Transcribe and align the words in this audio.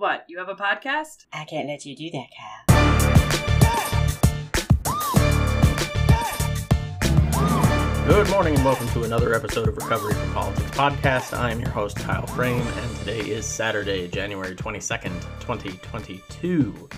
What, 0.00 0.24
you 0.28 0.38
have 0.38 0.48
a 0.48 0.54
podcast? 0.54 1.26
I 1.30 1.44
can't 1.44 1.68
let 1.68 1.84
you 1.84 1.94
do 1.94 2.10
that, 2.12 2.28
Kyle. 2.34 2.64
Good 8.08 8.30
morning 8.30 8.54
and 8.54 8.64
welcome 8.64 8.88
to 8.88 9.04
another 9.04 9.34
episode 9.34 9.68
of 9.68 9.76
Recovery 9.76 10.14
from 10.14 10.32
Politics 10.32 10.70
podcast. 10.70 11.38
I 11.38 11.50
am 11.50 11.60
your 11.60 11.68
host, 11.68 11.98
Kyle 11.98 12.26
Frame, 12.28 12.66
and 12.66 12.96
today 12.96 13.18
is 13.18 13.44
Saturday, 13.44 14.08
January 14.08 14.54
22nd, 14.54 15.20
2022. 15.40 16.88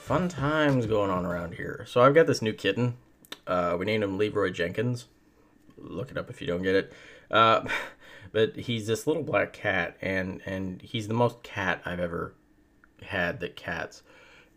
Fun 0.00 0.28
times 0.28 0.84
going 0.86 1.12
on 1.12 1.24
around 1.24 1.54
here. 1.54 1.84
So 1.86 2.00
I've 2.00 2.16
got 2.16 2.26
this 2.26 2.42
new 2.42 2.52
kitten. 2.52 2.96
Uh, 3.46 3.76
we 3.78 3.84
named 3.84 4.02
him 4.02 4.18
Leroy 4.18 4.50
Jenkins. 4.50 5.06
Look 5.78 6.10
it 6.10 6.18
up 6.18 6.28
if 6.28 6.40
you 6.40 6.48
don't 6.48 6.62
get 6.62 6.74
it. 6.74 6.92
Uh, 7.30 7.68
but 8.32 8.56
he's 8.56 8.86
this 8.86 9.06
little 9.06 9.22
black 9.22 9.52
cat, 9.52 9.96
and, 10.00 10.40
and 10.46 10.80
he's 10.82 11.08
the 11.08 11.14
most 11.14 11.42
cat 11.42 11.82
I've 11.84 12.00
ever 12.00 12.34
had 13.02 13.40
that 13.40 13.56
cats. 13.56 14.02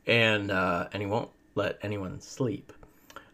And, 0.05 0.51
uh, 0.51 0.87
and 0.91 1.01
he 1.01 1.07
won't 1.07 1.29
let 1.55 1.79
anyone 1.81 2.19
sleep. 2.19 2.73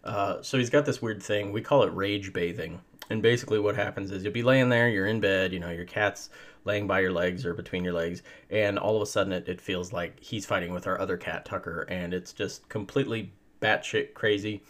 Uh, 0.03 0.41
so 0.41 0.57
he's 0.57 0.69
got 0.69 0.85
this 0.85 1.01
weird 1.01 1.21
thing. 1.21 1.51
We 1.51 1.61
call 1.61 1.83
it 1.83 1.93
rage 1.93 2.31
bathing. 2.31 2.81
And 3.09 3.21
basically, 3.21 3.59
what 3.59 3.75
happens 3.75 4.11
is 4.11 4.23
you'll 4.23 4.33
be 4.33 4.43
laying 4.43 4.69
there, 4.69 4.87
you're 4.87 5.07
in 5.07 5.19
bed, 5.19 5.51
you 5.51 5.59
know, 5.59 5.71
your 5.71 5.85
cat's 5.85 6.29
laying 6.65 6.85
by 6.85 6.99
your 6.99 7.11
legs 7.11 7.45
or 7.45 7.53
between 7.53 7.83
your 7.83 7.93
legs, 7.93 8.21
and 8.49 8.77
all 8.77 8.95
of 8.95 9.01
a 9.01 9.05
sudden 9.05 9.33
it, 9.33 9.47
it 9.47 9.59
feels 9.59 9.91
like 9.91 10.19
he's 10.19 10.45
fighting 10.45 10.73
with 10.73 10.85
our 10.85 10.99
other 10.99 11.17
cat, 11.17 11.45
Tucker, 11.45 11.87
and 11.89 12.13
it's 12.13 12.33
just 12.33 12.67
completely 12.69 13.31
batshit 13.61 14.13
crazy. 14.13 14.61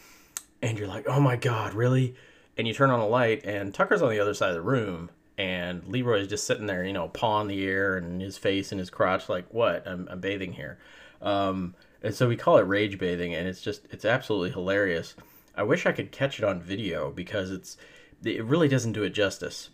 And 0.61 0.77
you're 0.77 0.87
like, 0.87 1.07
oh 1.07 1.19
my 1.19 1.35
god, 1.35 1.73
really? 1.73 2.15
And 2.57 2.67
you 2.67 2.73
turn 2.73 2.89
on 2.89 2.99
the 2.99 3.05
light, 3.05 3.45
and 3.45 3.73
Tucker's 3.73 4.01
on 4.01 4.09
the 4.09 4.19
other 4.19 4.33
side 4.33 4.49
of 4.49 4.55
the 4.55 4.61
room, 4.61 5.09
and 5.39 5.87
Leroy 5.87 6.19
is 6.19 6.27
just 6.27 6.45
sitting 6.45 6.65
there, 6.65 6.83
you 6.83 6.91
know, 6.91 7.07
paw 7.07 7.39
in 7.39 7.47
the 7.47 7.65
air 7.65 7.95
and 7.95 8.21
his 8.21 8.37
face 8.37 8.73
and 8.73 8.79
his 8.79 8.89
crotch, 8.89 9.29
like, 9.29 9.45
what? 9.53 9.87
I'm, 9.87 10.05
I'm 10.11 10.19
bathing 10.19 10.51
here. 10.51 10.77
Um, 11.21 11.75
and 12.03 12.13
so 12.13 12.27
we 12.27 12.35
call 12.35 12.57
it 12.57 12.63
rage 12.63 12.99
bathing, 12.99 13.33
and 13.33 13.47
it's 13.47 13.61
just 13.61 13.87
it's 13.89 14.03
absolutely 14.03 14.51
hilarious. 14.51 15.15
I 15.55 15.63
wish 15.63 15.85
I 15.85 15.93
could 15.93 16.11
catch 16.11 16.39
it 16.39 16.45
on 16.45 16.61
video 16.61 17.09
because 17.11 17.51
it's 17.51 17.77
it 18.21 18.43
really 18.43 18.67
doesn't 18.67 18.91
do 18.91 19.03
it 19.03 19.11
justice. 19.11 19.69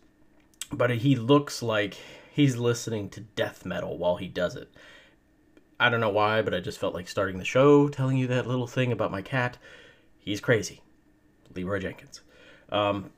But 0.71 0.91
he 0.91 1.15
looks 1.15 1.63
like 1.63 1.97
he's 2.31 2.57
listening 2.57 3.09
to 3.09 3.21
death 3.21 3.65
metal 3.65 3.97
while 3.97 4.17
he 4.17 4.27
does 4.27 4.55
it. 4.55 4.69
I 5.79 5.89
don't 5.89 5.99
know 5.99 6.09
why, 6.09 6.43
but 6.43 6.53
I 6.53 6.59
just 6.59 6.79
felt 6.79 6.93
like 6.93 7.07
starting 7.07 7.39
the 7.39 7.45
show 7.45 7.89
telling 7.89 8.17
you 8.17 8.27
that 8.27 8.47
little 8.47 8.67
thing 8.67 8.91
about 8.91 9.11
my 9.11 9.23
cat. 9.23 9.57
He's 10.19 10.39
crazy. 10.39 10.81
Leroy 11.55 11.79
Jenkins. 11.79 12.21
Um, 12.69 13.11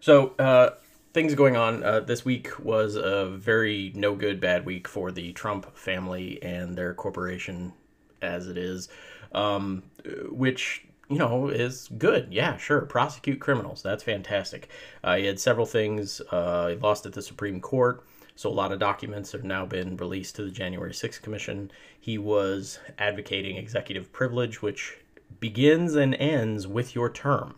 so, 0.00 0.34
uh, 0.38 0.70
things 1.16 1.34
going 1.34 1.56
on. 1.56 1.82
Uh, 1.82 2.00
this 2.00 2.26
week 2.26 2.62
was 2.62 2.94
a 2.94 3.24
very 3.26 3.90
no 3.94 4.14
good, 4.14 4.38
bad 4.38 4.66
week 4.66 4.86
for 4.86 5.10
the 5.10 5.32
Trump 5.32 5.74
family 5.74 6.38
and 6.42 6.76
their 6.76 6.92
corporation 6.92 7.72
as 8.20 8.48
it 8.48 8.58
is, 8.58 8.90
um, 9.32 9.82
which, 10.28 10.84
you 11.08 11.18
know, 11.18 11.48
is 11.48 11.88
good. 11.96 12.28
Yeah, 12.30 12.58
sure. 12.58 12.82
Prosecute 12.82 13.40
criminals. 13.40 13.82
That's 13.82 14.02
fantastic. 14.02 14.68
Uh, 15.02 15.16
he 15.16 15.24
had 15.24 15.40
several 15.40 15.64
things. 15.64 16.20
Uh, 16.30 16.68
he 16.68 16.74
lost 16.76 17.06
at 17.06 17.14
the 17.14 17.22
Supreme 17.22 17.60
Court. 17.60 18.04
So, 18.34 18.50
a 18.50 18.52
lot 18.52 18.70
of 18.70 18.78
documents 18.78 19.32
have 19.32 19.44
now 19.44 19.64
been 19.64 19.96
released 19.96 20.36
to 20.36 20.44
the 20.44 20.50
January 20.50 20.92
6th 20.92 21.22
Commission. 21.22 21.70
He 21.98 22.18
was 22.18 22.78
advocating 22.98 23.56
executive 23.56 24.12
privilege, 24.12 24.60
which 24.60 24.98
begins 25.40 25.94
and 25.94 26.14
ends 26.16 26.66
with 26.66 26.94
your 26.94 27.08
term 27.08 27.54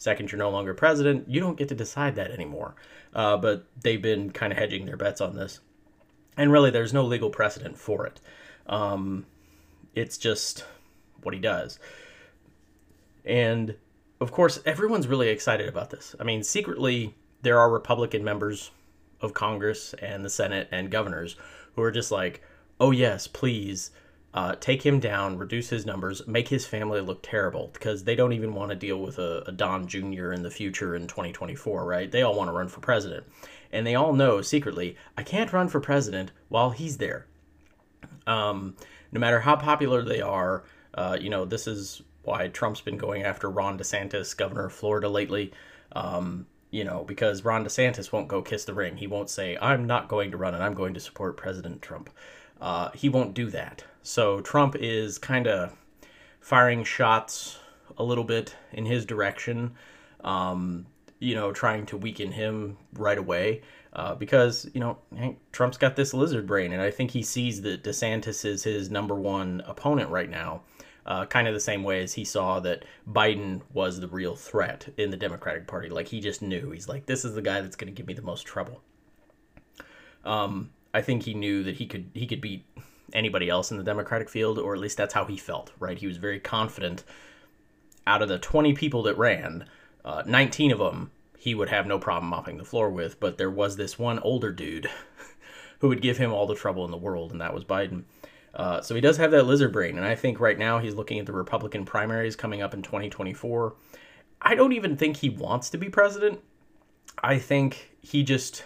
second 0.00 0.32
you're 0.32 0.38
no 0.38 0.48
longer 0.50 0.72
president, 0.72 1.28
you 1.28 1.40
don't 1.40 1.58
get 1.58 1.68
to 1.68 1.74
decide 1.74 2.14
that 2.16 2.30
anymore. 2.30 2.74
Uh, 3.14 3.36
but 3.36 3.66
they've 3.82 4.00
been 4.00 4.30
kind 4.30 4.50
of 4.50 4.58
hedging 4.58 4.86
their 4.86 4.96
bets 4.96 5.20
on 5.20 5.36
this. 5.36 5.60
And 6.38 6.50
really, 6.50 6.70
there's 6.70 6.94
no 6.94 7.04
legal 7.04 7.28
precedent 7.28 7.76
for 7.78 8.06
it. 8.06 8.18
Um, 8.66 9.26
it's 9.94 10.16
just 10.16 10.64
what 11.22 11.34
he 11.34 11.40
does. 11.40 11.78
And 13.26 13.76
of 14.20 14.32
course, 14.32 14.58
everyone's 14.64 15.06
really 15.06 15.28
excited 15.28 15.68
about 15.68 15.90
this. 15.90 16.16
I 16.18 16.24
mean, 16.24 16.42
secretly, 16.42 17.14
there 17.42 17.58
are 17.58 17.70
Republican 17.70 18.24
members 18.24 18.70
of 19.20 19.34
Congress 19.34 19.94
and 20.00 20.24
the 20.24 20.30
Senate 20.30 20.68
and 20.72 20.90
governors 20.90 21.36
who 21.76 21.82
are 21.82 21.90
just 21.90 22.10
like, 22.10 22.42
oh, 22.80 22.90
yes, 22.90 23.26
please 23.26 23.90
uh, 24.32 24.54
take 24.60 24.84
him 24.84 25.00
down, 25.00 25.38
reduce 25.38 25.70
his 25.70 25.84
numbers, 25.84 26.26
make 26.26 26.48
his 26.48 26.66
family 26.66 27.00
look 27.00 27.22
terrible 27.22 27.70
because 27.72 28.04
they 28.04 28.14
don't 28.14 28.32
even 28.32 28.54
want 28.54 28.70
to 28.70 28.76
deal 28.76 28.98
with 28.98 29.18
a, 29.18 29.42
a 29.46 29.52
Don 29.52 29.88
Jr. 29.88 30.32
in 30.32 30.42
the 30.42 30.50
future 30.50 30.94
in 30.94 31.08
2024, 31.08 31.84
right? 31.84 32.10
They 32.10 32.22
all 32.22 32.36
want 32.36 32.48
to 32.48 32.52
run 32.52 32.68
for 32.68 32.80
president. 32.80 33.24
And 33.72 33.86
they 33.86 33.96
all 33.96 34.12
know 34.12 34.40
secretly, 34.40 34.96
I 35.16 35.22
can't 35.22 35.52
run 35.52 35.68
for 35.68 35.80
president 35.80 36.30
while 36.48 36.70
he's 36.70 36.98
there. 36.98 37.26
Um, 38.26 38.76
no 39.10 39.18
matter 39.18 39.40
how 39.40 39.56
popular 39.56 40.02
they 40.02 40.20
are, 40.20 40.64
uh, 40.94 41.18
you 41.20 41.30
know, 41.30 41.44
this 41.44 41.66
is 41.66 42.02
why 42.22 42.48
Trump's 42.48 42.80
been 42.80 42.98
going 42.98 43.24
after 43.24 43.50
Ron 43.50 43.78
DeSantis, 43.78 44.36
governor 44.36 44.66
of 44.66 44.72
Florida, 44.72 45.08
lately. 45.08 45.52
Um, 45.92 46.46
you 46.70 46.84
know, 46.84 47.02
because 47.02 47.44
Ron 47.44 47.64
DeSantis 47.64 48.12
won't 48.12 48.28
go 48.28 48.42
kiss 48.42 48.64
the 48.64 48.74
ring. 48.74 48.96
He 48.96 49.08
won't 49.08 49.28
say, 49.28 49.58
I'm 49.60 49.86
not 49.86 50.06
going 50.06 50.30
to 50.30 50.36
run 50.36 50.54
and 50.54 50.62
I'm 50.62 50.74
going 50.74 50.94
to 50.94 51.00
support 51.00 51.36
President 51.36 51.82
Trump. 51.82 52.10
Uh, 52.60 52.90
he 52.92 53.08
won't 53.08 53.34
do 53.34 53.50
that. 53.50 53.82
So 54.02 54.40
Trump 54.40 54.76
is 54.76 55.18
kind 55.18 55.46
of 55.46 55.76
firing 56.40 56.84
shots 56.84 57.58
a 57.98 58.04
little 58.04 58.24
bit 58.24 58.54
in 58.72 58.86
his 58.86 59.04
direction, 59.04 59.74
um, 60.24 60.86
you 61.18 61.34
know, 61.34 61.52
trying 61.52 61.86
to 61.86 61.96
weaken 61.96 62.32
him 62.32 62.78
right 62.94 63.18
away. 63.18 63.62
Uh, 63.92 64.14
because, 64.14 64.70
you 64.72 64.80
know, 64.80 64.98
Trump's 65.50 65.76
got 65.76 65.96
this 65.96 66.14
lizard 66.14 66.46
brain, 66.46 66.72
and 66.72 66.80
I 66.80 66.92
think 66.92 67.10
he 67.10 67.24
sees 67.24 67.62
that 67.62 67.82
DeSantis 67.82 68.44
is 68.44 68.62
his 68.62 68.88
number 68.88 69.16
one 69.16 69.62
opponent 69.66 70.10
right 70.10 70.30
now. 70.30 70.62
Uh, 71.06 71.26
kind 71.26 71.48
of 71.48 71.54
the 71.54 71.60
same 71.60 71.82
way 71.82 72.02
as 72.02 72.12
he 72.12 72.24
saw 72.24 72.60
that 72.60 72.84
Biden 73.08 73.62
was 73.72 73.98
the 73.98 74.06
real 74.06 74.36
threat 74.36 74.88
in 74.96 75.10
the 75.10 75.16
Democratic 75.16 75.66
Party. 75.66 75.88
Like 75.88 76.06
he 76.06 76.20
just 76.20 76.40
knew. 76.40 76.70
He's 76.70 76.88
like, 76.88 77.06
this 77.06 77.24
is 77.24 77.34
the 77.34 77.42
guy 77.42 77.60
that's 77.62 77.74
going 77.74 77.92
to 77.92 77.96
give 77.96 78.06
me 78.06 78.14
the 78.14 78.22
most 78.22 78.42
trouble. 78.42 78.80
Um, 80.24 80.70
I 80.94 81.02
think 81.02 81.24
he 81.24 81.34
knew 81.34 81.64
that 81.64 81.76
he 81.76 81.86
could 81.86 82.10
he 82.14 82.26
could 82.26 82.40
beat 82.40 82.64
anybody 83.12 83.48
else 83.48 83.70
in 83.70 83.78
the 83.78 83.84
Democratic 83.84 84.28
field, 84.28 84.58
or 84.58 84.74
at 84.74 84.80
least 84.80 84.96
that's 84.96 85.14
how 85.14 85.24
he 85.24 85.36
felt, 85.36 85.72
right? 85.78 85.98
He 85.98 86.06
was 86.06 86.16
very 86.16 86.40
confident. 86.40 87.04
Out 88.06 88.22
of 88.22 88.28
the 88.28 88.38
20 88.38 88.72
people 88.74 89.02
that 89.04 89.18
ran, 89.18 89.66
uh, 90.04 90.22
19 90.26 90.72
of 90.72 90.78
them 90.78 91.10
he 91.40 91.54
would 91.54 91.70
have 91.70 91.86
no 91.86 91.98
problem 91.98 92.28
mopping 92.28 92.58
the 92.58 92.64
floor 92.66 92.90
with, 92.90 93.18
but 93.18 93.38
there 93.38 93.50
was 93.50 93.76
this 93.76 93.98
one 93.98 94.18
older 94.18 94.52
dude 94.52 94.90
who 95.78 95.88
would 95.88 96.02
give 96.02 96.18
him 96.18 96.34
all 96.34 96.46
the 96.46 96.54
trouble 96.54 96.84
in 96.84 96.90
the 96.90 96.98
world, 96.98 97.32
and 97.32 97.40
that 97.40 97.54
was 97.54 97.64
Biden. 97.64 98.02
Uh, 98.54 98.82
so 98.82 98.94
he 98.94 99.00
does 99.00 99.16
have 99.16 99.30
that 99.30 99.46
lizard 99.46 99.72
brain, 99.72 99.96
and 99.96 100.06
I 100.06 100.14
think 100.14 100.38
right 100.38 100.58
now 100.58 100.80
he's 100.80 100.94
looking 100.94 101.18
at 101.18 101.24
the 101.24 101.32
Republican 101.32 101.86
primaries 101.86 102.36
coming 102.36 102.60
up 102.60 102.74
in 102.74 102.82
2024. 102.82 103.74
I 104.42 104.54
don't 104.54 104.74
even 104.74 104.98
think 104.98 105.16
he 105.16 105.30
wants 105.30 105.70
to 105.70 105.78
be 105.78 105.88
president. 105.88 106.40
I 107.22 107.38
think 107.38 107.96
he 108.02 108.22
just 108.22 108.64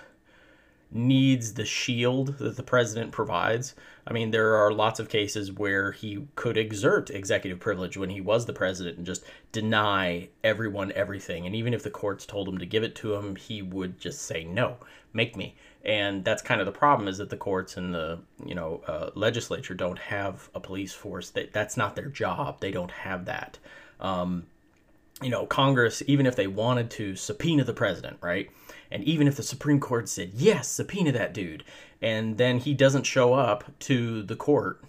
needs 0.91 1.55
the 1.55 1.65
shield 1.65 2.39
that 2.39 2.57
the 2.57 2.63
president 2.65 3.13
provides. 3.13 3.77
I 4.07 4.13
mean, 4.13 4.31
there 4.31 4.55
are 4.57 4.71
lots 4.71 5.01
of 5.01 5.09
cases 5.09 5.51
where 5.51 5.93
he 5.93 6.27
could 6.35 6.59
exert 6.59 7.09
executive 7.11 7.59
privilege 7.59 7.97
when 7.97 8.11
he 8.11 8.21
was 8.21 8.45
the 8.45 8.53
president 8.53 8.99
and 8.99 9.07
just 9.07 9.25
deny 9.51 10.29
everyone 10.43 10.93
everything. 10.93 11.47
And 11.47 11.57
even 11.57 11.73
if 11.73 11.83
the 11.83 11.91
courts 11.91 12.27
told 12.27 12.47
him 12.47 12.59
to 12.59 12.67
give 12.67 12.83
it 12.83 12.95
to 12.97 13.15
him, 13.15 13.37
he 13.37 13.63
would 13.63 13.99
just 13.99 14.23
say, 14.23 14.45
no, 14.45 14.77
make 15.15 15.37
me. 15.37 15.55
And 15.85 16.25
that's 16.25 16.43
kind 16.43 16.61
of 16.61 16.67
the 16.67 16.73
problem 16.73 17.09
is 17.09 17.19
that 17.19 17.31
the 17.31 17.37
courts 17.37 17.77
and 17.77 17.95
the, 17.95 18.19
you 18.45 18.55
know, 18.55 18.83
uh, 18.87 19.11
legislature 19.15 19.75
don't 19.75 19.99
have 19.99 20.51
a 20.55 20.61
police 20.61 20.93
force. 20.93 21.31
That 21.31 21.53
That's 21.53 21.77
not 21.77 21.97
their 21.97 22.09
job. 22.09 22.61
They 22.61 22.71
don't 22.71 22.91
have 22.91 23.25
that. 23.25 23.59
Um, 24.01 24.45
you 25.23 25.31
know, 25.31 25.47
Congress, 25.47 26.03
even 26.07 26.27
if 26.27 26.37
they 26.37 26.47
wanted 26.47 26.91
to 26.93 27.17
subpoena 27.17 27.65
the 27.65 27.73
president, 27.73 28.19
right? 28.21 28.51
And 28.95 29.03
even 29.03 29.27
if 29.27 29.35
the 29.35 29.43
Supreme 29.43 29.81
Court 29.81 30.09
said, 30.09 30.31
yes, 30.35 30.69
subpoena 30.69 31.11
that 31.11 31.35
dude, 31.35 31.65
and 32.01 32.39
then 32.39 32.59
he 32.59 32.75
doesn't 32.75 33.03
show 33.03 33.35
up 33.35 33.77
to 33.81 34.23
the 34.23 34.37
court 34.37 34.85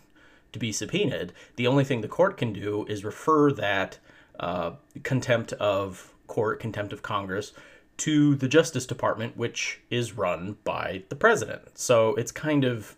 to 0.53 0.59
be 0.59 0.71
subpoenaed, 0.71 1.33
the 1.55 1.65
only 1.65 1.83
thing 1.83 2.01
the 2.01 2.07
court 2.07 2.37
can 2.37 2.53
do 2.53 2.85
is 2.85 3.03
refer 3.03 3.51
that 3.53 3.97
uh, 4.39 4.73
contempt 5.01 5.53
of 5.53 6.13
court, 6.27 6.59
contempt 6.59 6.93
of 6.93 7.01
Congress, 7.01 7.51
to 7.97 8.35
the 8.35 8.47
Justice 8.47 8.85
Department, 8.85 9.37
which 9.37 9.81
is 9.89 10.13
run 10.13 10.57
by 10.63 11.01
the 11.09 11.15
president. 11.15 11.79
So 11.79 12.13
it's 12.13 12.31
kind 12.31 12.63
of, 12.63 12.95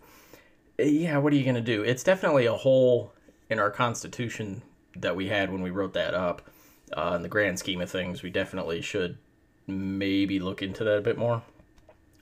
yeah, 0.76 1.16
what 1.16 1.32
are 1.32 1.36
you 1.36 1.44
going 1.44 1.54
to 1.54 1.62
do? 1.62 1.82
It's 1.82 2.02
definitely 2.02 2.44
a 2.44 2.52
hole 2.52 3.14
in 3.48 3.58
our 3.58 3.70
Constitution 3.70 4.60
that 4.94 5.16
we 5.16 5.28
had 5.28 5.50
when 5.50 5.62
we 5.62 5.70
wrote 5.70 5.94
that 5.94 6.12
up 6.12 6.42
uh, 6.92 7.14
in 7.16 7.22
the 7.22 7.28
grand 7.28 7.58
scheme 7.58 7.80
of 7.80 7.90
things, 7.90 8.22
we 8.22 8.28
definitely 8.28 8.82
should 8.82 9.16
maybe 9.68 10.40
look 10.40 10.62
into 10.62 10.82
that 10.84 10.98
a 10.98 11.02
bit 11.02 11.18
more. 11.18 11.42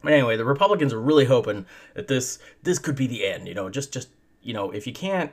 But 0.03 0.13
anyway, 0.13 0.37
the 0.37 0.45
Republicans 0.45 0.93
are 0.93 1.01
really 1.01 1.25
hoping 1.25 1.67
that 1.95 2.09
this 2.09 2.39
this 2.63 2.79
could 2.79 2.97
be 2.97 3.07
the 3.07 3.27
end. 3.27 3.49
You 3.49 3.55
know, 3.55 3.71
just 3.71 3.93
just 3.93 4.09
you 4.43 4.53
know, 4.53 4.71
if 4.71 4.87
you 4.87 4.93
can't 4.93 5.33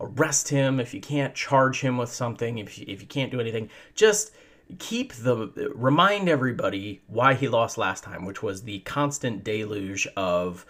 arrest 0.00 0.48
him, 0.48 0.80
if 0.80 0.94
you 0.94 1.00
can't 1.00 1.34
charge 1.34 1.80
him 1.80 1.98
with 1.98 2.10
something, 2.10 2.58
if 2.58 2.78
you, 2.78 2.86
if 2.88 3.00
you 3.02 3.06
can't 3.06 3.30
do 3.30 3.40
anything, 3.40 3.68
just 3.94 4.32
keep 4.78 5.12
the 5.12 5.72
remind 5.74 6.28
everybody 6.28 7.02
why 7.08 7.34
he 7.34 7.48
lost 7.48 7.76
last 7.76 8.04
time, 8.04 8.24
which 8.24 8.42
was 8.42 8.62
the 8.62 8.78
constant 8.80 9.44
deluge 9.44 10.06
of 10.16 10.64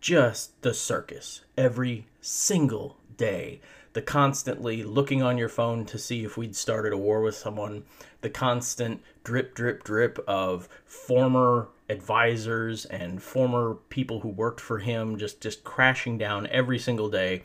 just 0.00 0.60
the 0.62 0.74
circus 0.74 1.42
every 1.56 2.06
single 2.20 2.98
day. 3.16 3.60
The 3.92 4.02
constantly 4.02 4.84
looking 4.84 5.20
on 5.20 5.36
your 5.36 5.48
phone 5.48 5.84
to 5.86 5.98
see 5.98 6.24
if 6.24 6.36
we'd 6.36 6.54
started 6.54 6.92
a 6.92 6.98
war 6.98 7.22
with 7.22 7.34
someone, 7.34 7.82
the 8.20 8.30
constant 8.30 9.02
drip, 9.24 9.54
drip, 9.54 9.84
drip 9.84 10.18
of 10.26 10.68
former 10.84 11.68
advisors 11.88 12.84
and 12.86 13.22
former 13.22 13.74
people 13.88 14.20
who 14.20 14.28
worked 14.28 14.60
for 14.60 14.78
him 14.78 15.18
just, 15.18 15.40
just 15.40 15.64
crashing 15.64 16.18
down 16.18 16.46
every 16.48 16.78
single 16.78 17.08
day, 17.08 17.42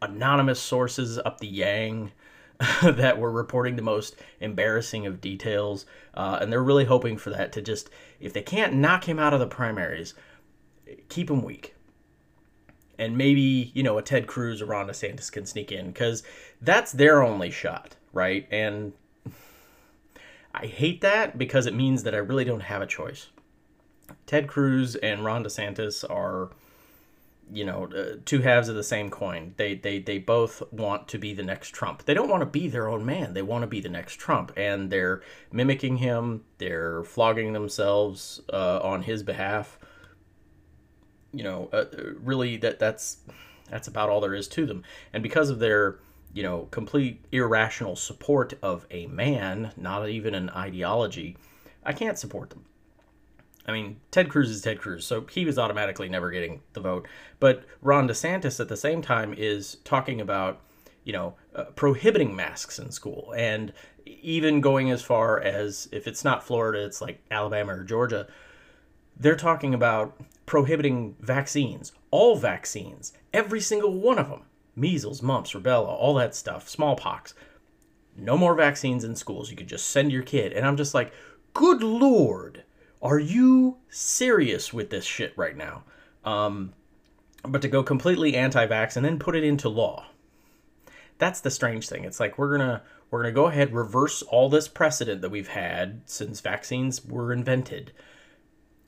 anonymous 0.00 0.60
sources 0.60 1.18
up 1.18 1.40
the 1.40 1.46
yang. 1.46 2.12
that 2.82 3.18
were 3.18 3.30
reporting 3.30 3.76
the 3.76 3.82
most 3.82 4.16
embarrassing 4.40 5.06
of 5.06 5.20
details. 5.20 5.86
Uh, 6.14 6.38
and 6.40 6.52
they're 6.52 6.62
really 6.62 6.84
hoping 6.84 7.16
for 7.16 7.30
that 7.30 7.52
to 7.52 7.62
just, 7.62 7.90
if 8.20 8.32
they 8.32 8.42
can't 8.42 8.74
knock 8.74 9.08
him 9.08 9.18
out 9.18 9.34
of 9.34 9.40
the 9.40 9.46
primaries, 9.46 10.14
keep 11.08 11.30
him 11.30 11.42
weak. 11.42 11.74
And 12.98 13.18
maybe, 13.18 13.72
you 13.74 13.82
know, 13.82 13.98
a 13.98 14.02
Ted 14.02 14.26
Cruz 14.26 14.62
or 14.62 14.66
Ron 14.66 14.86
DeSantis 14.86 15.32
can 15.32 15.46
sneak 15.46 15.72
in 15.72 15.88
because 15.88 16.22
that's 16.60 16.92
their 16.92 17.22
only 17.22 17.50
shot, 17.50 17.96
right? 18.12 18.46
And 18.52 18.92
I 20.54 20.66
hate 20.66 21.00
that 21.00 21.36
because 21.36 21.66
it 21.66 21.74
means 21.74 22.04
that 22.04 22.14
I 22.14 22.18
really 22.18 22.44
don't 22.44 22.60
have 22.60 22.80
a 22.80 22.86
choice. 22.86 23.28
Ted 24.26 24.46
Cruz 24.46 24.94
and 24.96 25.24
Ron 25.24 25.44
DeSantis 25.44 26.08
are 26.08 26.50
you 27.52 27.64
know 27.64 27.84
uh, 27.94 28.16
two 28.24 28.40
halves 28.40 28.68
of 28.68 28.74
the 28.74 28.82
same 28.82 29.10
coin. 29.10 29.54
They 29.56 29.74
they 29.74 29.98
they 29.98 30.18
both 30.18 30.62
want 30.72 31.08
to 31.08 31.18
be 31.18 31.34
the 31.34 31.42
next 31.42 31.70
trump. 31.70 32.04
They 32.04 32.14
don't 32.14 32.28
want 32.28 32.42
to 32.42 32.46
be 32.46 32.68
their 32.68 32.88
own 32.88 33.04
man. 33.04 33.34
They 33.34 33.42
want 33.42 33.62
to 33.62 33.66
be 33.66 33.80
the 33.80 33.88
next 33.88 34.14
trump. 34.14 34.52
And 34.56 34.90
they're 34.90 35.22
mimicking 35.52 35.98
him. 35.98 36.44
They're 36.58 37.02
flogging 37.04 37.52
themselves 37.52 38.40
uh, 38.52 38.80
on 38.82 39.02
his 39.02 39.22
behalf. 39.22 39.78
You 41.32 41.44
know 41.44 41.68
uh, 41.72 41.86
really 42.22 42.56
that 42.58 42.78
that's 42.78 43.18
that's 43.68 43.88
about 43.88 44.08
all 44.08 44.20
there 44.20 44.34
is 44.34 44.48
to 44.48 44.66
them. 44.66 44.84
And 45.12 45.22
because 45.22 45.50
of 45.50 45.58
their 45.58 45.98
you 46.34 46.42
know 46.42 46.68
complete 46.70 47.24
irrational 47.32 47.96
support 47.96 48.52
of 48.62 48.86
a 48.90 49.06
man 49.06 49.72
not 49.76 50.08
even 50.08 50.34
an 50.34 50.50
ideology 50.50 51.36
i 51.84 51.92
can't 51.92 52.18
support 52.18 52.50
them 52.50 52.64
I 53.66 53.72
mean, 53.72 53.96
Ted 54.10 54.28
Cruz 54.28 54.50
is 54.50 54.60
Ted 54.60 54.78
Cruz, 54.78 55.06
so 55.06 55.22
he 55.30 55.44
was 55.44 55.58
automatically 55.58 56.08
never 56.08 56.30
getting 56.30 56.60
the 56.74 56.80
vote. 56.80 57.08
But 57.40 57.64
Ron 57.80 58.08
DeSantis 58.08 58.60
at 58.60 58.68
the 58.68 58.76
same 58.76 59.00
time 59.00 59.32
is 59.32 59.78
talking 59.84 60.20
about, 60.20 60.60
you 61.04 61.12
know, 61.12 61.34
uh, 61.54 61.64
prohibiting 61.74 62.36
masks 62.36 62.78
in 62.78 62.90
school 62.90 63.32
and 63.36 63.72
even 64.04 64.60
going 64.60 64.90
as 64.90 65.02
far 65.02 65.40
as 65.40 65.88
if 65.92 66.06
it's 66.06 66.24
not 66.24 66.44
Florida, 66.44 66.84
it's 66.84 67.00
like 67.00 67.22
Alabama 67.30 67.76
or 67.76 67.84
Georgia. 67.84 68.26
They're 69.16 69.36
talking 69.36 69.72
about 69.72 70.20
prohibiting 70.44 71.16
vaccines, 71.20 71.92
all 72.10 72.36
vaccines, 72.36 73.14
every 73.32 73.60
single 73.60 73.94
one 73.94 74.18
of 74.18 74.28
them 74.28 74.42
measles, 74.76 75.22
mumps, 75.22 75.52
rubella, 75.52 75.88
all 75.88 76.14
that 76.14 76.34
stuff, 76.34 76.68
smallpox. 76.68 77.34
No 78.16 78.36
more 78.36 78.54
vaccines 78.54 79.04
in 79.04 79.16
schools. 79.16 79.50
You 79.50 79.56
could 79.56 79.68
just 79.68 79.88
send 79.88 80.12
your 80.12 80.22
kid. 80.22 80.52
And 80.52 80.66
I'm 80.66 80.76
just 80.76 80.94
like, 80.94 81.12
good 81.52 81.82
lord 81.82 82.64
are 83.04 83.18
you 83.18 83.76
serious 83.90 84.72
with 84.72 84.88
this 84.88 85.04
shit 85.04 85.34
right 85.36 85.56
now? 85.56 85.84
Um, 86.24 86.72
but 87.42 87.60
to 87.60 87.68
go 87.68 87.82
completely 87.82 88.34
anti-vax 88.34 88.96
and 88.96 89.04
then 89.04 89.18
put 89.18 89.36
it 89.36 89.44
into 89.44 89.68
law. 89.68 90.06
That's 91.18 91.42
the 91.42 91.50
strange 91.50 91.86
thing. 91.86 92.04
It's 92.04 92.18
like 92.18 92.38
we're 92.38 92.56
gonna 92.56 92.82
we're 93.10 93.22
gonna 93.22 93.32
go 93.32 93.46
ahead 93.46 93.74
reverse 93.74 94.22
all 94.22 94.48
this 94.48 94.66
precedent 94.66 95.20
that 95.20 95.30
we've 95.30 95.48
had 95.48 96.00
since 96.06 96.40
vaccines 96.40 97.04
were 97.04 97.32
invented, 97.32 97.92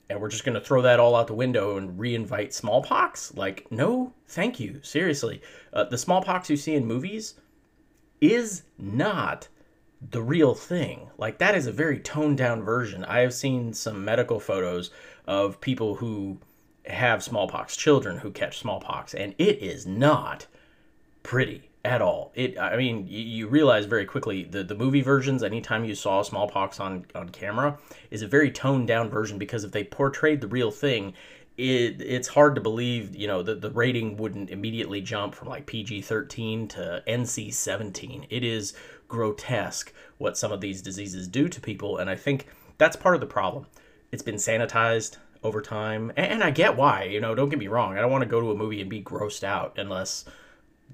and 0.09 0.19
we're 0.21 0.29
just 0.29 0.45
gonna 0.45 0.61
throw 0.61 0.81
that 0.81 0.99
all 0.99 1.15
out 1.15 1.27
the 1.27 1.33
window 1.33 1.77
and 1.77 1.99
reinvite 1.99 2.53
smallpox. 2.53 3.33
Like, 3.35 3.67
no, 3.71 4.13
thank 4.27 4.59
you. 4.59 4.79
Seriously, 4.83 5.41
uh, 5.73 5.85
the 5.85 5.97
smallpox 5.97 6.49
you 6.49 6.57
see 6.57 6.75
in 6.75 6.85
movies 6.85 7.35
is 8.21 8.63
not 8.77 9.47
the 10.11 10.21
real 10.21 10.53
thing. 10.53 11.09
Like 11.17 11.37
that 11.39 11.55
is 11.55 11.67
a 11.67 11.71
very 11.71 11.99
toned 11.99 12.37
down 12.37 12.63
version. 12.63 13.03
I 13.05 13.19
have 13.19 13.33
seen 13.33 13.73
some 13.73 14.05
medical 14.05 14.39
photos 14.39 14.91
of 15.25 15.59
people 15.59 15.95
who 15.95 16.39
have 16.85 17.23
smallpox, 17.23 17.75
children 17.75 18.17
who 18.17 18.31
catch 18.31 18.59
smallpox, 18.59 19.13
and 19.13 19.33
it 19.37 19.61
is 19.61 19.85
not 19.85 20.47
pretty 21.23 21.66
at 21.85 22.01
all. 22.01 22.31
It 22.35 22.57
I 22.57 22.75
mean, 22.75 23.07
you, 23.07 23.19
you 23.19 23.47
realize 23.47 23.85
very 23.85 24.05
quickly 24.05 24.43
the 24.43 24.63
the 24.63 24.75
movie 24.75 25.01
versions 25.01 25.43
anytime 25.43 25.85
you 25.85 25.95
saw 25.95 26.21
smallpox 26.21 26.79
on 26.79 27.05
on 27.15 27.29
camera 27.29 27.77
is 28.11 28.21
a 28.21 28.27
very 28.27 28.51
toned 28.51 28.87
down 28.87 29.09
version 29.09 29.37
because 29.37 29.63
if 29.63 29.71
they 29.71 29.83
portrayed 29.83 30.41
the 30.41 30.47
real 30.47 30.71
thing, 30.71 31.13
it 31.57 32.01
it's 32.01 32.27
hard 32.27 32.55
to 32.55 32.61
believe, 32.61 33.15
you 33.15 33.27
know, 33.27 33.41
that 33.43 33.61
the 33.61 33.71
rating 33.71 34.17
wouldn't 34.17 34.49
immediately 34.49 35.01
jump 35.01 35.33
from 35.33 35.49
like 35.49 35.65
PG-13 35.65 36.69
to 36.69 37.03
NC-17. 37.07 38.27
It 38.29 38.43
is 38.43 38.73
grotesque 39.07 39.93
what 40.17 40.37
some 40.37 40.51
of 40.51 40.61
these 40.61 40.81
diseases 40.81 41.27
do 41.27 41.47
to 41.47 41.61
people. 41.61 41.97
And 41.97 42.09
I 42.09 42.15
think 42.15 42.47
that's 42.77 42.95
part 42.95 43.15
of 43.15 43.21
the 43.21 43.27
problem. 43.27 43.65
It's 44.11 44.23
been 44.23 44.35
sanitized 44.35 45.17
over 45.43 45.61
time. 45.61 46.11
And 46.15 46.43
I 46.43 46.51
get 46.51 46.75
why, 46.75 47.03
you 47.03 47.21
know, 47.21 47.35
don't 47.35 47.49
get 47.49 47.59
me 47.59 47.67
wrong. 47.67 47.97
I 47.97 48.01
don't 48.01 48.11
want 48.11 48.23
to 48.23 48.29
go 48.29 48.41
to 48.41 48.51
a 48.51 48.55
movie 48.55 48.81
and 48.81 48.89
be 48.89 49.01
grossed 49.01 49.43
out 49.43 49.77
unless 49.77 50.25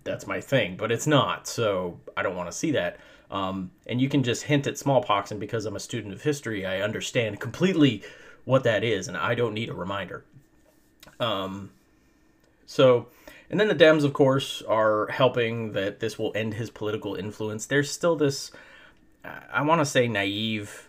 that's 0.04 0.28
my 0.28 0.42
thing, 0.42 0.76
but 0.78 0.92
it's 0.92 1.08
not. 1.08 1.48
So 1.48 2.00
I 2.16 2.24
don't 2.24 2.36
want 2.36 2.50
to 2.50 2.58
see 2.58 2.72
that. 2.72 2.98
Um, 3.32 3.72
and 3.88 4.00
you 4.00 4.10
can 4.10 4.24
just 4.24 4.44
hint 4.44 4.68
at 4.68 4.78
smallpox, 4.78 5.32
and 5.32 5.40
because 5.40 5.66
I'm 5.66 5.76
a 5.76 5.80
student 5.80 6.14
of 6.14 6.22
history, 6.22 6.66
I 6.66 6.82
understand 6.82 7.40
completely 7.40 8.04
what 8.46 8.64
that 8.64 8.84
is, 8.84 9.08
and 9.08 9.18
I 9.18 9.34
don't 9.34 9.54
need 9.54 9.70
a 9.70 9.74
reminder. 9.74 10.24
Um, 11.20 11.72
so 12.66 13.08
and 13.54 13.60
then 13.60 13.68
the 13.68 13.76
Dems, 13.76 14.04
of 14.04 14.14
course, 14.14 14.64
are 14.64 15.06
helping 15.12 15.74
that 15.74 16.00
this 16.00 16.18
will 16.18 16.32
end 16.34 16.56
his 16.56 16.72
political 16.72 17.14
influence. 17.14 17.68
There's 17.68 17.92
still 17.92 18.16
this, 18.16 18.52
I 19.24 19.62
want 19.62 19.80
to 19.80 19.86
say, 19.86 20.08
naive 20.08 20.88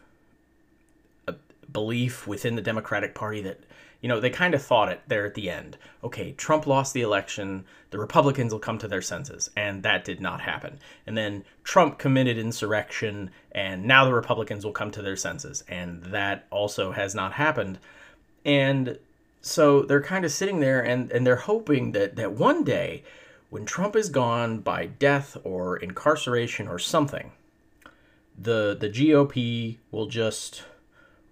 uh, 1.29 1.33
belief 1.71 2.27
within 2.27 2.57
the 2.57 2.63
Democratic 2.63 3.15
Party 3.15 3.43
that, 3.43 3.61
you 4.05 4.09
know, 4.09 4.21
they 4.21 4.29
kind 4.29 4.53
of 4.53 4.61
thought 4.61 4.91
it 4.91 5.01
there 5.09 5.25
at 5.25 5.33
the 5.33 5.49
end. 5.49 5.79
Okay, 6.03 6.33
Trump 6.33 6.67
lost 6.67 6.93
the 6.93 7.01
election, 7.01 7.65
the 7.89 7.99
Republicans 7.99 8.53
will 8.53 8.61
come 8.61 8.77
to 8.77 8.87
their 8.87 9.01
senses. 9.01 9.49
And 9.57 9.83
that 9.83 10.05
did 10.05 10.21
not 10.21 10.43
happen. 10.43 10.79
And 11.07 11.17
then 11.17 11.43
Trump 11.63 11.99
committed 11.99 12.37
insurrection, 12.37 13.31
and 13.53 13.87
now 13.87 14.05
the 14.05 14.13
Republicans 14.13 14.63
will 14.63 14.75
come 14.75 14.91
to 14.91 15.01
their 15.01 15.17
senses. 15.17 15.65
And 15.69 16.03
that 16.03 16.45
also 16.51 16.93
has 16.93 17.15
not 17.15 17.33
happened. 17.33 17.79
And 18.45 18.99
so 19.41 19.81
they're 19.81 20.03
kind 20.03 20.27
of 20.27 20.33
sitting 20.33 20.61
there 20.61 20.83
and, 20.83 21.11
and 21.11 21.27
they're 21.27 21.37
hoping 21.37 21.93
that, 21.93 22.17
that 22.17 22.33
one 22.33 22.63
day, 22.63 23.05
when 23.49 23.65
Trump 23.65 23.97
is 23.97 24.11
gone 24.11 24.59
by 24.59 24.85
death 24.85 25.39
or 25.45 25.79
incarceration 25.79 26.69
or 26.69 26.79
something, 26.79 27.33
the 28.39 28.77
the 28.79 28.91
GOP 28.91 29.79
will 29.91 30.09
just 30.09 30.65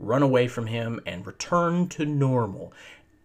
run 0.02 0.22
away 0.22 0.48
from 0.48 0.66
him 0.66 1.00
and 1.06 1.26
return 1.26 1.88
to 1.88 2.04
normal. 2.04 2.72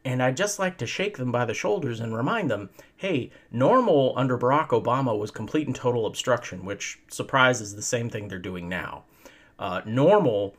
And 0.05 0.23
I'd 0.23 0.37
just 0.37 0.59
like 0.59 0.77
to 0.77 0.87
shake 0.87 1.17
them 1.17 1.31
by 1.31 1.43
the 1.43 1.53
shoulders 1.53 1.99
and 1.99 2.15
remind 2.15 2.49
them 2.49 2.69
hey, 2.95 3.29
normal 3.51 4.13
under 4.15 4.37
Barack 4.37 4.69
Obama 4.69 5.17
was 5.17 5.29
complete 5.31 5.67
and 5.67 5.75
total 5.75 6.05
obstruction, 6.05 6.63
which 6.63 6.99
surprises 7.09 7.75
the 7.75 7.81
same 7.81 8.09
thing 8.09 8.27
they're 8.27 8.39
doing 8.39 8.69
now. 8.69 9.03
Uh, 9.59 9.81
normal 9.85 10.55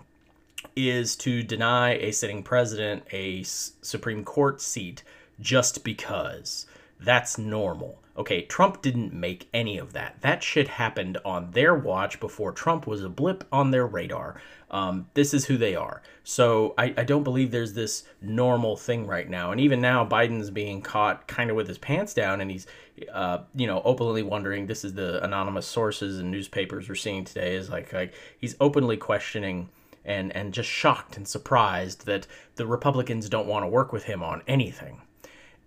is 0.77 1.17
to 1.17 1.43
deny 1.43 1.95
a 1.95 2.13
sitting 2.13 2.43
president 2.43 3.05
a 3.13 3.43
Supreme 3.45 4.25
Court 4.25 4.61
seat 4.61 5.03
just 5.41 5.83
because. 5.83 6.67
That's 7.01 7.39
normal. 7.39 8.01
Okay, 8.19 8.43
Trump 8.43 8.83
didn't 8.83 9.13
make 9.15 9.49
any 9.55 9.79
of 9.79 9.93
that. 9.93 10.21
That 10.23 10.43
shit 10.43 10.67
happened 10.67 11.19
on 11.25 11.53
their 11.53 11.73
watch 11.73 12.19
before 12.19 12.51
Trump 12.51 12.85
was 12.85 13.05
a 13.05 13.09
blip 13.09 13.45
on 13.53 13.71
their 13.71 13.87
radar. 13.87 14.41
Um, 14.73 15.07
this 15.15 15.33
is 15.33 15.47
who 15.47 15.57
they 15.57 15.77
are. 15.77 16.03
So 16.25 16.75
I, 16.77 16.93
I 16.97 17.05
don't 17.05 17.23
believe 17.23 17.53
there's 17.53 17.75
this 17.75 18.05
normal 18.21 18.77
thing 18.77 19.07
right 19.07 19.31
now. 19.31 19.53
And 19.53 19.61
even 19.61 19.81
now, 19.81 20.05
Biden's 20.05 20.51
being 20.51 20.83
caught 20.83 21.29
kind 21.29 21.49
of 21.49 21.55
with 21.55 21.69
his 21.69 21.79
pants 21.79 22.13
down, 22.13 22.41
and 22.41 22.51
he's, 22.51 22.67
uh, 23.13 23.39
you 23.55 23.69
know, 23.69 23.81
openly 23.85 24.25
wondering. 24.25 24.67
This 24.67 24.85
is 24.85 24.95
the 24.95 25.23
anonymous 25.25 25.67
sources 25.67 26.19
and 26.19 26.31
newspapers 26.31 26.89
we're 26.89 26.97
seeing 26.97 27.25
today. 27.25 27.55
Is 27.55 27.71
like, 27.71 27.93
like 27.93 28.15
he's 28.37 28.57
openly 28.61 28.97
questioning 28.97 29.69
and 30.05 30.35
and 30.35 30.53
just 30.53 30.69
shocked 30.69 31.17
and 31.17 31.29
surprised 31.29 32.07
that 32.07 32.27
the 32.57 32.67
Republicans 32.67 33.29
don't 33.29 33.47
want 33.47 33.63
to 33.63 33.69
work 33.69 33.93
with 33.93 34.05
him 34.05 34.25
on 34.25 34.43
anything. 34.49 35.03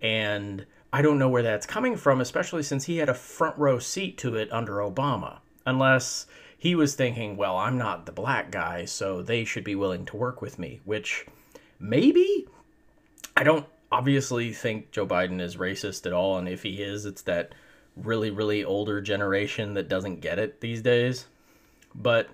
And 0.02 0.66
I 0.92 1.02
don't 1.02 1.18
know 1.18 1.28
where 1.28 1.42
that's 1.42 1.66
coming 1.66 1.96
from, 1.96 2.20
especially 2.20 2.62
since 2.62 2.84
he 2.84 2.98
had 2.98 3.08
a 3.08 3.14
front 3.14 3.56
row 3.56 3.78
seat 3.78 4.18
to 4.18 4.36
it 4.36 4.52
under 4.52 4.74
Obama. 4.74 5.38
Unless 5.64 6.26
he 6.58 6.74
was 6.74 6.94
thinking, 6.94 7.36
well, 7.36 7.56
I'm 7.56 7.78
not 7.78 8.06
the 8.06 8.12
black 8.12 8.50
guy, 8.50 8.84
so 8.84 9.22
they 9.22 9.44
should 9.44 9.64
be 9.64 9.74
willing 9.74 10.04
to 10.06 10.16
work 10.16 10.42
with 10.42 10.58
me, 10.58 10.80
which 10.84 11.26
maybe 11.78 12.46
I 13.36 13.44
don't 13.44 13.66
obviously 13.90 14.52
think 14.52 14.90
Joe 14.90 15.06
Biden 15.06 15.40
is 15.40 15.56
racist 15.56 16.06
at 16.06 16.12
all, 16.12 16.38
and 16.38 16.48
if 16.48 16.62
he 16.62 16.82
is, 16.82 17.06
it's 17.06 17.22
that 17.22 17.54
really, 17.96 18.30
really 18.30 18.64
older 18.64 19.00
generation 19.00 19.74
that 19.74 19.88
doesn't 19.88 20.20
get 20.20 20.38
it 20.38 20.60
these 20.60 20.82
days. 20.82 21.26
But 21.94 22.28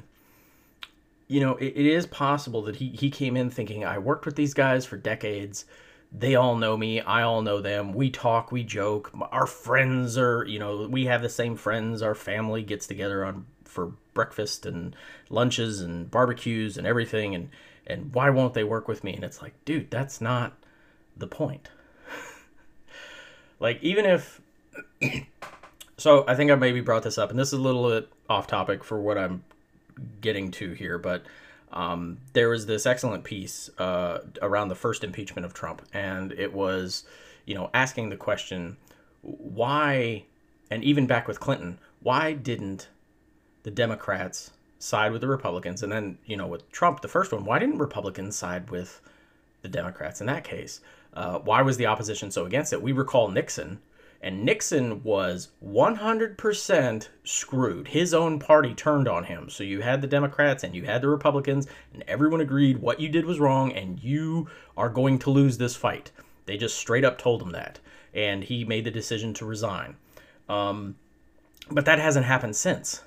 you 1.28 1.40
know, 1.40 1.56
it, 1.56 1.74
it 1.76 1.86
is 1.86 2.06
possible 2.06 2.62
that 2.62 2.76
he, 2.76 2.88
he 2.88 3.10
came 3.10 3.36
in 3.36 3.50
thinking, 3.50 3.84
I 3.84 3.98
worked 3.98 4.26
with 4.26 4.34
these 4.34 4.54
guys 4.54 4.86
for 4.86 4.96
decades. 4.96 5.66
They 6.10 6.34
all 6.34 6.56
know 6.56 6.76
me 6.76 7.00
i 7.02 7.22
all 7.22 7.42
know 7.42 7.60
them 7.60 7.92
we 7.92 8.10
talk 8.10 8.50
we 8.50 8.64
joke 8.64 9.10
our 9.30 9.46
friends 9.46 10.16
are 10.16 10.44
you 10.46 10.58
know 10.58 10.88
we 10.88 11.04
have 11.04 11.20
the 11.20 11.28
same 11.28 11.54
friends 11.54 12.00
our 12.00 12.14
family 12.14 12.62
gets 12.62 12.86
together 12.86 13.24
on 13.24 13.44
for 13.68 13.92
breakfast 14.14 14.66
and 14.66 14.96
lunches 15.30 15.80
and 15.80 16.10
barbecues 16.10 16.76
and 16.76 16.86
everything 16.86 17.34
and 17.34 17.50
and 17.86 18.12
why 18.12 18.28
won't 18.28 18.52
they 18.52 18.64
work 18.64 18.86
with 18.86 19.02
me? 19.02 19.14
And 19.14 19.24
it's 19.24 19.40
like 19.40 19.54
dude 19.64 19.90
that's 19.90 20.20
not 20.20 20.54
the 21.16 21.28
point. 21.28 21.70
Like 23.60 23.82
even 23.82 24.04
if 24.04 24.40
so 25.96 26.24
i 26.28 26.36
think 26.36 26.48
i 26.48 26.54
maybe 26.54 26.80
brought 26.80 27.02
this 27.02 27.18
up 27.18 27.30
and 27.30 27.36
this 27.36 27.48
is 27.48 27.58
a 27.58 27.60
little 27.60 27.88
bit 27.90 28.08
off 28.30 28.46
topic 28.46 28.84
for 28.84 29.00
what 29.00 29.18
i'm 29.18 29.42
getting 30.20 30.52
to 30.52 30.74
here 30.74 30.96
but 30.96 31.24
um, 31.72 32.18
there 32.32 32.48
was 32.48 32.66
this 32.66 32.86
excellent 32.86 33.24
piece 33.24 33.70
uh, 33.78 34.20
around 34.40 34.68
the 34.68 34.74
first 34.74 35.04
impeachment 35.04 35.44
of 35.44 35.54
Trump, 35.54 35.82
and 35.92 36.32
it 36.32 36.52
was, 36.52 37.04
you 37.44 37.54
know, 37.54 37.70
asking 37.74 38.08
the 38.08 38.16
question, 38.16 38.76
why, 39.22 40.24
and 40.70 40.82
even 40.82 41.06
back 41.06 41.28
with 41.28 41.40
Clinton, 41.40 41.78
why 42.00 42.32
didn't 42.32 42.88
the 43.64 43.70
Democrats 43.70 44.52
side 44.78 45.12
with 45.12 45.20
the 45.20 45.28
Republicans, 45.28 45.82
and 45.82 45.92
then 45.92 46.18
you 46.24 46.36
know 46.36 46.46
with 46.46 46.70
Trump, 46.70 47.00
the 47.00 47.08
first 47.08 47.32
one, 47.32 47.44
why 47.44 47.58
didn't 47.58 47.78
Republicans 47.78 48.36
side 48.36 48.70
with 48.70 49.00
the 49.62 49.68
Democrats 49.68 50.20
in 50.20 50.26
that 50.26 50.44
case? 50.44 50.80
Uh, 51.14 51.38
why 51.40 51.62
was 51.62 51.76
the 51.76 51.86
opposition 51.86 52.30
so 52.30 52.46
against 52.46 52.72
it? 52.72 52.80
We 52.80 52.92
recall 52.92 53.28
Nixon 53.28 53.80
and 54.20 54.44
Nixon 54.44 55.02
was 55.04 55.50
100% 55.64 57.08
screwed. 57.22 57.88
His 57.88 58.12
own 58.12 58.38
party 58.40 58.74
turned 58.74 59.06
on 59.06 59.24
him. 59.24 59.48
So 59.48 59.62
you 59.62 59.80
had 59.80 60.00
the 60.00 60.08
Democrats 60.08 60.64
and 60.64 60.74
you 60.74 60.84
had 60.84 61.02
the 61.02 61.08
Republicans, 61.08 61.68
and 61.94 62.02
everyone 62.08 62.40
agreed 62.40 62.78
what 62.78 63.00
you 63.00 63.08
did 63.08 63.24
was 63.24 63.38
wrong 63.38 63.72
and 63.72 64.02
you 64.02 64.48
are 64.76 64.88
going 64.88 65.18
to 65.20 65.30
lose 65.30 65.58
this 65.58 65.76
fight. 65.76 66.10
They 66.46 66.56
just 66.56 66.76
straight 66.76 67.04
up 67.04 67.18
told 67.18 67.42
him 67.42 67.52
that. 67.52 67.78
And 68.12 68.42
he 68.42 68.64
made 68.64 68.84
the 68.84 68.90
decision 68.90 69.34
to 69.34 69.44
resign. 69.46 69.96
Um, 70.48 70.96
but 71.70 71.84
that 71.84 71.98
hasn't 71.98 72.26
happened 72.26 72.56
since. 72.56 73.02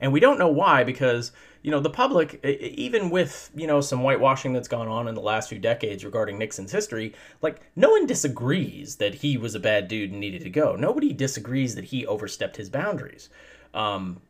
And 0.00 0.12
we 0.12 0.20
don't 0.20 0.38
know 0.38 0.48
why 0.48 0.84
because 0.84 1.32
you 1.64 1.70
know, 1.70 1.80
the 1.80 1.88
public, 1.88 2.44
even 2.44 3.08
with, 3.08 3.50
you 3.56 3.66
know, 3.66 3.80
some 3.80 4.00
whitewashing 4.00 4.52
that's 4.52 4.68
gone 4.68 4.86
on 4.86 5.08
in 5.08 5.14
the 5.14 5.22
last 5.22 5.48
few 5.48 5.58
decades 5.58 6.04
regarding 6.04 6.36
Nixon's 6.36 6.70
history, 6.70 7.14
like, 7.40 7.62
no 7.74 7.88
one 7.88 8.04
disagrees 8.04 8.96
that 8.96 9.14
he 9.14 9.38
was 9.38 9.54
a 9.54 9.60
bad 9.60 9.88
dude 9.88 10.10
and 10.10 10.20
needed 10.20 10.42
to 10.42 10.50
go. 10.50 10.76
Nobody 10.76 11.14
disagrees 11.14 11.74
that 11.76 11.84
he 11.84 12.06
overstepped 12.06 12.58
his 12.58 12.68
boundaries. 12.68 13.30
Um, 13.72 14.20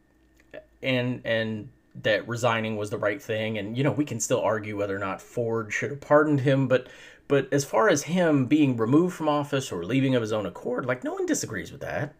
and, 0.80 1.20
and, 1.24 1.68
that 2.02 2.26
resigning 2.26 2.76
was 2.76 2.90
the 2.90 2.98
right 2.98 3.22
thing 3.22 3.56
and 3.56 3.78
you 3.78 3.84
know 3.84 3.92
we 3.92 4.04
can 4.04 4.18
still 4.18 4.40
argue 4.40 4.76
whether 4.76 4.96
or 4.96 4.98
not 4.98 5.22
Ford 5.22 5.72
should 5.72 5.90
have 5.90 6.00
pardoned 6.00 6.40
him 6.40 6.66
but 6.66 6.88
but 7.28 7.46
as 7.52 7.64
far 7.64 7.88
as 7.88 8.02
him 8.02 8.46
being 8.46 8.76
removed 8.76 9.14
from 9.14 9.28
office 9.28 9.70
or 9.70 9.84
leaving 9.84 10.16
of 10.16 10.20
his 10.20 10.32
own 10.32 10.44
accord 10.44 10.86
like 10.86 11.04
no 11.04 11.14
one 11.14 11.24
disagrees 11.24 11.70
with 11.70 11.80
that 11.82 12.12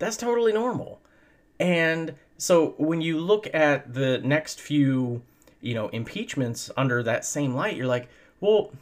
that's 0.00 0.16
totally 0.16 0.52
normal 0.52 1.00
and 1.60 2.14
so 2.40 2.74
when 2.78 3.02
you 3.02 3.18
look 3.18 3.52
at 3.52 3.92
the 3.92 4.16
next 4.18 4.62
few, 4.62 5.20
you 5.60 5.74
know, 5.74 5.88
impeachments 5.88 6.70
under 6.74 7.02
that 7.02 7.26
same 7.26 7.54
light, 7.54 7.76
you're 7.76 7.86
like, 7.86 8.08
well, 8.40 8.72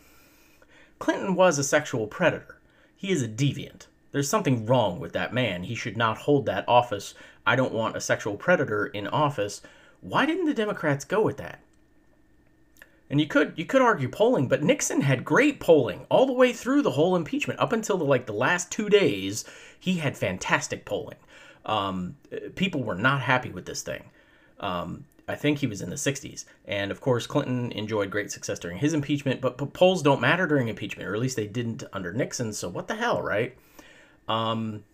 Clinton 1.01 1.35
was 1.35 1.59
a 1.59 1.65
sexual 1.65 2.07
predator. 2.07 2.61
He 2.95 3.11
is 3.11 3.21
a 3.21 3.27
deviant. 3.29 3.87
There's 4.13 4.29
something 4.29 4.65
wrong 4.65 5.01
with 5.01 5.13
that 5.15 5.35
man. 5.35 5.65
He 5.65 5.75
should 5.75 5.97
not 5.97 6.19
hold 6.19 6.47
that 6.47 6.69
office. 6.69 7.15
I 7.45 7.57
don't 7.57 7.75
want 7.75 7.97
a 7.97 8.01
sexual 8.01 8.37
predator 8.37 8.87
in 8.87 9.09
office. 9.09 9.61
Why 10.03 10.25
didn't 10.25 10.47
the 10.47 10.55
Democrats 10.55 11.05
go 11.05 11.21
with 11.21 11.39
that? 11.39 11.59
And 13.11 13.21
you 13.21 13.27
could 13.27 13.55
you 13.57 13.65
could 13.65 13.83
argue 13.83 14.09
polling, 14.09 14.47
but 14.47 14.63
Nixon 14.63 15.01
had 15.01 15.25
great 15.25 15.59
polling 15.59 16.07
all 16.11 16.27
the 16.27 16.33
way 16.33 16.53
through 16.53 16.83
the 16.83 16.93
whole 16.93 17.17
impeachment 17.17 17.59
up 17.59 17.73
until 17.73 17.99
the, 17.99 18.05
like 18.05 18.27
the 18.27 18.33
last 18.33 18.71
2 18.71 18.89
days, 18.89 19.45
he 19.81 19.95
had 19.95 20.17
fantastic 20.17 20.85
polling 20.85 21.17
um, 21.67 22.17
people 22.55 22.83
were 22.83 22.95
not 22.95 23.21
happy 23.21 23.51
with 23.51 23.67
this 23.67 23.83
thing. 23.83 24.05
Um, 24.61 25.05
I 25.29 25.35
think 25.35 25.59
he 25.59 25.67
was 25.67 25.83
in 25.83 25.91
the 25.91 25.97
60s. 25.97 26.47
And 26.67 26.91
of 26.91 27.01
course, 27.01 27.27
Clinton 27.27 27.71
enjoyed 27.73 28.11
great 28.11 28.33
success 28.33 28.59
during 28.59 28.79
his 28.79 28.95
impeachment, 28.95 29.41
but, 29.43 29.57
polls 29.75 30.03
don't 30.03 30.21
matter 30.21 30.47
during 30.47 30.69
impeachment, 30.69 31.09
or 31.09 31.15
at 31.15 31.21
least 31.21 31.37
they 31.37 31.47
didn't 31.47 31.85
under 31.93 32.13
Nixon. 32.13 32.53
So 32.55 32.69
what 32.69 32.89
the 32.89 32.97
hell, 32.97 33.21
right? 33.21 33.57
Um, 34.27 34.85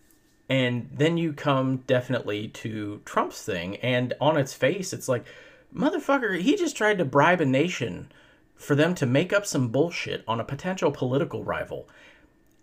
and 0.49 0.91
then 0.93 1.17
you 1.17 1.33
come 1.33 1.79
definitely 1.87 2.49
to 2.49 3.01
Trump's 3.05 3.43
thing, 3.43 3.77
and 3.77 4.13
on 4.21 4.37
its 4.37 4.53
face, 4.53 4.93
it's 4.93 5.09
like, 5.09 5.25
motherfucker, 5.75 6.41
he 6.41 6.57
just 6.57 6.77
tried 6.77 6.99
to 6.99 7.05
bribe 7.05 7.41
a 7.41 7.47
nation 7.47 8.11
for 8.55 8.75
them 8.75 8.95
to 8.97 9.07
make 9.07 9.33
up 9.33 9.47
some 9.47 9.69
bullshit 9.69 10.23
on 10.29 10.41
a 10.41 10.45
potential 10.45 10.91
political 10.91 11.45
rival. 11.45 11.89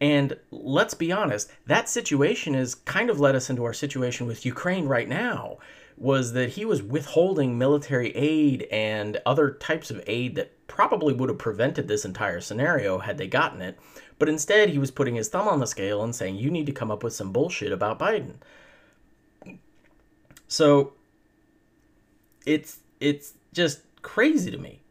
And 0.01 0.36
let's 0.50 0.96
be 0.96 1.12
honest, 1.12 1.51
that 1.67 1.88
situation 1.88 2.55
has 2.55 2.75
kind 2.75 3.10
of 3.10 3.20
led 3.20 3.36
us 3.36 3.50
into 3.50 3.63
our 3.63 3.74
situation 3.74 4.25
with 4.27 4.46
Ukraine 4.46 4.88
right 4.88 5.08
now. 5.08 5.60
Was 5.96 6.34
that 6.34 6.50
he 6.50 6.65
was 6.65 6.81
withholding 6.81 7.60
military 7.60 8.10
aid 8.15 8.67
and 8.72 9.22
other 9.24 9.51
types 9.51 9.91
of 9.91 10.03
aid 10.08 10.34
that 10.36 10.67
probably 10.67 11.13
would 11.13 11.29
have 11.29 11.38
prevented 11.38 11.88
this 11.88 12.05
entire 12.05 12.41
scenario 12.41 12.98
had 12.98 13.20
they 13.20 13.27
gotten 13.27 13.62
it. 13.62 13.77
But 14.17 14.27
instead, 14.27 14.70
he 14.70 14.79
was 14.79 14.89
putting 14.89 15.13
his 15.13 15.29
thumb 15.29 15.48
on 15.48 15.60
the 15.60 15.67
scale 15.67 16.03
and 16.03 16.15
saying, 16.15 16.38
you 16.38 16.50
need 16.50 16.65
to 16.65 16.72
come 16.72 16.89
up 16.89 17.03
with 17.03 17.13
some 17.13 17.31
bullshit 17.31 17.72
about 17.72 18.00
Biden. 18.00 18.34
So 20.48 20.93
it's 22.48 22.79
it's 23.00 23.34
just 23.53 23.81
crazy 24.01 24.50
to 24.50 24.58
me. 24.58 24.81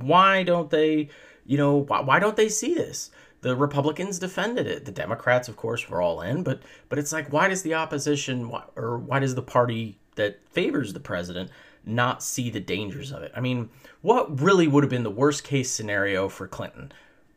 Why 0.00 0.42
don't 0.42 0.70
they, 0.70 1.08
you 1.46 1.56
know, 1.56 1.76
why, 1.76 2.00
why 2.00 2.18
don't 2.18 2.36
they 2.36 2.48
see 2.48 2.74
this? 2.74 3.10
The 3.40 3.56
Republicans 3.56 4.18
defended 4.18 4.66
it. 4.66 4.84
The 4.84 4.92
Democrats, 4.92 5.48
of 5.48 5.56
course, 5.56 5.88
were 5.88 6.02
all 6.02 6.20
in. 6.20 6.42
But 6.42 6.62
but 6.88 6.98
it's 6.98 7.12
like, 7.12 7.32
why 7.32 7.48
does 7.48 7.62
the 7.62 7.74
opposition 7.74 8.52
or 8.76 8.98
why 8.98 9.20
does 9.20 9.34
the 9.34 9.42
party 9.42 9.98
that 10.16 10.40
favors 10.50 10.92
the 10.92 11.00
president 11.00 11.50
not 11.84 12.22
see 12.22 12.50
the 12.50 12.60
dangers 12.60 13.12
of 13.12 13.22
it? 13.22 13.32
I 13.36 13.40
mean, 13.40 13.70
what 14.02 14.40
really 14.40 14.66
would 14.66 14.82
have 14.84 14.90
been 14.90 15.04
the 15.04 15.10
worst 15.10 15.44
case 15.44 15.70
scenario 15.70 16.28
for 16.28 16.48
Clinton? 16.48 16.92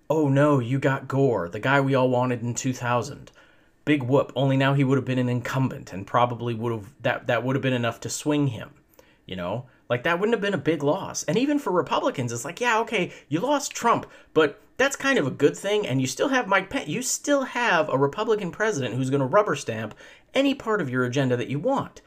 Oh 0.09 0.27
no, 0.27 0.59
you 0.59 0.79
got 0.79 1.07
Gore, 1.07 1.47
the 1.47 1.59
guy 1.59 1.79
we 1.79 1.95
all 1.95 2.09
wanted 2.09 2.41
in 2.41 2.53
2000. 2.53 3.31
Big 3.85 4.03
whoop. 4.03 4.31
Only 4.35 4.57
now 4.57 4.73
he 4.73 4.83
would 4.83 4.97
have 4.97 5.05
been 5.05 5.17
an 5.19 5.29
incumbent 5.29 5.93
and 5.93 6.05
probably 6.05 6.53
would 6.53 6.71
have 6.71 6.93
that 7.01 7.27
that 7.27 7.43
would 7.43 7.55
have 7.55 7.63
been 7.63 7.73
enough 7.73 7.99
to 8.01 8.09
swing 8.09 8.47
him. 8.47 8.71
You 9.25 9.35
know, 9.35 9.67
like 9.89 10.03
that 10.03 10.19
wouldn't 10.19 10.33
have 10.33 10.41
been 10.41 10.53
a 10.53 10.57
big 10.57 10.83
loss. 10.83 11.23
And 11.23 11.37
even 11.37 11.59
for 11.59 11.71
Republicans, 11.71 12.31
it's 12.31 12.45
like, 12.45 12.59
yeah, 12.59 12.79
okay, 12.79 13.11
you 13.29 13.39
lost 13.39 13.71
Trump, 13.71 14.05
but 14.33 14.59
that's 14.81 14.95
kind 14.95 15.19
of 15.19 15.27
a 15.27 15.31
good 15.31 15.55
thing. 15.55 15.85
And 15.85 16.01
you 16.01 16.07
still 16.07 16.29
have 16.29 16.47
Mike 16.47 16.71
Pence. 16.71 16.87
You 16.89 17.03
still 17.03 17.43
have 17.43 17.87
a 17.89 17.97
Republican 17.97 18.49
president 18.51 18.95
who's 18.95 19.11
going 19.11 19.19
to 19.19 19.27
rubber 19.27 19.55
stamp 19.55 19.93
any 20.33 20.55
part 20.55 20.81
of 20.81 20.89
your 20.89 21.03
agenda 21.03 21.37
that 21.37 21.49
you 21.49 21.59
want. 21.59 22.01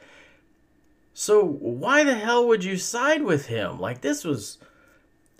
So 1.13 1.41
why 1.45 2.03
the 2.03 2.15
hell 2.15 2.45
would 2.45 2.65
you 2.65 2.77
side 2.77 3.23
with 3.23 3.45
him? 3.45 3.79
Like 3.79 4.01
this 4.01 4.25
was, 4.25 4.57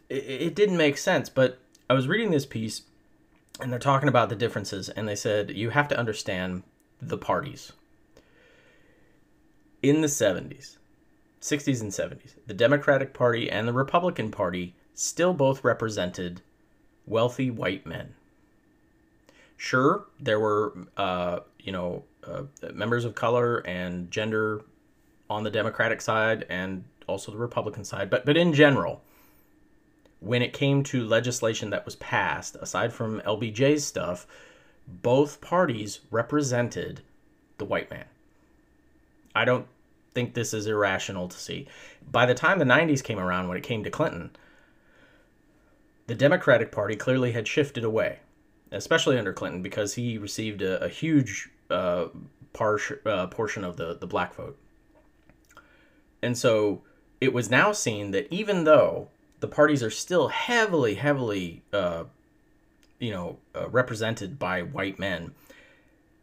it, 0.07 0.23
it 0.23 0.55
didn't 0.55 0.77
make 0.77 0.97
sense. 0.97 1.27
But 1.27 1.59
I 1.89 1.93
was 1.93 2.07
reading 2.07 2.31
this 2.31 2.45
piece, 2.45 2.83
and 3.59 3.69
they're 3.69 3.79
talking 3.79 4.07
about 4.07 4.29
the 4.29 4.35
differences, 4.35 4.87
and 4.87 5.05
they 5.05 5.15
said 5.15 5.51
you 5.51 5.71
have 5.71 5.89
to 5.89 5.99
understand 5.99 6.63
the 7.01 7.17
parties. 7.17 7.73
In 9.83 9.99
the 9.99 10.07
70s, 10.07 10.77
60s 11.41 11.81
and 11.81 11.91
70s, 11.91 12.35
the 12.47 12.53
Democratic 12.53 13.13
Party 13.13 13.51
and 13.51 13.67
the 13.67 13.73
Republican 13.73 14.31
Party 14.31 14.73
still 14.93 15.33
both 15.33 15.65
represented 15.65 16.41
wealthy 17.05 17.51
white 17.51 17.85
men. 17.85 18.13
Sure, 19.57 20.05
there 20.19 20.39
were, 20.39 20.73
uh, 20.97 21.39
you 21.59 21.71
know, 21.71 22.03
uh, 22.27 22.43
members 22.73 23.05
of 23.05 23.15
color 23.15 23.57
and 23.59 24.11
gender 24.11 24.63
on 25.29 25.43
the 25.43 25.49
Democratic 25.49 26.01
side 26.01 26.45
and 26.49 26.83
also 27.07 27.31
the 27.31 27.37
Republican 27.37 27.83
side, 27.83 28.09
but 28.09 28.25
but 28.25 28.35
in 28.35 28.53
general, 28.53 29.01
when 30.19 30.41
it 30.41 30.53
came 30.53 30.83
to 30.83 31.05
legislation 31.05 31.69
that 31.69 31.85
was 31.85 31.95
passed, 31.97 32.55
aside 32.59 32.91
from 32.91 33.21
LBJ's 33.21 33.85
stuff, 33.85 34.25
both 34.87 35.41
parties 35.41 35.99
represented 36.11 37.01
the 37.57 37.65
white 37.65 37.89
man. 37.89 38.05
I 39.35 39.45
don't 39.45 39.67
think 40.13 40.33
this 40.33 40.53
is 40.53 40.65
irrational 40.65 41.27
to 41.27 41.37
see. 41.37 41.67
By 42.09 42.25
the 42.25 42.33
time 42.33 42.59
the 42.59 42.65
90s 42.65 43.03
came 43.03 43.19
around, 43.19 43.47
when 43.47 43.57
it 43.57 43.63
came 43.63 43.83
to 43.83 43.89
Clinton, 43.89 44.31
the 46.07 46.15
Democratic 46.15 46.71
Party 46.71 46.95
clearly 46.95 47.31
had 47.31 47.47
shifted 47.47 47.83
away, 47.83 48.19
especially 48.71 49.17
under 49.17 49.33
Clinton, 49.33 49.61
because 49.61 49.95
he 49.95 50.17
received 50.17 50.61
a, 50.61 50.83
a 50.83 50.89
huge 50.89 51.49
uh, 51.69 52.07
par- 52.53 52.79
uh, 53.05 53.27
portion 53.27 53.63
of 53.63 53.77
the, 53.77 53.95
the 53.95 54.07
black 54.07 54.35
vote. 54.35 54.57
And 56.21 56.37
so 56.37 56.81
it 57.21 57.33
was 57.33 57.49
now 57.49 57.71
seen 57.71 58.11
that 58.11 58.31
even 58.31 58.63
though 58.63 59.09
the 59.39 59.47
parties 59.47 59.83
are 59.83 59.91
still 59.91 60.29
heavily, 60.29 60.95
heavily, 60.95 61.61
uh, 61.73 62.05
you 62.99 63.11
know, 63.11 63.37
uh, 63.55 63.69
represented 63.69 64.39
by 64.39 64.61
white 64.61 64.97
men, 64.99 65.33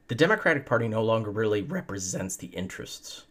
the 0.09 0.15
Democratic 0.15 0.67
Party 0.67 0.89
no 0.89 1.03
longer 1.03 1.31
really 1.31 1.63
represents 1.63 2.37
the 2.37 2.49
interests 2.49 3.25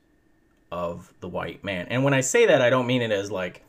of 0.71 1.13
the 1.19 1.27
white 1.27 1.63
man. 1.63 1.87
And 1.89 2.03
when 2.03 2.13
I 2.13 2.21
say 2.21 2.45
that, 2.45 2.61
I 2.61 2.69
don't 2.69 2.87
mean 2.87 3.01
it 3.01 3.11
as 3.11 3.29
like, 3.29 3.63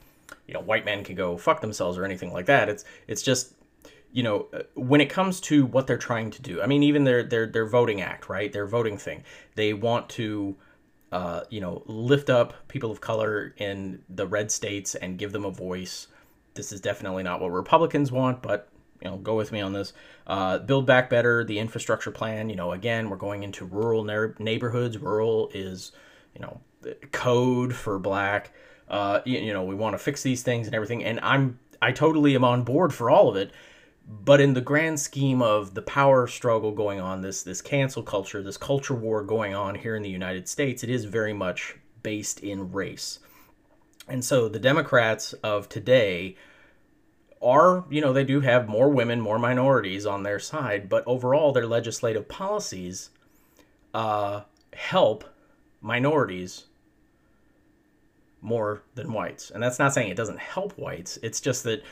you 0.47 0.55
know, 0.55 0.61
white 0.61 0.85
men 0.85 1.05
can 1.05 1.15
go 1.15 1.37
fuck 1.37 1.61
themselves 1.61 1.99
or 1.99 2.05
anything 2.05 2.33
like 2.33 2.47
that. 2.47 2.69
It's 2.69 2.85
it's 3.07 3.23
just 3.23 3.55
you 4.13 4.23
know, 4.23 4.49
uh, 4.53 4.63
when 4.75 5.01
it 5.01 5.09
comes 5.09 5.41
to 5.41 5.65
what 5.65 5.87
they're 5.87 5.97
trying 5.97 6.31
to 6.31 6.43
do, 6.43 6.61
I 6.63 6.67
mean, 6.67 6.83
even 6.83 7.05
their 7.05 7.23
their 7.23 7.47
their 7.47 7.67
voting 7.67 8.03
act, 8.03 8.29
right? 8.29 8.53
Their 8.53 8.67
voting 8.67 8.99
thing, 8.99 9.25
they 9.55 9.73
want 9.73 10.09
to, 10.11 10.57
uh, 11.11 11.43
you 11.51 11.61
know, 11.61 11.83
lift 11.87 12.29
up 12.31 12.69
people 12.69 12.91
of 12.91 13.01
color 13.01 13.55
in 13.57 14.03
the 14.09 14.27
red 14.27 14.51
states 14.51 14.95
and 14.95 15.19
give 15.19 15.33
them 15.33 15.45
a 15.45 15.51
voice. 15.51 16.09
This 16.55 16.73
is 16.73 16.81
definitely 16.81 17.23
not 17.23 17.41
what 17.41 17.49
Republicans 17.49 18.13
want, 18.13 18.43
but 18.43 18.69
you 19.03 19.11
know, 19.11 19.17
go 19.17 19.35
with 19.35 19.51
me 19.51 19.61
on 19.61 19.73
this. 19.73 19.95
Uh, 20.27 20.59
build 20.59 20.87
back 20.87 21.11
better, 21.11 21.43
the 21.43 21.59
infrastructure 21.59 22.11
plan. 22.11 22.51
You 22.51 22.57
know, 22.57 22.73
again, 22.73 23.11
we're 23.11 23.17
going 23.17 23.43
into 23.43 23.65
rural 23.65 24.05
neighborhoods. 24.39 24.99
Rural 24.99 25.51
is, 25.55 25.93
you 26.35 26.41
know, 26.41 26.61
code 27.11 27.75
for 27.75 27.99
black. 27.99 28.53
Uh, 28.93 29.21
you, 29.25 29.41
you 29.41 29.53
know, 29.53 29.65
we 29.65 29.75
want 29.75 29.95
to 29.95 29.99
fix 29.99 30.23
these 30.23 30.45
things 30.45 30.69
and 30.69 30.77
everything. 30.77 31.03
And 31.03 31.19
I'm 31.23 31.59
I 31.81 31.91
totally 31.91 32.37
am 32.37 32.45
on 32.45 32.63
board 32.63 32.95
for 32.95 33.11
all 33.11 33.29
of 33.29 33.35
it 33.35 33.51
but 34.09 34.41
in 34.41 34.55
the 34.55 34.61
grand 34.61 34.99
scheme 35.01 35.43
of 35.43 35.75
the 35.75 35.83
power 35.83 36.27
struggle 36.27 36.73
going 36.73 37.01
on 37.01 37.21
this 37.21 37.43
this 37.43 37.63
cancel 37.63 38.03
culture 38.03 38.43
this 38.43 38.57
culture 38.57 38.95
war 38.95 39.23
going 39.23 39.55
on 39.55 39.75
here 39.75 39.97
in 39.97 40.03
the 40.03 40.11
united 40.11 40.49
states 40.49 40.83
it 40.83 40.91
is 40.91 41.05
very 41.05 41.33
much 41.33 41.77
based 42.03 42.41
in 42.41 42.73
race 42.73 43.21
and 44.09 44.25
so 44.25 44.49
the 44.49 44.59
democrats 44.59 45.33
of 45.45 45.69
today 45.69 46.37
are 47.41 47.85
you 47.91 48.01
know 48.01 48.13
they 48.13 48.25
do 48.25 48.41
have 48.41 48.69
more 48.69 48.89
women 48.89 49.21
more 49.21 49.39
minorities 49.39 50.05
on 50.07 50.23
their 50.23 50.39
side 50.39 50.89
but 50.89 51.05
overall 51.07 51.53
their 51.53 51.67
legislative 51.67 52.29
policies 52.29 53.11
uh, 53.95 54.43
help 54.73 55.25
minorities 55.81 56.65
more 58.43 58.83
than 58.95 59.13
whites. 59.13 59.51
And 59.51 59.63
that's 59.63 59.79
not 59.79 59.95
saying 59.95 60.11
it 60.11 60.17
doesn't 60.17 60.41
help 60.41 60.73
whites. 60.73 61.19
It's 61.23 61.41
just 61.41 61.65
that 61.65 61.83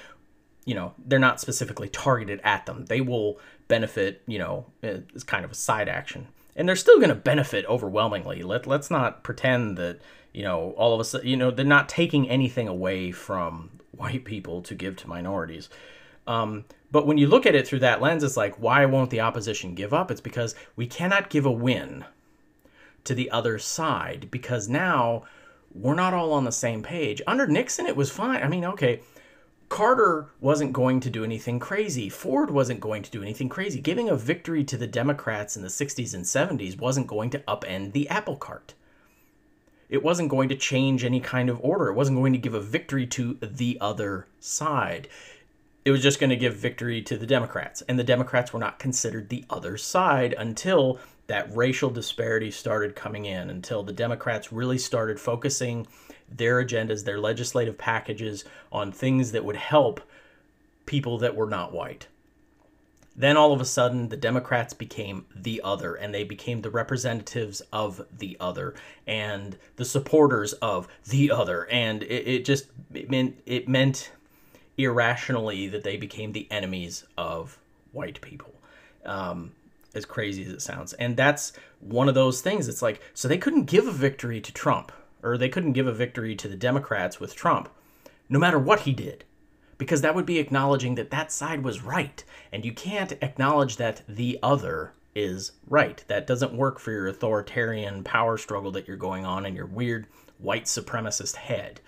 you 0.67 0.75
know 0.75 0.93
they're 0.99 1.19
not 1.19 1.41
specifically 1.41 1.89
targeted 1.89 2.41
at 2.45 2.67
them. 2.67 2.85
They 2.87 3.01
will 3.01 3.39
benefit 3.69 4.23
you 4.27 4.39
know 4.39 4.67
as 4.83 5.25
kind 5.25 5.45
of 5.45 5.53
a 5.53 5.55
side 5.55 5.89
action. 5.89 6.29
And 6.57 6.69
they're 6.69 6.77
still 6.77 6.97
going 6.97 7.11
to 7.11 7.15
benefit 7.15 7.65
overwhelmingly. 7.67 8.43
Let, 8.43 8.67
let's 8.67 8.91
not 8.91 9.23
pretend 9.23 9.79
that 9.79 10.01
you 10.35 10.43
know 10.43 10.73
all 10.77 10.93
of 10.93 11.01
a 11.01 11.05
sudden 11.05 11.29
you 11.29 11.37
know 11.37 11.51
they're 11.51 11.65
not 11.65 11.89
taking 11.89 12.29
anything 12.29 12.69
away 12.69 13.13
from 13.13 13.71
white 13.93 14.25
people 14.25 14.61
to 14.63 14.75
give 14.75 14.97
to 14.97 15.09
minorities. 15.09 15.71
Um, 16.27 16.65
but 16.93 17.07
when 17.07 17.19
you 17.19 17.29
look 17.29 17.47
at 17.47 17.55
it 17.55 17.67
through 17.67 17.79
that 17.81 18.03
lens 18.03 18.23
it's 18.23 18.37
like 18.37 18.61
why 18.61 18.85
won't 18.85 19.11
the 19.11 19.21
opposition 19.21 19.75
give 19.75 19.95
up? 19.95 20.11
It's 20.11 20.21
because 20.21 20.55
we 20.77 20.87
cannot 20.87 21.31
give 21.31 21.47
a 21.47 21.53
win 21.53 22.05
to 23.05 23.15
the 23.15 23.31
other 23.31 23.59
side 23.59 24.29
because 24.31 24.69
now 24.69 25.25
we're 25.73 25.95
not 25.95 26.15
all 26.15 26.33
on 26.33 26.45
the 26.45 26.53
same 26.53 26.83
page 26.83 27.23
under 27.27 27.47
nixon 27.47 27.87
it 27.87 27.97
was 27.97 28.11
fine 28.11 28.43
i 28.43 28.49
mean 28.49 28.65
okay 28.65 29.01
Carter 29.71 30.27
wasn't 30.41 30.73
going 30.73 30.99
to 30.99 31.11
do 31.11 31.23
anything 31.23 31.61
crazy. 31.61 32.09
Ford 32.09 32.51
wasn't 32.51 32.81
going 32.81 33.05
to 33.05 33.11
do 33.11 33.23
anything 33.23 33.49
crazy. 33.49 33.81
Giving 33.81 34.09
a 34.09 34.17
victory 34.17 34.65
to 34.65 34.77
the 34.77 34.89
Democrats 34.89 35.57
in 35.57 35.63
the 35.63 35.69
60s 35.69 36.13
and 36.13 36.25
70s 36.25 36.77
wasn't 36.77 37.07
going 37.07 37.31
to 37.31 37.39
upend 37.47 37.93
the 37.93 38.09
apple 38.09 38.35
cart. 38.35 38.75
It 39.89 40.03
wasn't 40.03 40.29
going 40.29 40.49
to 40.49 40.57
change 40.57 41.05
any 41.05 41.21
kind 41.21 41.49
of 41.49 41.61
order. 41.63 41.87
It 41.87 41.95
wasn't 41.95 42.19
going 42.19 42.33
to 42.33 42.39
give 42.39 42.53
a 42.53 42.61
victory 42.61 43.07
to 43.09 43.39
the 43.41 43.79
other 43.81 44.27
side. 44.41 45.07
It 45.85 45.93
was 45.93 46.03
just 46.03 46.19
going 46.19 46.31
to 46.31 46.37
give 46.37 46.57
victory 46.57 47.01
to 47.03 47.17
the 47.17 47.27
Democrats. 47.27 47.81
And 47.83 47.97
the 47.97 48.05
Democrats 48.05 48.53
were 48.53 48.59
not 48.59 48.81
considered 48.81 49.29
the 49.29 49.45
other 49.49 49.77
side 49.77 50.35
until 50.37 50.99
that 51.31 51.55
racial 51.55 51.91
disparity 51.91 52.51
started 52.51 52.97
coming 52.97 53.25
in, 53.25 53.51
until 53.51 53.85
the 53.85 53.93
Democrats 53.93 54.53
really 54.53 54.79
started 54.79 55.21
focusing 55.21 55.87
their 56.29 56.57
agendas, 56.57 57.05
their 57.05 57.21
legislative 57.21 57.79
packages 57.79 58.45
on 58.73 58.91
things 58.91 59.31
that 59.31 59.45
would 59.45 59.55
help 59.55 60.01
people 60.87 61.19
that 61.19 61.37
were 61.37 61.47
not 61.47 61.73
white. 61.73 62.09
Then 63.15 63.37
all 63.37 63.53
of 63.53 63.61
a 63.61 63.65
sudden, 63.65 64.09
the 64.09 64.17
Democrats 64.17 64.75
became 64.75 65.25
the 65.33 65.61
other, 65.63 65.95
and 65.95 66.13
they 66.13 66.25
became 66.25 66.63
the 66.63 66.71
representatives 66.71 67.63
of 67.73 68.05
the 68.19 68.37
other, 68.41 68.75
and 69.07 69.57
the 69.77 69.85
supporters 69.85 70.53
of 70.55 70.89
the 71.09 71.31
other, 71.31 71.69
and 71.71 72.03
it, 72.03 72.27
it 72.27 72.45
just 72.45 72.67
it 72.93 73.09
meant 73.09 73.41
it 73.47 73.69
meant 73.69 74.11
irrationally 74.77 75.69
that 75.69 75.85
they 75.85 75.97
became 75.97 76.33
the 76.33 76.49
enemies 76.51 77.05
of 77.17 77.57
white 77.93 78.21
people. 78.21 78.53
Um, 79.05 79.53
as 79.95 80.05
crazy 80.05 80.45
as 80.45 80.53
it 80.53 80.63
sounds, 80.63 80.93
and 80.95 81.17
that's 81.17 81.53
one 81.81 82.09
of 82.09 82.15
those 82.15 82.41
things. 82.41 82.69
It's 82.69 82.83
like 82.83 83.01
so 83.15 83.29
they 83.29 83.39
couldn't 83.39 83.65
give 83.65 83.87
a 83.87 83.93
victory 83.93 84.41
to 84.41 84.53
Trump 84.53 84.93
or 85.23 85.37
they 85.37 85.49
couldn't 85.49 85.73
give 85.73 85.87
a 85.87 85.93
victory 85.93 86.35
to 86.35 86.49
the 86.49 86.57
Democrats 86.57 87.21
with 87.21 87.35
Trump, 87.35 87.69
no 88.29 88.39
matter 88.39 88.59
what 88.59 88.81
he 88.81 88.93
did, 88.93 89.25
because 89.79 90.01
that 90.01 90.15
would 90.15 90.27
be 90.27 90.39
acknowledging 90.39 90.95
that 90.95 91.11
that 91.11 91.33
side 91.33 91.63
was 91.63 91.83
right, 91.83 92.25
and 92.53 92.65
you 92.65 92.73
can't 92.73 93.13
acknowledge 93.21 93.77
that 93.77 94.03
the 94.09 94.39
other 94.43 94.93
is 95.15 95.53
right. 95.67 96.05
That 96.09 96.27
doesn't 96.27 96.55
work 96.55 96.79
for 96.79 96.93
your 96.93 97.09
authoritarian 97.09 98.05
power 98.05 98.39
struggle 98.39 98.71
that 98.73 98.87
you're 98.87 98.97
going 98.97 99.25
on 99.25 99.45
in 99.45 99.55
your 99.55 99.67
weird 99.67 100.07
white 100.39 100.65
supremacist 100.65 101.37
head. 101.37 101.81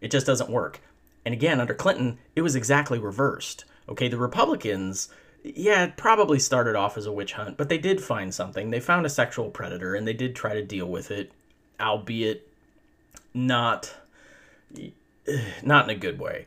It 0.00 0.10
just 0.10 0.26
doesn't 0.26 0.50
work. 0.50 0.80
And 1.24 1.32
again, 1.32 1.60
under 1.60 1.74
Clinton, 1.74 2.18
it 2.34 2.42
was 2.42 2.56
exactly 2.56 2.98
reversed. 2.98 3.64
Okay, 3.88 4.08
the 4.08 4.16
Republicans, 4.16 5.08
yeah, 5.42 5.84
it 5.84 5.96
probably 5.96 6.38
started 6.38 6.76
off 6.76 6.96
as 6.96 7.06
a 7.06 7.12
witch 7.12 7.32
hunt, 7.32 7.56
but 7.56 7.68
they 7.68 7.78
did 7.78 8.00
find 8.00 8.34
something. 8.34 8.70
They 8.70 8.80
found 8.80 9.06
a 9.06 9.10
sexual 9.10 9.50
predator 9.50 9.94
and 9.94 10.06
they 10.06 10.12
did 10.12 10.36
try 10.36 10.54
to 10.54 10.62
deal 10.62 10.86
with 10.86 11.10
it, 11.10 11.32
albeit 11.80 12.48
not 13.34 13.94
eh, 14.78 14.90
not 15.62 15.84
in 15.84 15.96
a 15.96 15.98
good 15.98 16.20
way. 16.20 16.46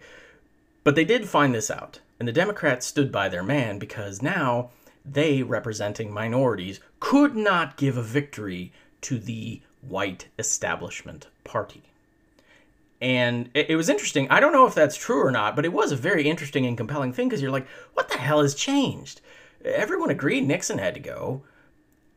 But 0.83 0.95
they 0.95 1.05
did 1.05 1.27
find 1.27 1.53
this 1.53 1.71
out, 1.71 1.99
and 2.19 2.27
the 2.27 2.33
Democrats 2.33 2.85
stood 2.85 3.11
by 3.11 3.27
their 3.27 3.43
man 3.43 3.79
because 3.79 4.21
now 4.21 4.69
they, 5.03 5.43
representing 5.43 6.13
minorities, 6.13 6.79
could 6.99 7.35
not 7.35 7.77
give 7.77 7.97
a 7.97 8.03
victory 8.03 8.71
to 9.01 9.19
the 9.19 9.61
white 9.81 10.27
establishment 10.39 11.27
party. 11.43 11.83
And 13.01 13.49
it, 13.53 13.71
it 13.71 13.75
was 13.75 13.89
interesting. 13.89 14.29
I 14.29 14.39
don't 14.39 14.53
know 14.53 14.65
if 14.65 14.75
that's 14.75 14.97
true 14.97 15.23
or 15.23 15.31
not, 15.31 15.55
but 15.55 15.65
it 15.65 15.73
was 15.73 15.91
a 15.91 15.97
very 15.97 16.27
interesting 16.27 16.65
and 16.65 16.77
compelling 16.77 17.13
thing 17.13 17.27
because 17.27 17.41
you're 17.41 17.51
like, 17.51 17.67
what 17.93 18.09
the 18.09 18.17
hell 18.17 18.41
has 18.41 18.55
changed? 18.55 19.21
Everyone 19.63 20.09
agreed 20.09 20.47
Nixon 20.47 20.77
had 20.77 20.93
to 20.93 20.99
go. 20.99 21.43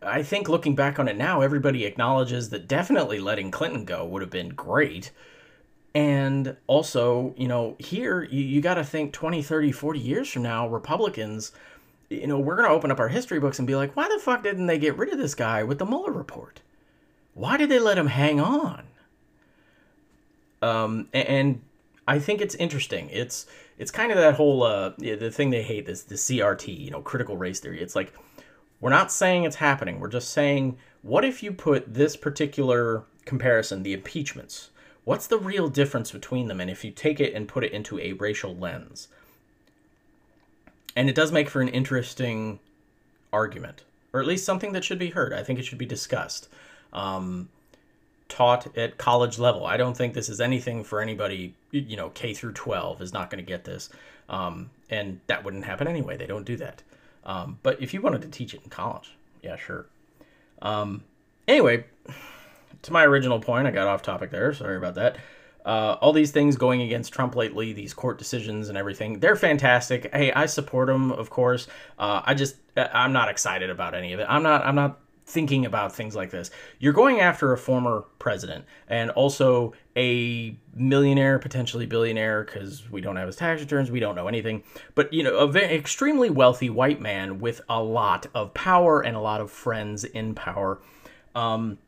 I 0.00 0.22
think 0.22 0.48
looking 0.48 0.76
back 0.76 0.98
on 0.98 1.08
it 1.08 1.16
now, 1.16 1.40
everybody 1.40 1.84
acknowledges 1.84 2.50
that 2.50 2.68
definitely 2.68 3.18
letting 3.18 3.50
Clinton 3.50 3.84
go 3.84 4.04
would 4.06 4.22
have 4.22 4.30
been 4.30 4.50
great. 4.50 5.10
And 5.94 6.56
also, 6.68 7.34
you 7.36 7.48
know, 7.48 7.74
here 7.78 8.22
you, 8.22 8.42
you 8.42 8.60
got 8.60 8.74
to 8.74 8.84
think 8.84 9.12
20, 9.12 9.42
30, 9.42 9.72
40 9.72 9.98
years 9.98 10.28
from 10.28 10.42
now, 10.42 10.68
Republicans, 10.68 11.50
you 12.08 12.26
know, 12.26 12.38
we're 12.38 12.56
going 12.56 12.68
to 12.68 12.74
open 12.74 12.90
up 12.90 13.00
our 13.00 13.08
history 13.08 13.40
books 13.40 13.58
and 13.58 13.66
be 13.66 13.74
like, 13.74 13.96
why 13.96 14.08
the 14.08 14.20
fuck 14.20 14.42
didn't 14.44 14.66
they 14.66 14.78
get 14.78 14.96
rid 14.96 15.12
of 15.12 15.18
this 15.18 15.34
guy 15.34 15.64
with 15.64 15.78
the 15.78 15.86
Mueller 15.86 16.12
report? 16.12 16.60
Why 17.34 17.56
did 17.56 17.68
they 17.68 17.78
let 17.78 17.98
him 17.98 18.06
hang 18.06 18.40
on? 18.40 18.84
Um, 20.62 21.08
and 21.12 21.60
I 22.06 22.18
think 22.18 22.40
it's 22.40 22.54
interesting. 22.54 23.08
It's 23.10 23.46
it's 23.78 23.90
kind 23.90 24.10
of 24.10 24.18
that 24.18 24.34
whole 24.34 24.62
uh, 24.62 24.92
the 24.98 25.30
thing 25.30 25.50
they 25.50 25.62
hate 25.62 25.86
this 25.86 26.02
the 26.02 26.16
CRT, 26.16 26.78
you 26.78 26.90
know, 26.90 27.02
critical 27.02 27.36
race 27.36 27.60
theory. 27.60 27.80
It's 27.80 27.94
like 27.94 28.12
we're 28.80 28.90
not 28.90 29.12
saying 29.12 29.44
it's 29.44 29.56
happening. 29.56 30.00
We're 30.00 30.08
just 30.08 30.30
saying, 30.30 30.78
what 31.02 31.24
if 31.24 31.42
you 31.42 31.52
put 31.52 31.94
this 31.94 32.16
particular 32.16 33.04
comparison, 33.24 33.82
the 33.82 33.92
impeachments, 33.92 34.70
what's 35.04 35.26
the 35.26 35.38
real 35.38 35.68
difference 35.68 36.12
between 36.12 36.48
them? 36.48 36.60
And 36.60 36.70
if 36.70 36.84
you 36.84 36.90
take 36.90 37.20
it 37.20 37.34
and 37.34 37.48
put 37.48 37.64
it 37.64 37.72
into 37.72 37.98
a 37.98 38.12
racial 38.12 38.56
lens, 38.56 39.08
and 40.96 41.08
it 41.08 41.14
does 41.14 41.30
make 41.30 41.48
for 41.48 41.60
an 41.60 41.68
interesting 41.68 42.60
argument, 43.32 43.84
or 44.12 44.20
at 44.20 44.26
least 44.26 44.44
something 44.44 44.72
that 44.72 44.84
should 44.84 44.98
be 44.98 45.10
heard. 45.10 45.32
I 45.32 45.42
think 45.42 45.58
it 45.58 45.64
should 45.64 45.78
be 45.78 45.86
discussed, 45.86 46.48
um, 46.92 47.48
taught 48.28 48.76
at 48.76 48.98
college 48.98 49.38
level. 49.38 49.66
I 49.66 49.76
don't 49.76 49.96
think 49.96 50.14
this 50.14 50.28
is 50.28 50.40
anything 50.40 50.84
for 50.84 51.00
anybody. 51.00 51.54
You 51.70 51.96
know, 51.96 52.10
K 52.10 52.34
through 52.34 52.52
twelve 52.52 53.02
is 53.02 53.12
not 53.12 53.30
going 53.30 53.44
to 53.44 53.48
get 53.48 53.64
this, 53.64 53.90
um, 54.28 54.70
and 54.90 55.20
that 55.26 55.44
wouldn't 55.44 55.64
happen 55.64 55.88
anyway. 55.88 56.16
They 56.16 56.26
don't 56.26 56.44
do 56.44 56.56
that. 56.56 56.82
Um, 57.24 57.58
but 57.62 57.82
if 57.82 57.92
you 57.92 58.00
wanted 58.00 58.22
to 58.22 58.28
teach 58.28 58.54
it 58.54 58.60
in 58.64 58.70
college, 58.70 59.14
yeah, 59.42 59.56
sure. 59.56 59.86
Um, 60.62 61.04
anyway, 61.46 61.84
to 62.82 62.92
my 62.92 63.04
original 63.04 63.40
point, 63.40 63.66
I 63.66 63.70
got 63.70 63.86
off 63.86 64.02
topic 64.02 64.30
there. 64.30 64.52
Sorry 64.54 64.76
about 64.76 64.94
that. 64.94 65.16
Uh, 65.66 65.98
all 66.00 66.14
these 66.14 66.30
things 66.30 66.56
going 66.56 66.80
against 66.80 67.12
Trump 67.12 67.36
lately, 67.36 67.74
these 67.74 67.92
court 67.92 68.16
decisions 68.16 68.70
and 68.70 68.78
everything, 68.78 69.20
they're 69.20 69.36
fantastic. 69.36 70.10
Hey, 70.14 70.32
I 70.32 70.46
support 70.46 70.88
them, 70.88 71.12
of 71.12 71.28
course. 71.28 71.68
Uh, 71.98 72.22
I 72.24 72.32
just, 72.32 72.56
I'm 72.76 73.12
not 73.12 73.28
excited 73.28 73.68
about 73.68 73.94
any 73.94 74.14
of 74.14 74.20
it. 74.20 74.26
I'm 74.30 74.42
not, 74.42 74.64
I'm 74.64 74.74
not 74.74 74.98
thinking 75.28 75.66
about 75.66 75.94
things 75.94 76.16
like 76.16 76.30
this. 76.30 76.50
You're 76.78 76.94
going 76.94 77.20
after 77.20 77.52
a 77.52 77.58
former 77.58 78.04
president 78.18 78.64
and 78.88 79.10
also 79.10 79.74
a 79.94 80.56
millionaire, 80.74 81.38
potentially 81.38 81.84
billionaire, 81.84 82.44
because 82.44 82.90
we 82.90 83.02
don't 83.02 83.16
have 83.16 83.26
his 83.26 83.36
tax 83.36 83.60
returns, 83.60 83.90
we 83.90 84.00
don't 84.00 84.14
know 84.14 84.26
anything. 84.26 84.62
But 84.94 85.12
you 85.12 85.22
know, 85.22 85.36
a 85.36 85.46
very 85.46 85.74
extremely 85.74 86.30
wealthy 86.30 86.70
white 86.70 87.00
man 87.00 87.40
with 87.40 87.60
a 87.68 87.82
lot 87.82 88.26
of 88.34 88.54
power 88.54 89.02
and 89.02 89.14
a 89.14 89.20
lot 89.20 89.42
of 89.42 89.50
friends 89.50 90.04
in 90.04 90.34
power. 90.34 90.80
Um, 91.34 91.78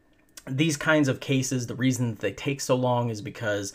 these 0.47 0.77
kinds 0.77 1.09
of 1.09 1.21
cases, 1.21 1.67
the 1.67 1.75
reason 1.75 2.17
they 2.17 2.33
take 2.33 2.61
so 2.61 2.75
long 2.75 3.09
is 3.09 3.23
because 3.23 3.73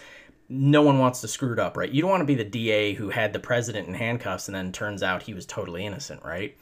no 0.47 0.83
one 0.83 0.99
wants 0.99 1.21
to 1.21 1.27
screw 1.27 1.53
it 1.53 1.59
up, 1.59 1.75
right? 1.75 1.89
You 1.89 2.01
don't 2.01 2.11
want 2.11 2.21
to 2.21 2.25
be 2.25 2.35
the 2.35 2.43
DA 2.43 2.93
who 2.93 3.09
had 3.09 3.33
the 3.33 3.39
president 3.39 3.87
in 3.87 3.95
handcuffs 3.95 4.47
and 4.47 4.53
then 4.53 4.71
turns 4.71 5.01
out 5.01 5.23
he 5.23 5.33
was 5.33 5.47
totally 5.47 5.85
innocent, 5.85 6.23
right? 6.23 6.55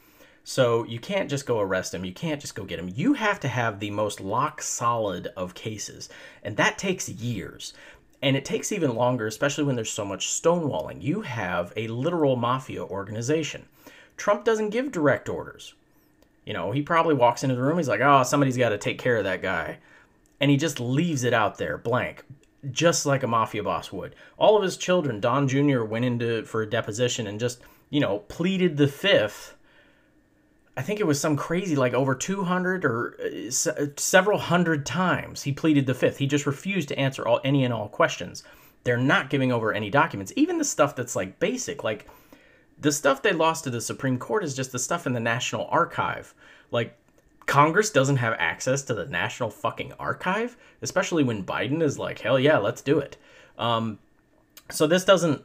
So 0.46 0.84
you 0.84 0.98
can't 0.98 1.30
just 1.30 1.46
go 1.46 1.58
arrest 1.58 1.94
him. 1.94 2.04
You 2.04 2.12
can't 2.12 2.40
just 2.40 2.54
go 2.54 2.64
get 2.64 2.78
him. 2.78 2.92
You 2.94 3.14
have 3.14 3.40
to 3.40 3.48
have 3.48 3.80
the 3.80 3.90
most 3.90 4.20
lock 4.20 4.60
solid 4.60 5.32
of 5.38 5.54
cases. 5.54 6.10
And 6.42 6.58
that 6.58 6.76
takes 6.76 7.08
years. 7.08 7.72
And 8.20 8.36
it 8.36 8.44
takes 8.44 8.70
even 8.70 8.94
longer, 8.94 9.26
especially 9.26 9.64
when 9.64 9.74
there's 9.74 9.90
so 9.90 10.04
much 10.04 10.28
stonewalling. 10.28 11.02
You 11.02 11.22
have 11.22 11.72
a 11.76 11.88
literal 11.88 12.36
mafia 12.36 12.84
organization. 12.84 13.64
Trump 14.18 14.44
doesn't 14.44 14.70
give 14.70 14.92
direct 14.92 15.30
orders. 15.30 15.74
You 16.44 16.52
know, 16.52 16.72
he 16.72 16.82
probably 16.82 17.14
walks 17.14 17.42
into 17.42 17.56
the 17.56 17.62
room, 17.62 17.78
he's 17.78 17.88
like, 17.88 18.02
oh, 18.02 18.22
somebody's 18.22 18.58
got 18.58 18.68
to 18.68 18.78
take 18.78 18.98
care 18.98 19.16
of 19.16 19.24
that 19.24 19.40
guy. 19.40 19.78
And 20.40 20.50
he 20.50 20.58
just 20.58 20.78
leaves 20.78 21.24
it 21.24 21.32
out 21.32 21.56
there 21.56 21.78
blank, 21.78 22.22
just 22.70 23.06
like 23.06 23.22
a 23.22 23.26
mafia 23.26 23.62
boss 23.62 23.90
would. 23.92 24.14
All 24.36 24.58
of 24.58 24.62
his 24.62 24.76
children, 24.76 25.20
Don 25.20 25.48
Jr., 25.48 25.84
went 25.84 26.04
into 26.04 26.44
for 26.44 26.60
a 26.60 26.68
deposition 26.68 27.26
and 27.26 27.40
just, 27.40 27.62
you 27.88 28.00
know, 28.00 28.18
pleaded 28.18 28.76
the 28.76 28.88
fifth 28.88 29.54
I 30.76 30.82
think 30.82 30.98
it 30.98 31.06
was 31.06 31.20
some 31.20 31.36
crazy, 31.36 31.76
like 31.76 31.94
over 31.94 32.14
200 32.14 32.84
or 32.84 33.16
uh, 33.20 33.86
several 33.96 34.38
hundred 34.38 34.84
times 34.84 35.42
he 35.42 35.52
pleaded 35.52 35.86
the 35.86 35.94
fifth. 35.94 36.18
He 36.18 36.26
just 36.26 36.46
refused 36.46 36.88
to 36.88 36.98
answer 36.98 37.26
all 37.26 37.40
any 37.44 37.64
and 37.64 37.72
all 37.72 37.88
questions. 37.88 38.42
They're 38.82 38.96
not 38.96 39.30
giving 39.30 39.52
over 39.52 39.72
any 39.72 39.88
documents, 39.88 40.32
even 40.36 40.58
the 40.58 40.64
stuff 40.64 40.96
that's 40.96 41.16
like 41.16 41.38
basic, 41.38 41.84
like 41.84 42.08
the 42.78 42.92
stuff 42.92 43.22
they 43.22 43.32
lost 43.32 43.64
to 43.64 43.70
the 43.70 43.80
Supreme 43.80 44.18
Court 44.18 44.44
is 44.44 44.54
just 44.54 44.72
the 44.72 44.78
stuff 44.78 45.06
in 45.06 45.12
the 45.12 45.20
National 45.20 45.66
Archive. 45.70 46.34
Like 46.70 46.98
Congress 47.46 47.90
doesn't 47.90 48.16
have 48.16 48.34
access 48.38 48.82
to 48.82 48.94
the 48.94 49.06
National 49.06 49.50
fucking 49.50 49.92
Archive, 49.98 50.56
especially 50.82 51.22
when 51.22 51.44
Biden 51.44 51.82
is 51.82 51.98
like, 51.98 52.18
hell 52.18 52.38
yeah, 52.38 52.58
let's 52.58 52.82
do 52.82 52.98
it. 52.98 53.16
Um, 53.58 53.98
so 54.70 54.86
this 54.86 55.04
doesn't 55.04 55.42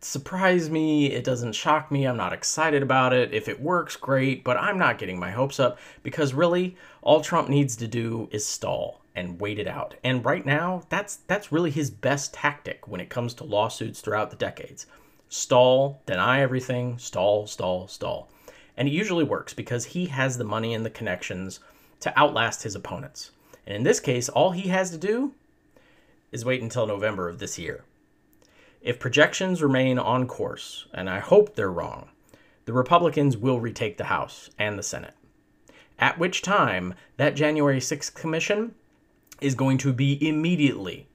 surprise 0.00 0.70
me. 0.70 1.06
It 1.06 1.24
doesn't 1.24 1.54
shock 1.54 1.90
me. 1.90 2.06
I'm 2.06 2.16
not 2.16 2.32
excited 2.32 2.82
about 2.82 3.12
it. 3.12 3.32
If 3.32 3.48
it 3.48 3.60
works, 3.60 3.96
great, 3.96 4.44
but 4.44 4.56
I'm 4.56 4.78
not 4.78 4.98
getting 4.98 5.18
my 5.18 5.30
hopes 5.30 5.58
up 5.58 5.78
because 6.02 6.34
really 6.34 6.76
all 7.02 7.20
Trump 7.20 7.48
needs 7.48 7.76
to 7.76 7.88
do 7.88 8.28
is 8.30 8.46
stall 8.46 9.00
and 9.14 9.40
wait 9.40 9.58
it 9.58 9.66
out. 9.66 9.94
And 10.04 10.24
right 10.24 10.46
now, 10.46 10.82
that's 10.88 11.16
that's 11.26 11.52
really 11.52 11.70
his 11.70 11.90
best 11.90 12.34
tactic 12.34 12.86
when 12.86 13.00
it 13.00 13.10
comes 13.10 13.34
to 13.34 13.44
lawsuits 13.44 14.00
throughout 14.00 14.30
the 14.30 14.36
decades. 14.36 14.86
Stall, 15.28 16.00
deny 16.06 16.40
everything, 16.40 16.98
stall, 16.98 17.46
stall, 17.46 17.88
stall. 17.88 18.30
And 18.76 18.88
it 18.88 18.92
usually 18.92 19.24
works 19.24 19.52
because 19.52 19.86
he 19.86 20.06
has 20.06 20.38
the 20.38 20.44
money 20.44 20.72
and 20.72 20.86
the 20.86 20.90
connections 20.90 21.60
to 22.00 22.16
outlast 22.18 22.62
his 22.62 22.76
opponents. 22.76 23.32
And 23.66 23.76
in 23.76 23.82
this 23.82 24.00
case, 24.00 24.28
all 24.28 24.52
he 24.52 24.68
has 24.68 24.90
to 24.92 24.98
do 24.98 25.34
is 26.30 26.44
wait 26.44 26.62
until 26.62 26.86
November 26.86 27.28
of 27.28 27.40
this 27.40 27.58
year. 27.58 27.84
If 28.88 28.98
projections 28.98 29.62
remain 29.62 29.98
on 29.98 30.26
course, 30.26 30.86
and 30.94 31.10
I 31.10 31.18
hope 31.18 31.54
they're 31.54 31.70
wrong, 31.70 32.08
the 32.64 32.72
Republicans 32.72 33.36
will 33.36 33.60
retake 33.60 33.98
the 33.98 34.04
House 34.04 34.48
and 34.58 34.78
the 34.78 34.82
Senate. 34.82 35.12
At 35.98 36.18
which 36.18 36.40
time, 36.40 36.94
that 37.18 37.36
January 37.36 37.80
6th 37.80 38.14
commission 38.14 38.74
is 39.42 39.54
going 39.54 39.76
to 39.76 39.92
be 39.92 40.26
immediately 40.26 41.06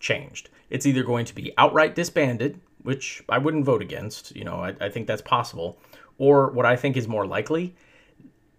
changed. 0.00 0.50
It's 0.70 0.86
either 0.86 1.04
going 1.04 1.24
to 1.24 1.34
be 1.36 1.52
outright 1.56 1.94
disbanded, 1.94 2.60
which 2.82 3.22
I 3.28 3.38
wouldn't 3.38 3.64
vote 3.64 3.80
against, 3.80 4.34
you 4.34 4.42
know, 4.42 4.56
I, 4.56 4.74
I 4.80 4.88
think 4.88 5.06
that's 5.06 5.22
possible, 5.22 5.78
or 6.18 6.50
what 6.50 6.66
I 6.66 6.74
think 6.74 6.96
is 6.96 7.06
more 7.06 7.28
likely, 7.28 7.76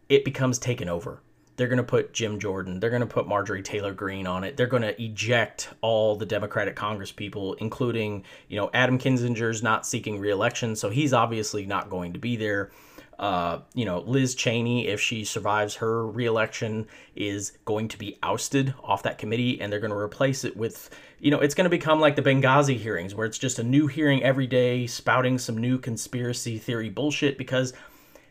it 0.07 0.23
becomes 0.23 0.57
taken 0.57 0.87
over 0.87 1.19
they're 1.61 1.67
going 1.67 1.77
to 1.77 1.83
put 1.83 2.11
Jim 2.11 2.39
Jordan. 2.39 2.79
They're 2.79 2.89
going 2.89 3.01
to 3.01 3.05
put 3.05 3.27
Marjorie 3.27 3.61
Taylor 3.61 3.93
Greene 3.93 4.25
on 4.25 4.43
it. 4.43 4.57
They're 4.57 4.65
going 4.65 4.81
to 4.81 4.99
eject 4.99 5.69
all 5.81 6.15
the 6.15 6.25
Democratic 6.25 6.75
Congress 6.75 7.11
people, 7.11 7.53
including, 7.53 8.23
you 8.47 8.57
know, 8.57 8.71
Adam 8.73 8.97
Kinzinger's 8.97 9.61
not 9.61 9.85
seeking 9.85 10.19
reelection, 10.19 10.75
so 10.75 10.89
he's 10.89 11.13
obviously 11.13 11.67
not 11.67 11.91
going 11.91 12.13
to 12.13 12.19
be 12.19 12.35
there. 12.35 12.71
Uh, 13.19 13.59
you 13.75 13.85
know, 13.85 13.99
Liz 13.99 14.33
Cheney, 14.33 14.87
if 14.87 14.99
she 14.99 15.23
survives 15.23 15.75
her 15.75 16.07
reelection, 16.07 16.87
is 17.15 17.51
going 17.65 17.89
to 17.89 17.99
be 17.99 18.17
ousted 18.23 18.73
off 18.83 19.03
that 19.03 19.19
committee, 19.19 19.61
and 19.61 19.71
they're 19.71 19.79
going 19.79 19.91
to 19.91 19.97
replace 19.97 20.43
it 20.43 20.57
with, 20.57 20.89
you 21.19 21.29
know, 21.29 21.41
it's 21.41 21.53
going 21.53 21.65
to 21.65 21.69
become 21.69 21.99
like 21.99 22.15
the 22.15 22.23
Benghazi 22.23 22.75
hearings, 22.75 23.13
where 23.13 23.27
it's 23.27 23.37
just 23.37 23.59
a 23.59 23.63
new 23.63 23.85
hearing 23.85 24.23
every 24.23 24.47
day, 24.47 24.87
spouting 24.87 25.37
some 25.37 25.59
new 25.59 25.77
conspiracy 25.77 26.57
theory 26.57 26.89
bullshit 26.89 27.37
because 27.37 27.73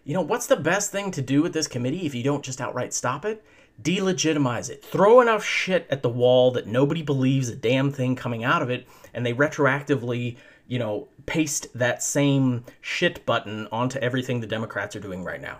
you 0.04 0.14
know, 0.14 0.22
what's 0.22 0.46
the 0.46 0.56
best 0.56 0.90
thing 0.90 1.10
to 1.12 1.22
do 1.22 1.42
with 1.42 1.52
this 1.52 1.68
committee 1.68 2.06
if 2.06 2.14
you 2.14 2.22
don't 2.22 2.44
just 2.44 2.60
outright 2.60 2.92
stop 2.92 3.24
it? 3.24 3.44
Delegitimize 3.82 4.70
it. 4.70 4.84
Throw 4.84 5.20
enough 5.20 5.44
shit 5.44 5.86
at 5.90 6.02
the 6.02 6.08
wall 6.08 6.50
that 6.52 6.66
nobody 6.66 7.02
believes 7.02 7.48
a 7.48 7.56
damn 7.56 7.90
thing 7.90 8.16
coming 8.16 8.44
out 8.44 8.62
of 8.62 8.70
it, 8.70 8.86
and 9.14 9.24
they 9.24 9.32
retroactively, 9.32 10.36
you 10.68 10.78
know, 10.78 11.08
paste 11.26 11.68
that 11.74 12.02
same 12.02 12.64
shit 12.80 13.24
button 13.24 13.68
onto 13.72 13.98
everything 13.98 14.40
the 14.40 14.46
Democrats 14.46 14.96
are 14.96 15.00
doing 15.00 15.24
right 15.24 15.40
now. 15.40 15.58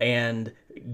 And 0.00 0.52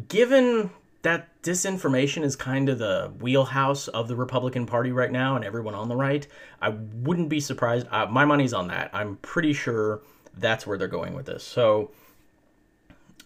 given 0.09 0.71
that 1.03 1.29
disinformation 1.43 2.25
is 2.25 2.35
kind 2.35 2.69
of 2.69 2.79
the 2.79 3.13
wheelhouse 3.21 3.89
of 3.89 4.09
the 4.09 4.17
Republican 4.17 4.65
Party 4.65 4.91
right 4.91 5.13
now 5.13 5.37
and 5.37 5.45
everyone 5.45 5.75
on 5.75 5.89
the 5.89 5.97
right, 5.97 6.27
I 6.61 6.71
wouldn't 6.71 7.29
be 7.29 7.41
surprised. 7.41 7.87
Uh, 7.91 8.07
my 8.07 8.25
money's 8.25 8.55
on 8.55 8.69
that. 8.69 8.91
I'm 8.93 9.17
pretty 9.17 9.53
sure 9.53 10.01
that's 10.37 10.67
where 10.67 10.79
they're 10.79 10.89
going 10.89 11.15
with 11.15 11.27
this. 11.27 11.45
So, 11.45 11.91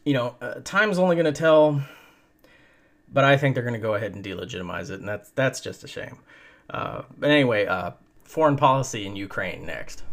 you 0.08 0.14
know, 0.14 0.34
uh, 0.40 0.54
time's 0.64 0.98
only 0.98 1.16
going 1.16 1.26
to 1.26 1.38
tell, 1.38 1.82
but 3.12 3.24
I 3.24 3.36
think 3.36 3.54
they're 3.54 3.62
going 3.62 3.74
to 3.74 3.78
go 3.78 3.92
ahead 3.92 4.14
and 4.14 4.24
delegitimize 4.24 4.88
it, 4.88 5.00
and 5.00 5.08
that's 5.08 5.28
that's 5.32 5.60
just 5.60 5.84
a 5.84 5.86
shame. 5.86 6.20
Uh, 6.70 7.02
but 7.18 7.28
anyway, 7.28 7.66
uh, 7.66 7.90
foreign 8.24 8.56
policy 8.56 9.04
in 9.04 9.16
Ukraine 9.16 9.66
next. 9.66 10.04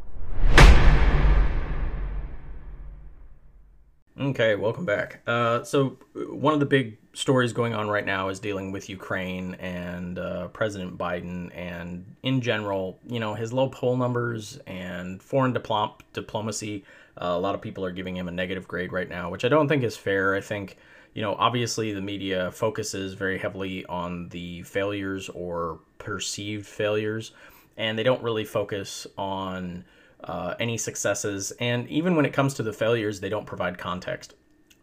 Okay, 4.20 4.56
welcome 4.56 4.86
back. 4.86 5.22
Uh, 5.26 5.64
so, 5.64 5.98
one 6.14 6.54
of 6.54 6.60
the 6.60 6.66
big 6.66 6.98
stories 7.14 7.54
going 7.54 7.74
on 7.74 7.88
right 7.88 8.06
now 8.06 8.28
is 8.28 8.42
dealing 8.42 8.74
with 8.74 8.90
Ukraine 8.90 9.54
and 9.56 10.20
uh, 10.20 10.50
President 10.50 10.98
Biden, 10.98 11.56
and 11.56 12.18
in 12.22 12.42
general, 12.42 13.00
you 13.08 13.22
know, 13.22 13.34
his 13.34 13.54
low 13.54 13.70
poll 13.70 13.96
numbers 13.96 14.60
and 14.68 15.24
foreign 15.24 15.54
diplom- 15.54 16.02
diplomacy 16.12 16.84
uh, 17.22 17.28
a 17.28 17.40
lot 17.40 17.56
of 17.56 17.62
people 17.62 17.86
are 17.86 17.92
giving 17.92 18.16
him 18.16 18.28
a 18.28 18.32
negative 18.32 18.68
grade 18.68 18.92
right 18.92 19.10
now, 19.10 19.30
which 19.30 19.46
I 19.46 19.50
don't 19.50 19.68
think 19.68 19.84
is 19.84 19.96
fair. 19.96 20.36
I 20.36 20.42
think, 20.42 20.78
you 21.14 21.22
know, 21.22 21.36
obviously 21.36 21.94
the 21.94 22.02
media 22.02 22.52
focuses 22.52 23.14
very 23.14 23.38
heavily 23.38 23.86
on 23.86 24.30
the 24.30 24.64
failures 24.64 25.30
or 25.30 25.80
perceived 25.98 26.66
failures, 26.66 27.32
and 27.78 27.98
they 27.98 28.04
don't 28.04 28.22
really 28.22 28.46
focus 28.46 29.08
on 29.18 29.86
uh, 30.24 30.56
any 30.60 30.78
successes. 30.78 31.52
And 31.60 31.88
even 31.90 32.16
when 32.16 32.26
it 32.26 32.34
comes 32.34 32.54
to 32.56 32.64
the 32.64 32.74
failures, 32.74 33.20
they 33.20 33.30
don't 33.30 33.46
provide 33.46 33.78
context. 33.78 34.34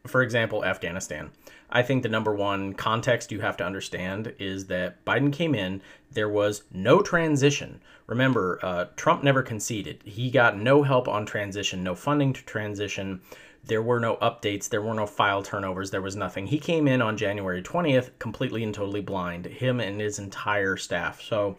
For 0.06 0.22
example, 0.22 0.64
Afghanistan. 0.64 1.30
I 1.70 1.82
think 1.82 2.02
the 2.02 2.08
number 2.08 2.34
one 2.34 2.74
context 2.74 3.32
you 3.32 3.40
have 3.40 3.56
to 3.58 3.64
understand 3.64 4.34
is 4.38 4.66
that 4.66 5.04
Biden 5.04 5.32
came 5.32 5.54
in, 5.54 5.80
there 6.10 6.28
was 6.28 6.64
no 6.72 7.00
transition. 7.00 7.80
Remember, 8.06 8.58
uh, 8.62 8.86
Trump 8.96 9.22
never 9.22 9.42
conceded. 9.42 10.02
He 10.04 10.30
got 10.30 10.58
no 10.58 10.82
help 10.82 11.08
on 11.08 11.24
transition, 11.24 11.82
no 11.82 11.94
funding 11.94 12.32
to 12.34 12.44
transition. 12.44 13.22
There 13.64 13.80
were 13.80 14.00
no 14.00 14.16
updates, 14.16 14.68
there 14.68 14.82
were 14.82 14.92
no 14.92 15.06
file 15.06 15.42
turnovers, 15.42 15.90
there 15.90 16.02
was 16.02 16.16
nothing. 16.16 16.48
He 16.48 16.58
came 16.58 16.88
in 16.88 17.00
on 17.00 17.16
January 17.16 17.62
20th 17.62 18.10
completely 18.18 18.64
and 18.64 18.74
totally 18.74 19.00
blind, 19.00 19.46
him 19.46 19.80
and 19.80 20.00
his 20.00 20.18
entire 20.18 20.76
staff. 20.76 21.22
So 21.22 21.56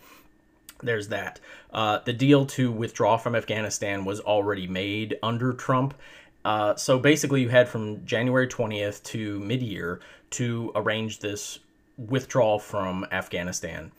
there's 0.83 1.07
that. 1.07 1.39
Uh, 1.71 1.99
the 2.05 2.13
deal 2.13 2.45
to 2.45 2.71
withdraw 2.71 3.17
from 3.17 3.35
Afghanistan 3.35 4.05
was 4.05 4.19
already 4.19 4.67
made 4.67 5.17
under 5.23 5.53
Trump, 5.53 5.93
uh, 6.45 6.75
so 6.75 6.99
basically, 6.99 7.41
you 7.41 7.49
had 7.49 7.69
from 7.69 8.05
January 8.05 8.47
20th 8.47 9.03
to 9.03 9.39
mid 9.39 9.61
year 9.61 9.99
to 10.31 10.71
arrange 10.75 11.19
this 11.19 11.59
withdrawal 11.97 12.59
from 12.59 13.05
Afghanistan. 13.11 13.91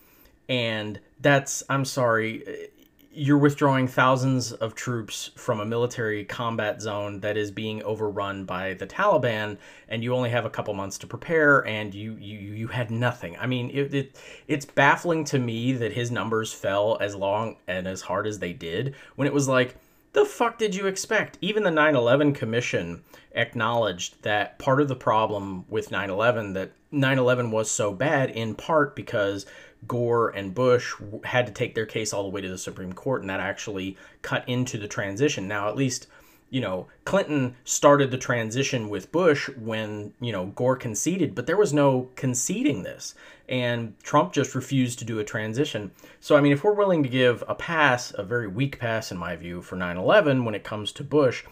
And 0.49 1.01
that's, 1.21 1.63
I'm 1.71 1.85
sorry, 1.85 2.69
you're 3.15 3.39
withdrawing 3.39 3.87
thousands 3.87 4.53
of 4.53 4.75
troops 4.75 5.31
from 5.37 5.61
a 5.61 5.65
military 5.65 6.25
combat 6.25 6.83
zone 6.83 7.21
that 7.21 7.37
is 7.37 7.51
being 7.51 7.83
overrun 7.85 8.45
by 8.45 8.75
the 8.75 8.87
Taliban, 8.87 9.57
and 9.89 10.03
you 10.03 10.15
only 10.15 10.31
have 10.31 10.45
a 10.45 10.51
couple 10.51 10.75
months 10.75 10.99
to 10.99 11.07
prepare, 11.07 11.65
and 11.67 11.95
you 11.95 12.17
you 12.21 12.39
you 12.39 12.67
had 12.67 12.91
nothing. 12.91 13.37
I 13.39 13.47
mean, 13.47 13.71
it, 13.71 13.95
it 13.95 14.21
it's 14.49 14.67
baffling 14.67 15.25
to 15.27 15.39
me 15.39 15.73
that 15.75 15.93
his 15.93 16.11
numbers 16.11 16.53
fell 16.53 16.99
as 17.01 17.15
long 17.15 17.57
and 17.69 17.87
as 17.87 18.03
hard 18.03 18.27
as 18.27 18.41
they 18.41 18.53
did 18.53 18.95
when 19.15 19.29
it 19.29 19.33
was 19.33 19.49
like 19.49 19.77
the 20.15 20.25
fuck 20.25 20.59
did 20.59 20.75
you 20.75 20.87
expect? 20.87 21.37
Even 21.41 21.65
the 21.65 21.71
9 21.71 21.95
11 21.95 22.33
Commission 22.33 23.03
acknowledged 23.33 24.23
that 24.23 24.59
part 24.59 24.81
of 24.81 24.89
the 24.89 24.97
problem 24.97 25.65
with 25.69 25.91
9 25.91 26.09
11, 26.09 26.55
that 26.55 26.71
9 26.91 27.19
11 27.19 27.51
was 27.51 27.71
so 27.71 27.93
bad 27.93 28.31
in 28.31 28.55
part 28.55 28.97
because 28.97 29.45
Gore 29.87 30.31
and 30.31 30.55
Bush 30.55 30.95
had 31.25 31.47
to 31.47 31.53
take 31.53 31.75
their 31.75 31.85
case 31.85 32.13
all 32.13 32.23
the 32.23 32.29
way 32.31 32.41
to 32.41 32.49
the 32.49 32.57
Supreme 32.57 32.93
Court, 32.93 33.21
and 33.21 33.29
that 33.29 33.41
actually 33.41 33.97
cut 34.23 34.49
into 34.49 34.79
the 34.79 34.89
transition. 34.89 35.49
Now, 35.49 35.69
at 35.69 35.77
least, 35.77 36.07
you 36.49 36.61
know, 36.61 36.87
Clinton 37.05 37.57
started 37.65 38.11
the 38.11 38.17
transition 38.17 38.89
with 38.89 39.13
Bush 39.13 39.49
when, 39.51 40.15
you 40.21 40.31
know, 40.31 40.47
Gore 40.47 40.77
conceded, 40.77 41.35
but 41.35 41.47
there 41.47 41.57
was 41.57 41.73
no 41.73 42.09
conceding 42.15 42.85
this. 42.85 43.15
And 43.49 43.99
Trump 44.03 44.33
just 44.33 44.55
refused 44.55 44.99
to 45.01 45.05
do 45.05 45.19
a 45.19 45.25
transition. 45.25 45.91
So, 46.21 46.37
I 46.37 46.41
mean, 46.41 46.53
if 46.53 46.65
we're 46.65 46.73
willing 46.73 47.03
to 47.03 47.09
give 47.09 47.45
a 47.47 47.55
pass, 47.55 48.13
a 48.17 48.23
very 48.23 48.49
weak 48.49 48.79
pass 48.79 49.13
in 49.13 49.19
my 49.19 49.37
view, 49.37 49.61
for 49.61 49.77
9 49.77 49.97
11 49.97 50.45
when 50.45 50.55
it 50.55 50.65
comes 50.65 50.93
to 50.93 51.05
Bush, 51.05 51.45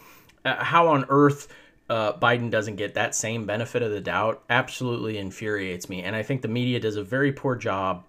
uh, 0.45 0.63
how 0.65 0.89
on 0.89 1.05
earth 1.09 1.49
uh, 1.91 2.15
Biden 2.15 2.51
doesn't 2.51 2.77
get 2.77 2.95
that 2.95 3.15
same 3.15 3.45
benefit 3.45 3.83
of 3.83 3.91
the 3.91 4.01
doubt 4.01 4.43
absolutely 4.49 5.19
infuriates 5.19 5.89
me. 5.89 6.03
And 6.03 6.17
I 6.17 6.23
think 6.23 6.41
the 6.41 6.49
media 6.49 6.81
does 6.81 6.97
a 6.97 7.05
very 7.05 7.33
poor 7.33 7.57
job 7.57 8.05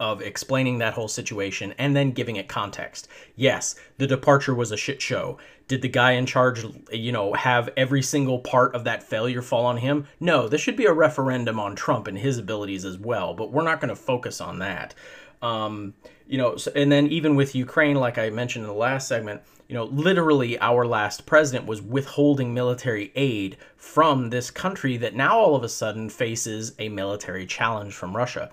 of 0.00 0.22
explaining 0.22 0.78
that 0.78 0.94
whole 0.94 1.06
situation 1.06 1.74
and 1.78 1.94
then 1.94 2.10
giving 2.10 2.36
it 2.36 2.48
context. 2.48 3.06
Yes, 3.36 3.76
the 3.98 4.06
departure 4.06 4.54
was 4.54 4.72
a 4.72 4.76
shit 4.76 5.00
show. 5.00 5.38
Did 5.68 5.82
the 5.82 5.88
guy 5.88 6.12
in 6.12 6.26
charge, 6.26 6.64
you 6.90 7.12
know, 7.12 7.34
have 7.34 7.68
every 7.76 8.02
single 8.02 8.40
part 8.40 8.74
of 8.74 8.84
that 8.84 9.04
failure 9.04 9.42
fall 9.42 9.66
on 9.66 9.76
him? 9.76 10.06
No, 10.18 10.48
this 10.48 10.60
should 10.60 10.76
be 10.76 10.86
a 10.86 10.92
referendum 10.92 11.60
on 11.60 11.76
Trump 11.76 12.08
and 12.08 12.18
his 12.18 12.38
abilities 12.38 12.84
as 12.84 12.98
well, 12.98 13.34
but 13.34 13.52
we're 13.52 13.62
not 13.62 13.80
going 13.80 13.90
to 13.90 13.96
focus 13.96 14.40
on 14.40 14.58
that. 14.60 14.94
Um, 15.42 15.94
you 16.26 16.38
know, 16.38 16.56
and 16.74 16.90
then 16.90 17.06
even 17.08 17.34
with 17.34 17.54
Ukraine, 17.54 17.96
like 17.96 18.16
I 18.18 18.30
mentioned 18.30 18.64
in 18.64 18.68
the 18.68 18.74
last 18.74 19.06
segment, 19.06 19.42
you 19.68 19.74
know, 19.74 19.84
literally 19.84 20.58
our 20.60 20.86
last 20.86 21.26
president 21.26 21.66
was 21.66 21.82
withholding 21.82 22.54
military 22.54 23.12
aid 23.14 23.56
from 23.76 24.30
this 24.30 24.50
country 24.50 24.96
that 24.96 25.14
now 25.14 25.38
all 25.38 25.54
of 25.54 25.62
a 25.62 25.68
sudden 25.68 26.08
faces 26.08 26.72
a 26.78 26.88
military 26.88 27.46
challenge 27.46 27.94
from 27.94 28.16
Russia. 28.16 28.50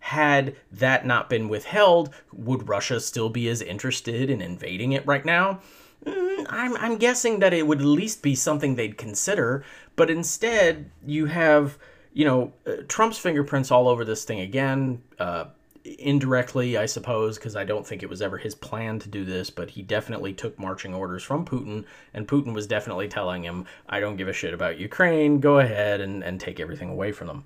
Had 0.00 0.56
that 0.72 1.06
not 1.06 1.28
been 1.28 1.48
withheld, 1.48 2.10
would 2.32 2.68
Russia 2.68 3.00
still 3.00 3.28
be 3.28 3.48
as 3.48 3.62
interested 3.62 4.30
in 4.30 4.40
invading 4.40 4.92
it 4.92 5.06
right 5.06 5.24
now? 5.24 5.60
Mm, 6.04 6.46
I'm, 6.48 6.76
I'm 6.76 6.96
guessing 6.96 7.40
that 7.40 7.52
it 7.52 7.66
would 7.66 7.80
at 7.80 7.86
least 7.86 8.22
be 8.22 8.34
something 8.34 8.74
they'd 8.74 8.96
consider, 8.96 9.64
but 9.96 10.10
instead 10.10 10.90
you 11.06 11.26
have, 11.26 11.78
you 12.14 12.24
know, 12.24 12.52
uh, 12.66 12.82
Trump's 12.88 13.18
fingerprints 13.18 13.70
all 13.70 13.86
over 13.86 14.04
this 14.04 14.24
thing 14.24 14.40
again. 14.40 15.02
Uh, 15.18 15.44
indirectly, 15.84 16.76
I 16.76 16.86
suppose, 16.86 17.38
because 17.38 17.56
I 17.56 17.64
don't 17.64 17.86
think 17.86 18.02
it 18.02 18.08
was 18.08 18.22
ever 18.22 18.38
his 18.38 18.54
plan 18.54 18.98
to 19.00 19.08
do 19.08 19.24
this, 19.24 19.50
but 19.50 19.70
he 19.70 19.82
definitely 19.82 20.32
took 20.32 20.58
marching 20.58 20.94
orders 20.94 21.22
from 21.22 21.44
Putin, 21.44 21.84
and 22.12 22.28
Putin 22.28 22.54
was 22.54 22.66
definitely 22.66 23.08
telling 23.08 23.44
him, 23.44 23.66
I 23.88 24.00
don't 24.00 24.16
give 24.16 24.28
a 24.28 24.32
shit 24.32 24.54
about 24.54 24.78
Ukraine, 24.78 25.40
go 25.40 25.58
ahead 25.58 26.00
and, 26.00 26.22
and 26.22 26.40
take 26.40 26.60
everything 26.60 26.90
away 26.90 27.12
from 27.12 27.28
them. 27.28 27.44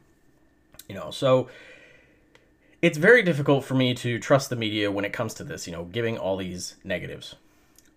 You 0.88 0.96
know, 0.96 1.10
so 1.10 1.48
it's 2.84 2.98
very 2.98 3.22
difficult 3.22 3.64
for 3.64 3.72
me 3.72 3.94
to 3.94 4.18
trust 4.18 4.50
the 4.50 4.56
media 4.56 4.92
when 4.92 5.06
it 5.06 5.12
comes 5.14 5.32
to 5.32 5.42
this, 5.42 5.66
you 5.66 5.72
know, 5.72 5.84
giving 5.84 6.18
all 6.18 6.36
these 6.36 6.76
negatives. 6.84 7.34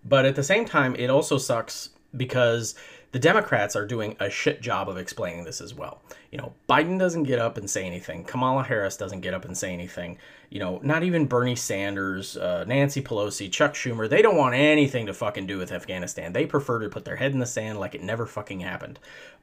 But 0.05 0.23
at 0.23 0.37
the 0.37 0.43
same 0.43 0.63
time, 0.63 0.95
it 0.95 1.09
also 1.09 1.37
sucks 1.37 1.89
because 2.15 2.73
the 3.11 3.19
Democrats 3.19 3.75
are 3.75 3.85
doing 3.85 4.15
a 4.21 4.29
shit 4.29 4.61
job 4.61 4.87
of 4.87 4.97
explaining 4.97 5.43
this 5.43 5.59
as 5.59 5.73
well. 5.73 6.01
You 6.31 6.37
know, 6.37 6.53
Biden 6.69 6.99
doesn't 6.99 7.23
get 7.23 7.39
up 7.39 7.57
and 7.57 7.69
say 7.69 7.85
anything. 7.85 8.23
Kamala 8.23 8.63
Harris 8.63 8.97
doesn't 8.97 9.21
get 9.21 9.33
up 9.33 9.45
and 9.45 9.57
say 9.57 9.73
anything. 9.73 10.17
You 10.49 10.59
know, 10.59 10.79
not 10.83 11.03
even 11.03 11.25
Bernie 11.25 11.55
Sanders, 11.55 12.37
uh, 12.37 12.63
Nancy 12.65 13.01
Pelosi, 13.01 13.51
Chuck 13.51 13.73
Schumer, 13.73 14.09
they 14.09 14.21
don't 14.21 14.37
want 14.37 14.55
anything 14.55 15.05
to 15.05 15.13
fucking 15.13 15.47
do 15.47 15.57
with 15.57 15.71
Afghanistan. 15.71 16.33
They 16.33 16.45
prefer 16.45 16.79
to 16.79 16.89
put 16.89 17.05
their 17.05 17.15
head 17.15 17.33
in 17.33 17.39
the 17.39 17.45
sand 17.45 17.79
like 17.79 17.95
it 17.95 18.01
never 18.01 18.25
fucking 18.25 18.61
happened. 18.61 18.99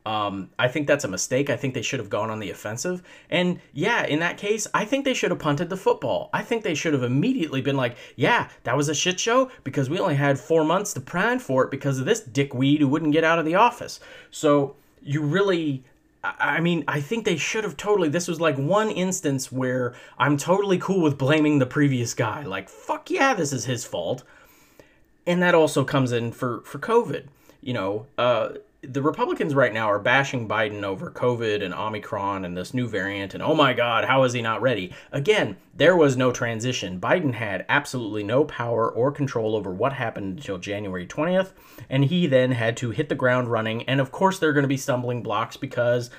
Um, 0.06 0.50
I 0.58 0.68
think 0.68 0.86
that's 0.86 1.04
a 1.04 1.08
mistake. 1.08 1.48
I 1.48 1.56
think 1.56 1.72
they 1.72 1.82
should 1.82 2.00
have 2.00 2.10
gone 2.10 2.30
on 2.30 2.38
the 2.38 2.50
offensive. 2.50 3.02
And 3.30 3.60
yeah, 3.72 4.04
in 4.04 4.18
that 4.20 4.36
case, 4.36 4.66
I 4.74 4.84
think 4.84 5.04
they 5.04 5.14
should 5.14 5.30
have 5.30 5.40
punted 5.40 5.70
the 5.70 5.76
football. 5.78 6.28
I 6.32 6.42
think 6.42 6.62
they 6.62 6.74
should 6.74 6.92
have 6.92 7.02
immediately 7.02 7.62
been 7.62 7.76
like, 7.76 7.96
yeah, 8.16 8.48
that 8.64 8.76
was 8.76 8.90
a 8.90 8.94
shit 8.94 9.18
show 9.18 9.50
because 9.62 9.88
we 9.88 9.98
only 9.98 10.16
had 10.16 10.38
four 10.38 10.64
months 10.64 10.92
to 10.94 11.00
plan 11.00 11.38
for 11.38 11.64
it 11.64 11.70
because 11.70 11.98
of 11.98 12.04
this 12.04 12.20
dickweed 12.20 12.80
who 12.80 12.88
wouldn't 12.88 13.12
get 13.12 13.24
out 13.24 13.38
of 13.38 13.46
the 13.46 13.54
office. 13.54 14.00
So 14.30 14.76
you 15.02 15.22
really. 15.22 15.84
I 16.24 16.60
mean, 16.60 16.84
I 16.88 17.00
think 17.00 17.24
they 17.24 17.36
should 17.36 17.64
have 17.64 17.76
totally. 17.76 18.08
This 18.08 18.28
was 18.28 18.40
like 18.40 18.56
one 18.56 18.90
instance 18.90 19.52
where 19.52 19.94
I'm 20.18 20.36
totally 20.36 20.78
cool 20.78 21.02
with 21.02 21.18
blaming 21.18 21.58
the 21.58 21.66
previous 21.66 22.14
guy. 22.14 22.42
Like, 22.42 22.68
fuck 22.68 23.10
yeah, 23.10 23.34
this 23.34 23.52
is 23.52 23.66
his 23.66 23.84
fault. 23.84 24.24
And 25.26 25.42
that 25.42 25.54
also 25.54 25.84
comes 25.84 26.12
in 26.12 26.32
for, 26.32 26.62
for 26.62 26.78
COVID. 26.78 27.26
You 27.60 27.74
know, 27.74 28.06
uh, 28.16 28.50
the 28.88 29.02
Republicans 29.02 29.54
right 29.54 29.72
now 29.72 29.90
are 29.90 29.98
bashing 29.98 30.48
Biden 30.48 30.82
over 30.82 31.10
COVID 31.10 31.62
and 31.62 31.74
Omicron 31.74 32.44
and 32.44 32.56
this 32.56 32.74
new 32.74 32.86
variant 32.86 33.34
and 33.34 33.42
oh 33.42 33.54
my 33.54 33.72
God, 33.72 34.04
how 34.04 34.24
is 34.24 34.32
he 34.32 34.42
not 34.42 34.62
ready? 34.62 34.92
Again, 35.12 35.56
there 35.74 35.96
was 35.96 36.16
no 36.16 36.32
transition. 36.32 37.00
Biden 37.00 37.34
had 37.34 37.64
absolutely 37.68 38.22
no 38.22 38.44
power 38.44 38.90
or 38.90 39.10
control 39.10 39.56
over 39.56 39.70
what 39.70 39.92
happened 39.92 40.38
until 40.38 40.58
January 40.58 41.06
20th, 41.06 41.52
and 41.88 42.04
he 42.04 42.26
then 42.26 42.52
had 42.52 42.76
to 42.78 42.90
hit 42.90 43.08
the 43.08 43.14
ground 43.14 43.48
running. 43.48 43.82
And 43.84 44.00
of 44.00 44.12
course, 44.12 44.38
there 44.38 44.50
are 44.50 44.54
going 44.54 44.62
to 44.62 44.68
be 44.68 44.76
stumbling 44.76 45.22
blocks 45.22 45.56
because 45.56 46.10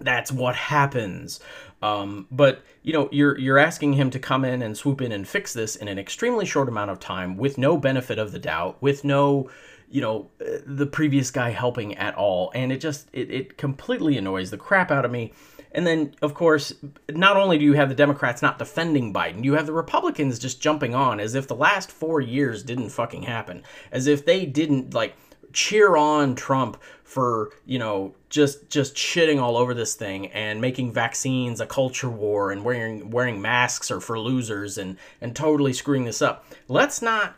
that's 0.00 0.32
what 0.32 0.56
happens. 0.56 1.40
Um, 1.82 2.26
but 2.30 2.62
you 2.82 2.92
know, 2.92 3.08
you're 3.12 3.38
you're 3.38 3.58
asking 3.58 3.94
him 3.94 4.10
to 4.10 4.18
come 4.18 4.44
in 4.44 4.62
and 4.62 4.76
swoop 4.76 5.00
in 5.00 5.12
and 5.12 5.26
fix 5.26 5.52
this 5.52 5.76
in 5.76 5.88
an 5.88 5.98
extremely 5.98 6.44
short 6.44 6.68
amount 6.68 6.90
of 6.90 7.00
time 7.00 7.36
with 7.36 7.56
no 7.56 7.76
benefit 7.76 8.18
of 8.18 8.32
the 8.32 8.38
doubt, 8.38 8.80
with 8.82 9.04
no 9.04 9.50
you 9.90 10.00
know 10.00 10.30
the 10.66 10.86
previous 10.86 11.30
guy 11.30 11.50
helping 11.50 11.96
at 11.96 12.14
all. 12.14 12.52
And 12.54 12.72
it 12.72 12.80
just 12.80 13.08
it, 13.12 13.30
it 13.30 13.58
completely 13.58 14.16
annoys 14.16 14.50
the 14.50 14.56
crap 14.56 14.90
out 14.90 15.04
of 15.04 15.10
me. 15.10 15.32
And 15.72 15.86
then 15.86 16.14
of 16.22 16.34
course 16.34 16.72
not 17.08 17.36
only 17.36 17.58
do 17.58 17.64
you 17.64 17.74
have 17.74 17.88
the 17.88 17.94
democrats 17.94 18.42
not 18.42 18.58
defending 18.58 19.12
biden 19.12 19.44
you 19.44 19.54
have 19.54 19.66
the 19.66 19.72
republicans 19.72 20.38
just 20.38 20.60
jumping 20.60 20.96
on 20.96 21.20
as 21.20 21.36
if 21.36 21.46
the 21.46 21.54
last 21.54 21.92
four 21.92 22.20
years 22.20 22.62
didn't 22.62 22.90
fucking 22.90 23.22
happen. 23.22 23.62
As 23.92 24.06
if 24.06 24.24
they 24.24 24.46
didn't 24.46 24.94
like 24.94 25.16
cheer 25.52 25.96
on 25.96 26.36
trump 26.36 26.80
for 27.02 27.50
you 27.66 27.78
know 27.78 28.14
just 28.28 28.70
just 28.70 28.94
shitting 28.94 29.42
all 29.42 29.56
over 29.56 29.74
this 29.74 29.94
thing 29.96 30.28
and 30.28 30.60
making 30.60 30.92
vaccines 30.92 31.60
a 31.60 31.66
culture 31.66 32.08
war 32.08 32.52
and 32.52 32.64
wearing 32.64 33.10
wearing 33.10 33.42
masks 33.42 33.90
are 33.90 34.00
for 34.00 34.16
losers 34.18 34.78
and 34.78 34.96
and 35.20 35.34
totally 35.34 35.72
screwing 35.72 36.04
this 36.04 36.22
up. 36.22 36.44
Let's 36.68 37.02
not 37.02 37.34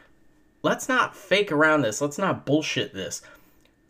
let's 0.63 0.89
not 0.89 1.17
fake 1.17 1.53
around 1.53 1.83
this. 1.83 2.01
Let's 2.01 2.19
not 2.19 2.47
bullshit 2.47 2.95
this. 2.95 3.23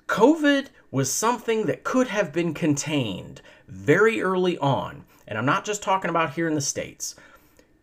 COVID 0.07 0.69
was 0.91 1.11
something 1.11 1.67
that 1.67 1.85
could 1.85 2.09
have 2.09 2.33
been 2.33 2.53
contained 2.53 3.41
very 3.67 4.21
early 4.21 4.59
on. 4.59 5.05
And 5.27 5.39
I'm 5.39 5.47
not 5.47 5.65
just 5.65 5.83
talking 5.83 6.11
about 6.11 6.35
here 6.35 6.49
in 6.49 6.55
the 6.55 6.61
States. 6.61 7.15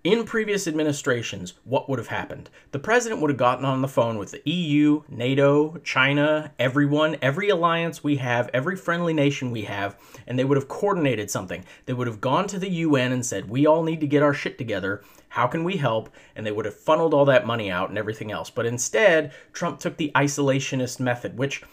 In 0.03 0.23
previous 0.23 0.65
administrations, 0.65 1.55
what 1.65 1.89
would 1.89 1.99
have 1.99 2.07
happened? 2.07 2.49
The 2.71 2.79
president 2.79 3.19
would 3.19 3.31
have 3.31 3.37
gotten 3.37 3.65
on 3.65 3.81
the 3.81 3.87
phone 3.87 4.17
with 4.17 4.31
the 4.31 4.41
EU, 4.49 5.01
NATO, 5.09 5.77
China, 5.83 6.53
everyone, 6.57 7.17
every 7.21 7.49
alliance 7.49 8.01
we 8.01 8.15
have, 8.15 8.49
every 8.53 8.77
friendly 8.77 9.13
nation 9.13 9.51
we 9.51 9.63
have, 9.63 9.97
and 10.25 10.39
they 10.39 10.45
would 10.45 10.55
have 10.55 10.69
coordinated 10.69 11.29
something. 11.29 11.65
They 11.85 11.91
would 11.91 12.07
have 12.07 12.21
gone 12.21 12.47
to 12.47 12.59
the 12.59 12.69
UN 12.69 13.11
and 13.11 13.25
said, 13.25 13.49
We 13.49 13.65
all 13.65 13.83
need 13.83 13.99
to 13.99 14.07
get 14.07 14.23
our 14.23 14.33
shit 14.33 14.57
together. 14.57 15.03
How 15.29 15.47
can 15.47 15.63
we 15.63 15.77
help? 15.77 16.09
And 16.35 16.45
they 16.45 16.51
would 16.51 16.65
have 16.65 16.75
funneled 16.75 17.13
all 17.13 17.25
that 17.25 17.45
money 17.45 17.71
out 17.71 17.89
and 17.89 17.97
everything 17.97 18.31
else. 18.31 18.49
But 18.49 18.65
instead, 18.65 19.31
Trump 19.53 19.79
took 19.79 19.97
the 19.97 20.11
isolationist 20.15 20.99
method, 20.99 21.37
which 21.37 21.63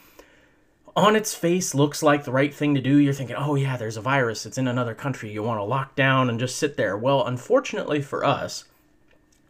on 0.94 1.16
its 1.16 1.34
face 1.34 1.74
looks 1.74 2.02
like 2.02 2.24
the 2.24 2.32
right 2.32 2.54
thing 2.54 2.74
to 2.74 2.80
do. 2.80 2.96
You're 2.96 3.12
thinking, 3.12 3.36
oh, 3.36 3.54
yeah, 3.54 3.76
there's 3.76 3.96
a 3.96 4.02
virus. 4.02 4.46
It's 4.46 4.58
in 4.58 4.68
another 4.68 4.94
country. 4.94 5.30
You 5.30 5.42
want 5.42 5.58
to 5.58 5.64
lock 5.64 5.96
down 5.96 6.30
and 6.30 6.38
just 6.38 6.56
sit 6.56 6.76
there. 6.76 6.96
Well, 6.96 7.26
unfortunately 7.26 8.00
for 8.02 8.24
us, 8.24 8.64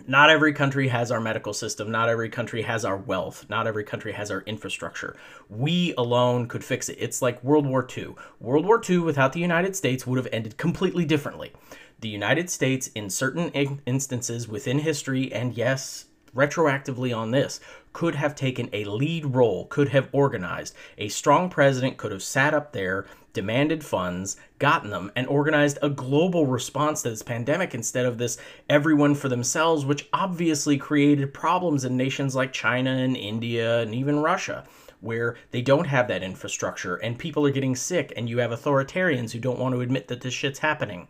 not 0.09 0.31
every 0.31 0.53
country 0.53 0.88
has 0.88 1.11
our 1.11 1.21
medical 1.21 1.53
system. 1.53 1.90
Not 1.90 2.09
every 2.09 2.29
country 2.29 2.62
has 2.62 2.85
our 2.85 2.97
wealth. 2.97 3.47
Not 3.49 3.66
every 3.66 3.83
country 3.83 4.12
has 4.12 4.31
our 4.31 4.42
infrastructure. 4.42 5.16
We 5.49 5.95
alone 5.99 6.47
could 6.47 6.64
fix 6.64 6.88
it. 6.88 6.99
It's 7.01 7.23
like 7.23 7.42
World 7.42 7.66
War 7.66 7.87
II. 7.97 8.14
World 8.38 8.66
War 8.66 8.81
II 8.88 8.99
without 8.99 9.33
the 9.33 9.40
United 9.40 9.75
States 9.75 10.07
would 10.07 10.19
have 10.19 10.29
ended 10.33 10.57
completely 10.59 11.05
differently 11.05 11.53
the 12.00 12.09
United 12.09 12.50
States, 12.50 12.88
in 12.88 13.09
certain 13.09 13.50
instances 13.87 14.46
within 14.46 14.80
history, 14.80 15.32
and 15.32 15.56
yes, 15.56 16.06
retroactively 16.35 17.16
on 17.16 17.30
this, 17.30 17.61
could 17.92 18.14
have 18.14 18.35
taken 18.35 18.68
a 18.72 18.85
lead 18.85 19.24
role, 19.35 19.66
could 19.66 19.88
have 19.88 20.11
organized. 20.12 20.74
A 20.98 21.09
strong 21.09 21.48
president 21.48 21.96
could 21.96 22.12
have 22.12 22.22
sat 22.22 22.52
up 22.52 22.72
there, 22.72 23.06
demanded 23.32 23.82
funds, 23.82 24.37
gotten 24.59 24.90
them, 24.90 25.11
and 25.16 25.26
organized 25.28 25.78
a 25.80 25.88
global 25.88 26.46
response 26.46 27.02
to 27.02 27.11
this 27.11 27.22
pandemic 27.22 27.74
instead 27.74 28.04
of 28.04 28.18
this 28.18 28.37
everyone 28.68 29.14
for 29.14 29.30
themselves, 29.30 29.87
which 29.87 30.09
obviously 30.12 30.76
created 30.76 31.32
problems 31.32 31.87
in 31.87 31.96
nations 31.96 32.35
like 32.35 32.52
China 32.52 32.90
and 32.90 33.16
India 33.16 33.80
and 33.80 33.94
even 33.94 34.20
Russia 34.20 34.64
where 35.00 35.37
they 35.50 35.61
don't 35.61 35.87
have 35.87 36.09
that 36.09 36.22
infrastructure 36.22 36.96
and 36.96 37.18
people 37.18 37.46
are 37.46 37.50
getting 37.50 37.76
sick 37.76 38.12
and 38.16 38.28
you 38.28 38.38
have 38.38 38.50
authoritarians 38.50 39.30
who 39.30 39.38
don't 39.38 39.59
want 39.59 39.74
to 39.74 39.82
admit 39.82 40.09
that 40.09 40.22
this 40.22 40.35
shit's 40.35 40.59
happening. 40.59 41.06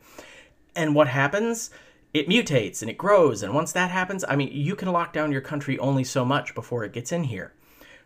And 0.76 0.94
what 0.94 1.08
happens? 1.08 1.70
It 2.14 2.28
mutates 2.28 2.82
and 2.82 2.90
it 2.90 2.96
grows. 2.96 3.42
And 3.42 3.54
once 3.54 3.72
that 3.72 3.90
happens, 3.90 4.24
I 4.28 4.36
mean, 4.36 4.50
you 4.52 4.76
can 4.76 4.92
lock 4.92 5.12
down 5.12 5.32
your 5.32 5.40
country 5.40 5.78
only 5.78 6.04
so 6.04 6.24
much 6.24 6.54
before 6.54 6.84
it 6.84 6.92
gets 6.92 7.10
in 7.10 7.24
here. 7.24 7.52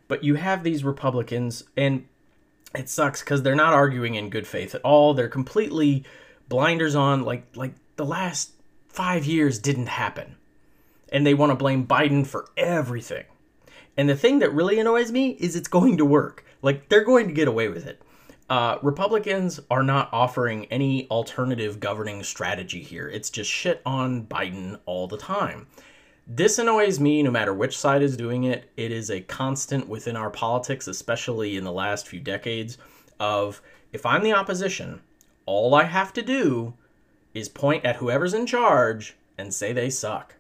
But 0.09 0.25
you 0.25 0.37
have 0.37 0.65
these 0.65 0.83
Republicans, 0.83 1.65
and 1.77 2.07
it 2.75 2.89
sucks 2.89 3.21
because 3.21 3.43
they're 3.43 3.55
not 3.55 3.75
arguing 3.75 4.15
in 4.15 4.31
good 4.31 4.47
faith 4.47 4.75
at 4.75 4.83
all. 4.83 5.13
They're 5.13 5.29
completely 5.29 6.05
blinders 6.49 6.95
on, 6.95 7.23
like 7.23 7.45
like 7.55 7.75
the 7.97 8.05
last 8.05 8.53
five 8.89 9.25
years 9.25 9.59
didn't 9.59 9.87
happen, 9.87 10.37
and 11.13 11.27
they 11.27 11.35
want 11.35 11.51
to 11.51 11.57
blame 11.57 11.87
Biden 11.87 12.27
for 12.27 12.49
everything. 12.57 13.25
And 13.97 14.09
the 14.09 14.17
thing 14.17 14.39
that 14.39 14.53
really 14.53 14.79
annoys 14.79 15.13
me 15.13 15.31
is 15.33 15.55
it's 15.55 15.69
going 15.69 15.99
to 15.99 16.05
work. 16.05 16.45
Like, 16.63 16.89
they're 16.89 17.05
going 17.05 17.29
to 17.29 17.35
get 17.35 17.49
away 17.49 17.69
with 17.69 17.87
it. 17.87 18.01
Uh, 18.51 18.79
Republicans 18.83 19.61
are 19.71 19.85
not 19.85 20.09
offering 20.13 20.65
any 20.73 21.09
alternative 21.09 21.79
governing 21.79 22.21
strategy 22.25 22.83
here. 22.83 23.09
It's 23.09 23.31
just 23.31 23.49
shit 23.49 23.81
on 23.87 24.27
Biden 24.27 24.81
all 24.87 25.07
the 25.07 25.17
time. 25.17 25.69
This 26.27 26.59
annoys 26.59 26.99
me 26.99 27.23
no 27.23 27.31
matter 27.31 27.55
which 27.55 27.79
side 27.79 28.03
is 28.03 28.17
doing 28.17 28.43
it. 28.43 28.69
It 28.77 28.91
is 28.91 29.09
a 29.09 29.21
constant 29.21 29.89
within 29.89 30.17
our 30.17 30.31
politics, 30.31 30.89
especially 30.89 31.57
in 31.57 31.63
the 31.63 31.71
last 31.71 32.09
few 32.09 32.19
decades, 32.19 32.77
of 33.21 33.63
if 33.93 34.05
I'm 34.05 34.25
the 34.25 34.33
opposition, 34.33 35.01
all 35.47 35.73
I 35.73 35.85
have 35.85 36.13
to 36.15 36.23
do 36.23 36.75
is 37.33 37.49
point 37.49 37.85
at 37.85 37.97
whoever's 37.97 38.35
in 38.35 38.47
charge 38.47 39.17
and 39.39 39.55
say 39.55 39.73
they 39.73 39.91
suck 39.91 40.35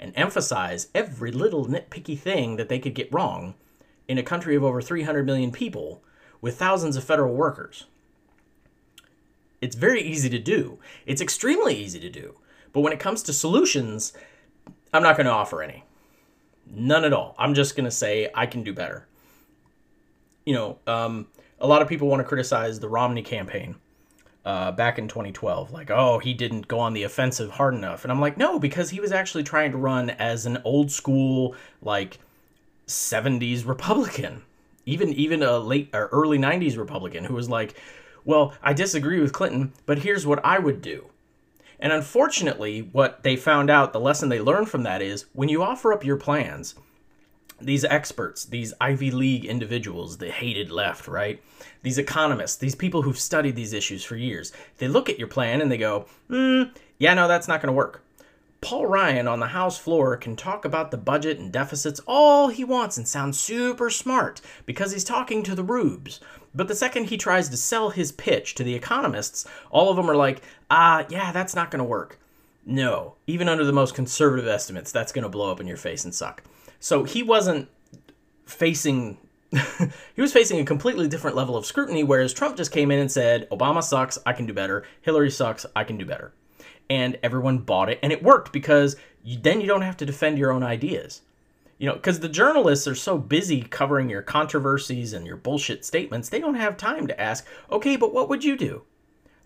and 0.00 0.12
emphasize 0.16 0.88
every 0.92 1.30
little 1.30 1.66
nitpicky 1.66 2.18
thing 2.18 2.56
that 2.56 2.68
they 2.68 2.80
could 2.80 2.94
get 2.94 3.12
wrong 3.12 3.54
in 4.08 4.18
a 4.18 4.24
country 4.24 4.56
of 4.56 4.64
over 4.64 4.82
300 4.82 5.24
million 5.24 5.52
people 5.52 6.02
with 6.44 6.58
thousands 6.58 6.94
of 6.94 7.02
federal 7.02 7.32
workers. 7.32 7.86
It's 9.62 9.74
very 9.74 10.02
easy 10.02 10.28
to 10.28 10.38
do. 10.38 10.78
It's 11.06 11.22
extremely 11.22 11.74
easy 11.74 11.98
to 12.00 12.10
do. 12.10 12.34
But 12.74 12.82
when 12.82 12.92
it 12.92 13.00
comes 13.00 13.22
to 13.22 13.32
solutions, 13.32 14.12
I'm 14.92 15.02
not 15.02 15.16
going 15.16 15.24
to 15.24 15.32
offer 15.32 15.62
any. 15.62 15.84
None 16.70 17.02
at 17.06 17.14
all. 17.14 17.34
I'm 17.38 17.54
just 17.54 17.76
going 17.76 17.86
to 17.86 17.90
say 17.90 18.28
I 18.34 18.44
can 18.44 18.62
do 18.62 18.74
better. 18.74 19.06
You 20.44 20.52
know, 20.52 20.78
um, 20.86 21.28
a 21.60 21.66
lot 21.66 21.80
of 21.80 21.88
people 21.88 22.08
want 22.08 22.20
to 22.20 22.28
criticize 22.28 22.78
the 22.78 22.90
Romney 22.90 23.22
campaign 23.22 23.76
uh, 24.44 24.70
back 24.70 24.98
in 24.98 25.08
2012. 25.08 25.72
Like, 25.72 25.90
oh, 25.90 26.18
he 26.18 26.34
didn't 26.34 26.68
go 26.68 26.78
on 26.78 26.92
the 26.92 27.04
offensive 27.04 27.52
hard 27.52 27.72
enough. 27.72 28.04
And 28.04 28.12
I'm 28.12 28.20
like, 28.20 28.36
no, 28.36 28.58
because 28.58 28.90
he 28.90 29.00
was 29.00 29.12
actually 29.12 29.44
trying 29.44 29.70
to 29.70 29.78
run 29.78 30.10
as 30.10 30.44
an 30.44 30.58
old 30.62 30.90
school, 30.92 31.56
like, 31.80 32.18
70s 32.86 33.66
Republican. 33.66 34.42
Even 34.86 35.12
even 35.12 35.42
a 35.42 35.58
late 35.58 35.90
or 35.92 36.08
early 36.12 36.38
90s 36.38 36.76
Republican 36.76 37.24
who 37.24 37.34
was 37.34 37.48
like, 37.48 37.74
well, 38.24 38.54
I 38.62 38.72
disagree 38.72 39.20
with 39.20 39.32
Clinton, 39.32 39.72
but 39.86 39.98
here's 39.98 40.26
what 40.26 40.44
I 40.44 40.58
would 40.58 40.80
do. 40.80 41.06
And 41.78 41.92
unfortunately, 41.92 42.88
what 42.92 43.22
they 43.22 43.36
found 43.36 43.70
out, 43.70 43.92
the 43.92 44.00
lesson 44.00 44.28
they 44.28 44.40
learned 44.40 44.68
from 44.68 44.84
that 44.84 45.02
is 45.02 45.26
when 45.32 45.48
you 45.48 45.62
offer 45.62 45.92
up 45.92 46.04
your 46.04 46.16
plans, 46.16 46.74
these 47.60 47.84
experts, 47.84 48.44
these 48.44 48.74
Ivy 48.80 49.10
League 49.10 49.44
individuals, 49.44 50.18
the 50.18 50.30
hated 50.30 50.70
left, 50.70 51.08
right? 51.08 51.42
These 51.82 51.98
economists, 51.98 52.56
these 52.56 52.74
people 52.74 53.02
who've 53.02 53.18
studied 53.18 53.56
these 53.56 53.72
issues 53.72 54.04
for 54.04 54.16
years, 54.16 54.52
they 54.78 54.88
look 54.88 55.08
at 55.08 55.18
your 55.18 55.28
plan 55.28 55.60
and 55.60 55.70
they 55.70 55.78
go, 55.78 56.06
hmm, 56.28 56.64
yeah, 56.98 57.14
no, 57.14 57.28
that's 57.28 57.48
not 57.48 57.60
going 57.60 57.68
to 57.68 57.76
work. 57.76 58.03
Paul 58.64 58.86
Ryan 58.86 59.28
on 59.28 59.40
the 59.40 59.48
House 59.48 59.76
floor 59.76 60.16
can 60.16 60.36
talk 60.36 60.64
about 60.64 60.90
the 60.90 60.96
budget 60.96 61.38
and 61.38 61.52
deficits 61.52 62.00
all 62.06 62.48
he 62.48 62.64
wants 62.64 62.96
and 62.96 63.06
sound 63.06 63.36
super 63.36 63.90
smart 63.90 64.40
because 64.64 64.90
he's 64.90 65.04
talking 65.04 65.42
to 65.42 65.54
the 65.54 65.62
rubes. 65.62 66.18
But 66.54 66.68
the 66.68 66.74
second 66.74 67.10
he 67.10 67.18
tries 67.18 67.50
to 67.50 67.58
sell 67.58 67.90
his 67.90 68.10
pitch 68.10 68.54
to 68.54 68.64
the 68.64 68.74
economists, 68.74 69.46
all 69.70 69.90
of 69.90 69.96
them 69.96 70.08
are 70.10 70.16
like, 70.16 70.40
ah, 70.70 71.04
yeah, 71.10 71.30
that's 71.30 71.54
not 71.54 71.70
going 71.70 71.80
to 71.80 71.84
work. 71.84 72.18
No, 72.64 73.16
even 73.26 73.50
under 73.50 73.64
the 73.66 73.72
most 73.72 73.94
conservative 73.94 74.48
estimates, 74.48 74.90
that's 74.90 75.12
going 75.12 75.24
to 75.24 75.28
blow 75.28 75.52
up 75.52 75.60
in 75.60 75.66
your 75.66 75.76
face 75.76 76.06
and 76.06 76.14
suck. 76.14 76.42
So 76.80 77.04
he 77.04 77.22
wasn't 77.22 77.68
facing 78.46 79.18
he 80.14 80.22
was 80.22 80.32
facing 80.32 80.58
a 80.58 80.64
completely 80.64 81.06
different 81.06 81.36
level 81.36 81.56
of 81.56 81.64
scrutiny 81.64 82.02
whereas 82.02 82.32
Trump 82.32 82.56
just 82.56 82.72
came 82.72 82.90
in 82.90 82.98
and 82.98 83.12
said, 83.12 83.46
"Obama 83.50 83.82
sucks, 83.82 84.18
I 84.24 84.32
can 84.32 84.46
do 84.46 84.54
better. 84.54 84.84
Hillary 85.02 85.30
sucks, 85.30 85.66
I 85.76 85.84
can 85.84 85.98
do 85.98 86.06
better." 86.06 86.32
And 86.90 87.18
everyone 87.22 87.58
bought 87.58 87.88
it 87.88 87.98
and 88.02 88.12
it 88.12 88.22
worked 88.22 88.52
because 88.52 88.96
you, 89.22 89.38
then 89.38 89.60
you 89.60 89.66
don't 89.66 89.82
have 89.82 89.96
to 89.98 90.06
defend 90.06 90.38
your 90.38 90.52
own 90.52 90.62
ideas. 90.62 91.22
You 91.78 91.88
know, 91.88 91.94
because 91.94 92.20
the 92.20 92.28
journalists 92.28 92.86
are 92.86 92.94
so 92.94 93.18
busy 93.18 93.62
covering 93.62 94.08
your 94.08 94.22
controversies 94.22 95.12
and 95.12 95.26
your 95.26 95.36
bullshit 95.36 95.84
statements, 95.84 96.28
they 96.28 96.40
don't 96.40 96.54
have 96.54 96.76
time 96.76 97.06
to 97.08 97.20
ask, 97.20 97.46
"Okay, 97.70 97.96
but 97.96 98.14
what 98.14 98.28
would 98.28 98.44
you 98.44 98.56
do?" 98.56 98.82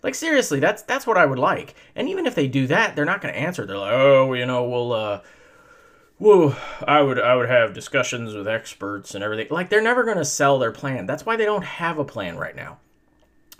Like 0.03 0.15
seriously, 0.15 0.59
that's 0.59 0.83
that's 0.83 1.07
what 1.07 1.17
I 1.17 1.25
would 1.25 1.39
like. 1.39 1.75
And 1.95 2.07
even 2.07 2.25
if 2.25 2.35
they 2.35 2.47
do 2.47 2.67
that, 2.67 2.95
they're 2.95 3.05
not 3.05 3.21
going 3.21 3.33
to 3.33 3.39
answer. 3.39 3.65
They're 3.65 3.77
like, 3.77 3.93
"Oh, 3.93 4.33
you 4.33 4.45
know, 4.45 4.63
we'll 4.63 4.93
uh 4.93 5.21
Whoa, 6.19 6.53
I 6.85 7.01
would 7.01 7.17
I 7.17 7.35
would 7.35 7.47
have 7.47 7.73
discussions 7.73 8.33
with 8.33 8.45
experts 8.45 9.15
and 9.15 9.23
everything. 9.23 9.47
Like 9.49 9.69
they're 9.69 9.81
never 9.81 10.03
going 10.03 10.17
to 10.17 10.25
sell 10.25 10.59
their 10.59 10.71
plan. 10.71 11.05
That's 11.05 11.25
why 11.25 11.37
they 11.37 11.45
don't 11.45 11.63
have 11.63 11.97
a 11.97 12.03
plan 12.03 12.37
right 12.37 12.55
now. 12.55 12.79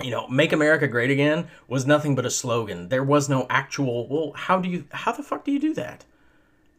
You 0.02 0.12
know, 0.12 0.28
make 0.28 0.54
America 0.54 0.88
great 0.88 1.12
again 1.12 1.48
was 1.68 1.86
nothing 1.86 2.16
but 2.16 2.26
a 2.26 2.30
slogan. 2.30 2.90
There 2.90 3.04
was 3.04 3.28
no 3.28 3.46
actual, 3.50 4.08
well, 4.08 4.32
how 4.34 4.60
do 4.60 4.70
you 4.70 4.86
how 4.92 5.12
the 5.12 5.24
fuck 5.24 5.44
do 5.44 5.52
you 5.52 5.60
do 5.60 5.74
that? 5.74 6.06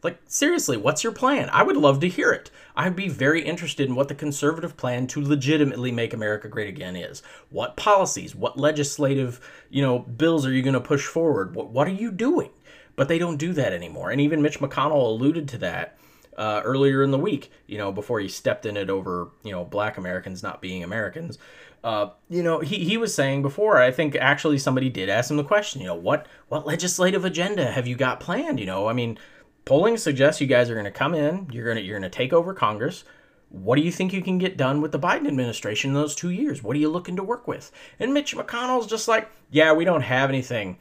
Like 0.03 0.17
seriously, 0.25 0.77
what's 0.77 1.03
your 1.03 1.13
plan? 1.13 1.49
I 1.51 1.61
would 1.61 1.77
love 1.77 1.99
to 1.99 2.09
hear 2.09 2.31
it. 2.31 2.49
I'd 2.75 2.95
be 2.95 3.07
very 3.07 3.43
interested 3.43 3.87
in 3.87 3.95
what 3.95 4.07
the 4.07 4.15
conservative 4.15 4.75
plan 4.75 5.05
to 5.07 5.21
legitimately 5.21 5.91
make 5.91 6.13
America 6.13 6.47
great 6.47 6.69
again 6.69 6.95
is. 6.95 7.21
What 7.51 7.77
policies, 7.77 8.35
what 8.35 8.57
legislative, 8.57 9.39
you 9.69 9.83
know, 9.83 9.99
bills 9.99 10.45
are 10.47 10.53
you 10.53 10.63
going 10.63 10.73
to 10.73 10.81
push 10.81 11.05
forward? 11.05 11.53
What 11.55 11.69
what 11.69 11.87
are 11.87 11.91
you 11.91 12.11
doing? 12.11 12.49
But 12.95 13.07
they 13.07 13.19
don't 13.19 13.37
do 13.37 13.53
that 13.53 13.73
anymore. 13.73 14.09
And 14.09 14.19
even 14.19 14.41
Mitch 14.41 14.59
McConnell 14.59 15.05
alluded 15.05 15.47
to 15.49 15.57
that 15.59 15.97
uh, 16.37 16.61
earlier 16.63 17.03
in 17.03 17.11
the 17.11 17.19
week, 17.19 17.51
you 17.67 17.77
know, 17.77 17.91
before 17.91 18.19
he 18.19 18.27
stepped 18.27 18.65
in 18.65 18.77
it 18.77 18.89
over, 18.89 19.29
you 19.43 19.51
know, 19.51 19.63
black 19.63 19.97
Americans 19.97 20.41
not 20.41 20.61
being 20.61 20.83
Americans. 20.83 21.37
Uh, 21.83 22.09
you 22.29 22.43
know, 22.43 22.59
he, 22.59 22.83
he 22.83 22.97
was 22.97 23.13
saying 23.13 23.41
before, 23.41 23.81
I 23.81 23.91
think 23.91 24.15
actually 24.15 24.59
somebody 24.59 24.89
did 24.89 25.09
ask 25.09 25.31
him 25.31 25.37
the 25.37 25.43
question, 25.43 25.81
you 25.81 25.87
know, 25.87 25.95
what, 25.95 26.27
what 26.47 26.67
legislative 26.67 27.25
agenda 27.25 27.71
have 27.71 27.87
you 27.87 27.95
got 27.95 28.19
planned? 28.19 28.59
You 28.59 28.67
know, 28.67 28.87
I 28.87 28.93
mean, 28.93 29.17
polling 29.65 29.97
suggests 29.97 30.39
you 30.39 30.47
guys 30.47 30.69
are 30.69 30.75
going 30.75 30.85
to 30.85 30.91
come 30.91 31.15
in, 31.15 31.49
you're 31.51 31.65
going 31.65 31.77
to, 31.77 31.83
you're 31.83 31.99
going 31.99 32.09
to 32.09 32.15
take 32.15 32.33
over 32.33 32.53
Congress. 32.53 33.03
What 33.49 33.75
do 33.75 33.81
you 33.81 33.91
think 33.91 34.13
you 34.13 34.21
can 34.21 34.37
get 34.37 34.57
done 34.57 34.79
with 34.79 34.91
the 34.91 34.99
Biden 34.99 35.27
administration 35.27 35.89
in 35.89 35.95
those 35.95 36.15
two 36.15 36.29
years? 36.29 36.63
What 36.63 36.75
are 36.75 36.79
you 36.79 36.89
looking 36.89 37.15
to 37.17 37.23
work 37.23 37.47
with? 37.47 37.71
And 37.99 38.13
Mitch 38.13 38.35
McConnell's 38.35 38.87
just 38.87 39.07
like, 39.07 39.29
yeah, 39.49 39.73
we 39.73 39.83
don't 39.83 40.01
have 40.01 40.29
anything. 40.29 40.77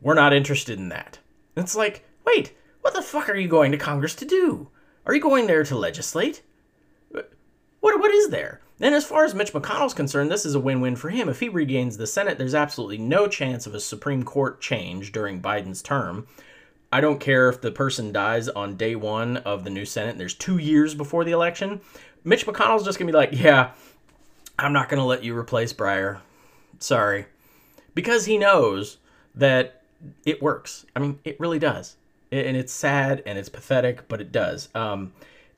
We're 0.00 0.14
not 0.14 0.32
interested 0.32 0.78
in 0.78 0.90
that. 0.90 1.18
It's 1.56 1.74
like, 1.74 2.04
wait, 2.24 2.52
what 2.82 2.94
the 2.94 3.02
fuck 3.02 3.28
are 3.28 3.34
you 3.34 3.48
going 3.48 3.72
to 3.72 3.78
Congress 3.78 4.14
to 4.16 4.24
do? 4.24 4.68
Are 5.06 5.14
you 5.14 5.20
going 5.20 5.46
there 5.46 5.64
to 5.64 5.76
legislate? 5.76 6.42
What 7.10 7.98
what 7.98 8.12
is 8.12 8.28
there? 8.28 8.60
And 8.82 8.96
as 8.96 9.04
far 9.04 9.24
as 9.24 9.32
Mitch 9.32 9.52
McConnell's 9.52 9.94
concerned, 9.94 10.30
this 10.30 10.44
is 10.44 10.56
a 10.56 10.60
win-win 10.60 10.96
for 10.96 11.08
him. 11.08 11.28
If 11.28 11.38
he 11.38 11.48
regains 11.48 11.96
the 11.96 12.06
Senate, 12.06 12.36
there's 12.36 12.54
absolutely 12.54 12.98
no 12.98 13.28
chance 13.28 13.64
of 13.64 13.74
a 13.74 13.80
Supreme 13.80 14.24
Court 14.24 14.60
change 14.60 15.12
during 15.12 15.40
Biden's 15.40 15.82
term. 15.82 16.26
I 16.92 17.00
don't 17.00 17.20
care 17.20 17.48
if 17.48 17.60
the 17.60 17.70
person 17.70 18.12
dies 18.12 18.48
on 18.48 18.76
day 18.76 18.96
one 18.96 19.36
of 19.38 19.62
the 19.62 19.70
new 19.70 19.84
Senate. 19.86 20.18
There's 20.18 20.34
two 20.34 20.58
years 20.58 20.96
before 20.96 21.24
the 21.24 21.30
election. 21.30 21.80
Mitch 22.24 22.44
McConnell's 22.44 22.84
just 22.84 22.98
gonna 22.98 23.10
be 23.10 23.16
like, 23.16 23.30
yeah, 23.32 23.70
I'm 24.58 24.72
not 24.72 24.88
gonna 24.88 25.06
let 25.06 25.22
you 25.22 25.38
replace 25.38 25.72
Breyer. 25.72 26.20
Sorry, 26.80 27.26
because 27.94 28.26
he 28.26 28.36
knows 28.36 28.98
that 29.36 29.82
it 30.26 30.42
works. 30.42 30.84
I 30.96 30.98
mean, 30.98 31.20
it 31.24 31.38
really 31.38 31.60
does. 31.60 31.96
And 32.32 32.56
it's 32.56 32.72
sad 32.72 33.22
and 33.26 33.38
it's 33.38 33.48
pathetic, 33.48 34.08
but 34.08 34.20
it 34.20 34.32
does. 34.32 34.68
Um, 34.74 35.12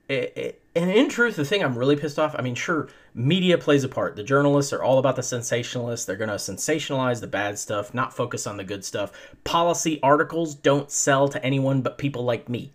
it, 0.07 0.33
it, 0.37 0.61
and 0.75 0.91
in 0.91 1.09
truth, 1.09 1.35
the 1.35 1.45
thing 1.45 1.63
I'm 1.63 1.77
really 1.77 1.95
pissed 1.95 2.19
off. 2.19 2.35
I 2.37 2.41
mean, 2.41 2.55
sure, 2.55 2.87
media 3.15 3.57
plays 3.57 3.85
a 3.85 3.89
part. 3.89 4.17
The 4.17 4.23
journalists 4.23 4.73
are 4.73 4.83
all 4.83 4.99
about 4.99 5.15
the 5.15 5.21
sensationalists. 5.21 6.05
They're 6.05 6.17
going 6.17 6.29
to 6.29 6.35
sensationalize 6.35 7.21
the 7.21 7.27
bad 7.27 7.57
stuff, 7.57 7.93
not 7.93 8.13
focus 8.13 8.45
on 8.45 8.57
the 8.57 8.63
good 8.63 8.83
stuff. 8.83 9.11
Policy 9.45 9.99
articles 10.03 10.53
don't 10.53 10.91
sell 10.91 11.29
to 11.29 11.43
anyone 11.43 11.81
but 11.81 11.97
people 11.97 12.25
like 12.25 12.49
me. 12.49 12.73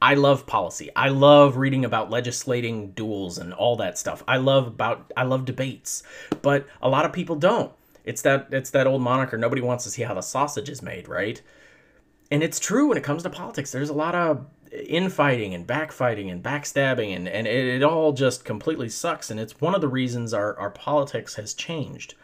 I 0.00 0.14
love 0.14 0.46
policy. 0.46 0.90
I 0.96 1.08
love 1.08 1.56
reading 1.56 1.84
about 1.84 2.10
legislating 2.10 2.92
duels 2.92 3.38
and 3.38 3.52
all 3.52 3.76
that 3.76 3.98
stuff. 3.98 4.22
I 4.26 4.36
love 4.36 4.66
about 4.66 5.12
I 5.16 5.22
love 5.22 5.44
debates, 5.44 6.02
but 6.42 6.66
a 6.80 6.88
lot 6.88 7.04
of 7.04 7.12
people 7.12 7.36
don't. 7.36 7.72
It's 8.04 8.22
that 8.22 8.48
it's 8.50 8.70
that 8.70 8.88
old 8.88 9.02
moniker. 9.02 9.38
Nobody 9.38 9.62
wants 9.62 9.84
to 9.84 9.90
see 9.90 10.02
how 10.02 10.14
the 10.14 10.20
sausage 10.20 10.68
is 10.68 10.82
made, 10.82 11.06
right? 11.06 11.40
And 12.32 12.42
it's 12.42 12.58
true 12.58 12.88
when 12.88 12.98
it 12.98 13.04
comes 13.04 13.22
to 13.22 13.30
politics. 13.30 13.70
There's 13.70 13.90
a 13.90 13.94
lot 13.94 14.16
of 14.16 14.44
infighting 14.72 15.54
and 15.54 15.66
backfighting 15.66 16.30
and 16.30 16.42
backstabbing, 16.42 17.14
and, 17.14 17.28
and 17.28 17.46
it, 17.46 17.66
it 17.66 17.82
all 17.82 18.12
just 18.12 18.44
completely 18.44 18.88
sucks. 18.88 19.30
And 19.30 19.38
it's 19.38 19.60
one 19.60 19.74
of 19.74 19.80
the 19.80 19.88
reasons 19.88 20.32
our, 20.32 20.58
our 20.58 20.70
politics 20.70 21.34
has 21.34 21.54
changed. 21.54 22.14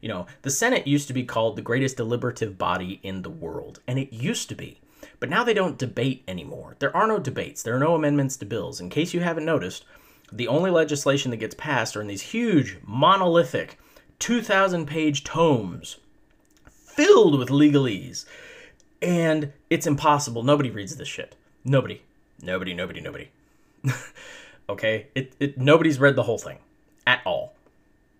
You 0.00 0.08
know, 0.08 0.26
the 0.42 0.50
Senate 0.50 0.86
used 0.86 1.08
to 1.08 1.14
be 1.14 1.24
called 1.24 1.56
the 1.56 1.62
greatest 1.62 1.96
deliberative 1.96 2.58
body 2.58 3.00
in 3.02 3.22
the 3.22 3.30
world, 3.30 3.80
and 3.86 3.98
it 3.98 4.12
used 4.12 4.48
to 4.50 4.54
be. 4.54 4.80
But 5.18 5.30
now 5.30 5.44
they 5.44 5.54
don't 5.54 5.78
debate 5.78 6.22
anymore. 6.28 6.76
There 6.78 6.94
are 6.94 7.06
no 7.06 7.18
debates, 7.18 7.62
there 7.62 7.76
are 7.76 7.80
no 7.80 7.94
amendments 7.94 8.36
to 8.38 8.44
bills. 8.44 8.80
In 8.80 8.90
case 8.90 9.14
you 9.14 9.20
haven't 9.20 9.46
noticed, 9.46 9.84
the 10.30 10.48
only 10.48 10.70
legislation 10.70 11.30
that 11.30 11.38
gets 11.38 11.54
passed 11.54 11.96
are 11.96 12.00
in 12.02 12.08
these 12.08 12.22
huge, 12.22 12.78
monolithic, 12.84 13.78
2,000 14.18 14.86
page 14.86 15.24
tomes 15.24 15.98
filled 16.66 17.38
with 17.38 17.48
legalese. 17.48 18.24
And 19.00 19.52
it's 19.70 19.86
impossible. 19.86 20.42
Nobody 20.42 20.70
reads 20.70 20.96
this 20.96 21.08
shit. 21.08 21.34
Nobody. 21.64 22.02
Nobody, 22.42 22.74
nobody, 22.74 23.00
nobody. 23.00 23.28
okay? 24.68 25.06
It, 25.14 25.32
it, 25.40 25.58
nobody's 25.58 25.98
read 25.98 26.16
the 26.16 26.24
whole 26.24 26.38
thing 26.38 26.58
at 27.06 27.20
all. 27.24 27.54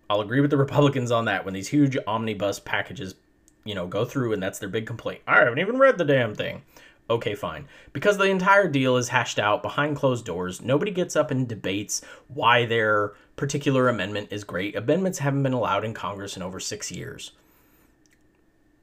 I'll 0.09 0.21
agree 0.21 0.41
with 0.41 0.51
the 0.51 0.57
Republicans 0.57 1.11
on 1.11 1.25
that 1.25 1.45
when 1.45 1.53
these 1.53 1.67
huge 1.67 1.97
omnibus 2.07 2.59
packages, 2.59 3.15
you 3.63 3.75
know, 3.75 3.87
go 3.87 4.05
through 4.05 4.33
and 4.33 4.41
that's 4.41 4.59
their 4.59 4.69
big 4.69 4.85
complaint. 4.85 5.21
I 5.27 5.39
haven't 5.39 5.59
even 5.59 5.77
read 5.77 5.97
the 5.97 6.05
damn 6.05 6.35
thing. 6.35 6.61
Okay, 7.09 7.35
fine. 7.35 7.67
Because 7.93 8.17
the 8.17 8.23
entire 8.25 8.67
deal 8.67 8.97
is 8.97 9.09
hashed 9.09 9.37
out 9.37 9.61
behind 9.61 9.95
closed 9.95 10.25
doors, 10.25 10.61
nobody 10.61 10.91
gets 10.91 11.15
up 11.15 11.29
and 11.29 11.47
debates 11.47 12.01
why 12.27 12.65
their 12.65 13.13
particular 13.35 13.89
amendment 13.89 14.29
is 14.31 14.43
great. 14.43 14.75
Amendments 14.75 15.19
haven't 15.19 15.43
been 15.43 15.53
allowed 15.53 15.85
in 15.85 15.93
Congress 15.93 16.35
in 16.35 16.41
over 16.41 16.59
six 16.59 16.91
years. 16.91 17.31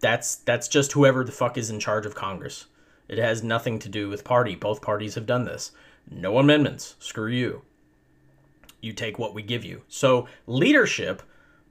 That's 0.00 0.36
that's 0.36 0.68
just 0.68 0.92
whoever 0.92 1.24
the 1.24 1.32
fuck 1.32 1.56
is 1.56 1.70
in 1.70 1.80
charge 1.80 2.06
of 2.06 2.14
Congress. 2.14 2.66
It 3.12 3.18
has 3.18 3.42
nothing 3.42 3.78
to 3.80 3.90
do 3.90 4.08
with 4.08 4.24
party. 4.24 4.54
Both 4.54 4.80
parties 4.80 5.16
have 5.16 5.26
done 5.26 5.44
this. 5.44 5.72
No 6.10 6.38
amendments. 6.38 6.96
Screw 6.98 7.28
you. 7.28 7.60
You 8.80 8.94
take 8.94 9.18
what 9.18 9.34
we 9.34 9.42
give 9.42 9.66
you. 9.66 9.82
So 9.86 10.28
leadership 10.46 11.22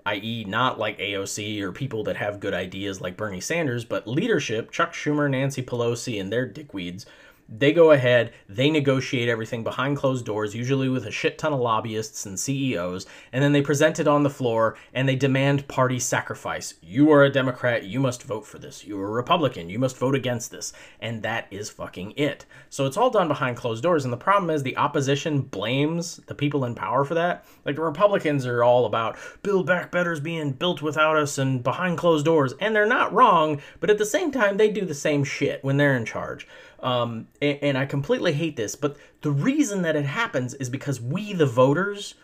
i.e., 0.06 0.46
not 0.46 0.80
like 0.80 0.98
AOC 1.00 1.62
or 1.62 1.72
people 1.72 2.04
that 2.04 2.18
have 2.18 2.39
good 2.39 2.54
ideas 2.54 3.02
like 3.02 3.18
Bernie 3.18 3.42
Sanders, 3.42 3.86
but 3.86 4.08
leadership, 4.08 4.72
Chuck 4.72 4.94
Schumer, 4.94 5.30
Nancy 5.30 5.62
Pelosi, 5.62 6.20
and 6.20 6.32
their 6.32 6.48
dickweeds 6.48 7.06
they 7.54 7.74
go 7.74 7.91
ahead, 7.91 8.32
they 8.47 8.70
negotiate 8.70 9.28
everything 9.28 9.62
behind 9.62 9.97
closed 9.97 10.26
doors, 10.26 10.56
usually 10.56 10.88
with 10.88 11.06
a 11.06 11.12
shit 11.12 11.38
ton 11.38 11.52
of 11.52 11.60
lobbyists 11.60 12.26
and 12.26 12.39
CEOs, 12.39 13.06
and 13.34 13.43
then 13.43 13.52
they 13.52 13.62
present 13.62 13.99
it 13.99 14.08
on 14.08 14.24
the 14.24 14.30
floor 14.30 14.78
and 14.93 15.08
they 15.08 15.18
demand 15.18 15.68
party 15.68 15.99
sacrifice. 15.99 16.76
You 16.82 17.12
are 17.12 17.24
a 17.24 17.30
Democrat, 17.30 17.84
you 17.84 17.99
must 17.99 18.24
vote 18.24 18.45
for 18.45 18.58
this. 18.58 18.86
You 18.86 18.99
are 19.02 19.08
a 19.08 19.12
Republican, 19.12 19.70
you 19.70 19.80
must 19.80 19.97
vote 19.97 20.16
against 20.16 20.49
this. 20.49 20.72
And 21.02 21.24
that 21.24 21.47
is 21.52 21.70
fucking 21.70 22.14
it. 22.16 22.45
So 22.70 22.86
it's 22.86 22.95
all 22.95 23.10
done 23.10 23.28
behind 23.28 23.58
closed 23.58 23.84
doors, 23.84 24.06
and 24.06 24.14
the 24.14 24.18
problem 24.18 24.49
is 24.49 24.64
the 24.64 24.78
opposition 24.78 25.41
blames 25.41 26.18
the 26.28 26.36
people 26.36 26.64
in 26.64 26.74
power 26.74 27.04
for 27.04 27.16
that. 27.16 27.43
Like 27.66 27.76
the 27.76 27.82
Republicans 27.82 28.45
are 28.45 28.64
all 28.64 28.86
about 28.86 29.18
Build 29.43 29.68
Back 29.68 29.91
Better's 29.91 30.22
being 30.22 30.52
built 30.54 30.82
without 30.82 31.18
us 31.18 31.38
and 31.38 31.62
behind 31.62 31.97
closed 31.97 32.24
doors, 32.24 32.54
and 32.62 32.74
they're 32.74 32.86
not 32.86 33.14
wrong, 33.14 33.62
but 33.82 33.89
at 33.89 33.97
the 33.97 34.06
same 34.06 34.32
time, 34.32 34.56
they 34.56 34.70
do 34.70 34.86
the 34.86 34.93
same 34.93 35.26
shit 35.26 35.62
when 35.64 35.76
they're 35.76 35.97
in 35.97 36.06
charge. 36.06 36.47
Um, 36.82 37.28
and, 37.42 37.60
and 37.62 37.78
I 37.78 37.86
completely 37.86 38.34
hate 38.34 38.56
this, 38.56 38.76
but 38.76 38.98
the 39.22 39.32
reason 39.32 39.84
that 39.84 39.96
it 39.96 40.06
happens 40.06 40.56
is 40.56 40.70
because 40.70 41.00
we, 41.00 41.34
the 41.34 41.46
voters, 41.46 42.16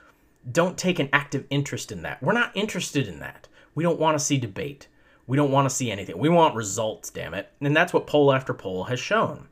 don't 0.52 0.78
take 0.78 1.00
an 1.00 1.10
active 1.14 1.46
interest 1.50 1.92
in 1.92 2.02
that. 2.02 2.22
We're 2.24 2.34
not 2.34 2.56
interested 2.56 3.08
in 3.08 3.20
that. 3.20 3.48
We 3.76 3.84
don't 3.84 4.00
want 4.00 4.18
to 4.18 4.24
see 4.24 4.38
debate. 4.38 4.88
We 5.28 5.38
don't 5.38 5.52
want 5.52 5.70
to 5.70 5.76
see 5.76 5.92
anything. 5.92 6.18
We 6.18 6.30
want 6.30 6.56
results, 6.56 7.10
damn 7.10 7.34
it. 7.34 7.52
And 7.62 7.76
that's 7.76 7.94
what 7.94 8.08
poll 8.08 8.34
after 8.34 8.54
poll 8.54 8.86
has 8.86 9.00
shown. 9.00 9.48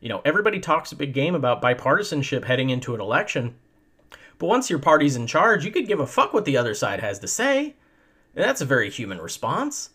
You 0.00 0.08
know, 0.08 0.22
everybody 0.24 0.60
talks 0.60 0.92
a 0.92 0.96
big 0.96 1.12
game 1.12 1.34
about 1.34 1.62
bipartisanship 1.62 2.44
heading 2.44 2.70
into 2.70 2.94
an 2.94 3.00
election, 3.00 3.56
but 4.38 4.46
once 4.46 4.70
your 4.70 4.78
party's 4.78 5.16
in 5.16 5.26
charge, 5.26 5.64
you 5.64 5.72
could 5.72 5.88
give 5.88 5.98
a 5.98 6.06
fuck 6.06 6.32
what 6.32 6.44
the 6.44 6.56
other 6.56 6.74
side 6.74 7.00
has 7.00 7.18
to 7.20 7.26
say. 7.26 7.74
And 8.36 8.44
that's 8.44 8.60
a 8.60 8.66
very 8.66 8.90
human 8.90 9.18
response 9.18 9.90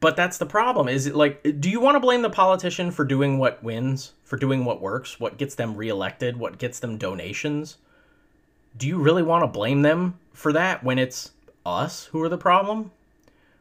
but 0.00 0.16
that's 0.16 0.38
the 0.38 0.46
problem 0.46 0.88
is 0.88 1.06
it 1.06 1.14
like 1.14 1.42
do 1.60 1.70
you 1.70 1.80
want 1.80 1.94
to 1.94 2.00
blame 2.00 2.22
the 2.22 2.30
politician 2.30 2.90
for 2.90 3.04
doing 3.04 3.38
what 3.38 3.62
wins 3.62 4.12
for 4.24 4.36
doing 4.36 4.64
what 4.64 4.80
works 4.80 5.20
what 5.20 5.38
gets 5.38 5.54
them 5.54 5.76
reelected 5.76 6.36
what 6.36 6.58
gets 6.58 6.80
them 6.80 6.98
donations? 6.98 7.76
Do 8.76 8.86
you 8.86 8.98
really 8.98 9.22
want 9.22 9.42
to 9.42 9.48
blame 9.48 9.82
them 9.82 10.18
for 10.32 10.52
that 10.52 10.84
when 10.84 10.98
it's 10.98 11.32
us 11.64 12.06
who 12.06 12.20
are 12.22 12.28
the 12.28 12.36
problem? 12.36 12.90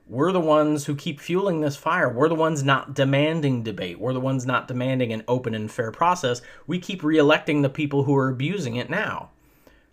We're 0.08 0.32
the 0.32 0.42
ones 0.42 0.86
who 0.86 0.96
keep 0.96 1.20
fueling 1.20 1.62
this 1.62 1.76
fire. 1.76 2.08
We're 2.10 2.30
the 2.30 2.36
ones 2.36 2.64
not 2.64 2.94
demanding 2.94 3.64
debate. 3.64 4.00
We're 4.00 4.14
the 4.14 4.20
ones 4.20 4.46
not 4.46 4.68
demanding 4.68 5.12
an 5.14 5.24
open 5.28 5.56
and 5.56 5.72
fair 5.72 5.92
process. 5.92 6.44
We 6.68 6.78
keep 6.78 7.02
reelecting 7.02 7.64
the 7.64 7.70
people 7.70 8.04
who 8.04 8.16
are 8.16 8.30
abusing 8.30 8.76
it 8.76 8.90
now. 8.90 9.30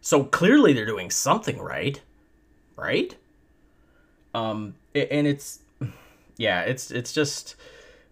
So 0.03 0.24
clearly 0.24 0.72
they're 0.72 0.85
doing 0.85 1.11
something 1.11 1.59
right 1.59 2.01
right? 2.76 3.16
Um 4.35 4.74
and 4.95 5.26
it's 5.26 5.61
yeah, 6.43 6.62
it's 6.62 6.90
it's 6.90 7.12
just 7.12 7.55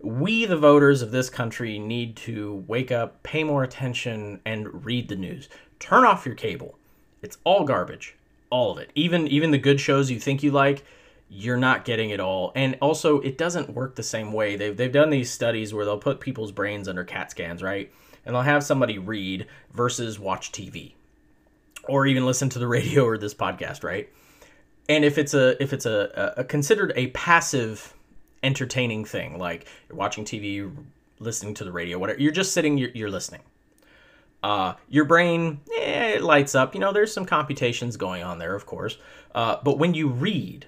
we 0.01 0.45
the 0.45 0.57
voters 0.57 1.03
of 1.03 1.11
this 1.11 1.29
country 1.29 1.81
need 1.81 2.17
to 2.17 2.65
wake 2.69 2.93
up, 2.93 3.23
pay 3.25 3.43
more 3.43 3.65
attention 3.65 4.41
and 4.47 4.87
read 4.87 5.09
the 5.09 5.17
news. 5.17 5.49
Turn 5.81 6.05
off 6.05 6.25
your 6.25 6.37
cable. 6.37 6.79
It's 7.23 7.39
all 7.43 7.65
garbage. 7.65 8.17
All 8.49 8.71
of 8.71 8.79
it. 8.79 8.93
Even 8.95 9.27
even 9.27 9.51
the 9.51 9.59
good 9.59 9.81
shows 9.81 10.13
you 10.13 10.21
think 10.21 10.45
you 10.45 10.53
like, 10.53 10.85
you're 11.29 11.57
not 11.57 11.85
getting 11.85 12.11
it 12.11 12.21
all. 12.21 12.53
And 12.55 12.79
also 12.81 13.21
it 13.21 13.37
doesn't 13.37 13.75
work 13.75 13.97
the 13.97 14.05
same 14.05 14.33
way. 14.33 14.55
They've 14.55 14.77
they've 14.77 14.93
done 14.93 15.11
these 15.11 15.31
studies 15.31 15.75
where 15.75 15.85
they'll 15.85 15.99
put 15.99 16.21
people's 16.21 16.53
brains 16.53 16.87
under 16.87 17.03
CAT 17.03 17.33
scans, 17.33 17.65
right? 17.65 17.93
And 18.25 18.33
they'll 18.33 18.43
have 18.43 18.63
somebody 18.63 18.99
read 18.99 19.49
versus 19.73 20.21
watch 20.21 20.53
TV. 20.53 20.93
Or 21.89 22.07
even 22.07 22.27
listen 22.27 22.49
to 22.51 22.61
the 22.61 22.69
radio 22.77 23.05
or 23.05 23.19
this 23.19 23.35
podcast, 23.35 23.83
right? 23.83 24.09
And 24.89 25.05
if 25.05 25.19
it's 25.19 25.35
a 25.35 25.61
if 25.61 25.73
it's 25.73 25.87
a, 25.87 26.35
a 26.37 26.45
considered 26.45 26.93
a 26.95 27.09
passive 27.09 27.95
entertaining 28.43 29.05
thing. 29.05 29.39
Like 29.39 29.67
you're 29.89 29.97
watching 29.97 30.25
TV, 30.25 30.71
listening 31.19 31.55
to 31.55 31.65
the 31.65 31.73
radio, 31.73 31.99
whatever. 31.99 32.21
You're 32.21 32.33
just 32.33 32.53
sitting, 32.53 32.79
you're, 32.79 32.91
you're 32.91 33.11
listening. 33.11 33.43
Uh, 34.43 34.75
your 34.89 35.05
brain 35.05 35.61
eh, 35.77 36.15
it 36.15 36.23
lights 36.23 36.55
up. 36.55 36.75
You 36.75 36.81
know, 36.81 36.93
there's 36.93 37.13
some 37.13 37.27
computations 37.27 37.97
going 37.97 38.23
on 38.23 38.39
there, 38.39 38.55
of 38.55 38.67
course. 38.67 38.97
Uh, 39.35 39.57
but 39.63 39.79
when 39.79 39.95
you 39.95 40.09
read, 40.09 40.67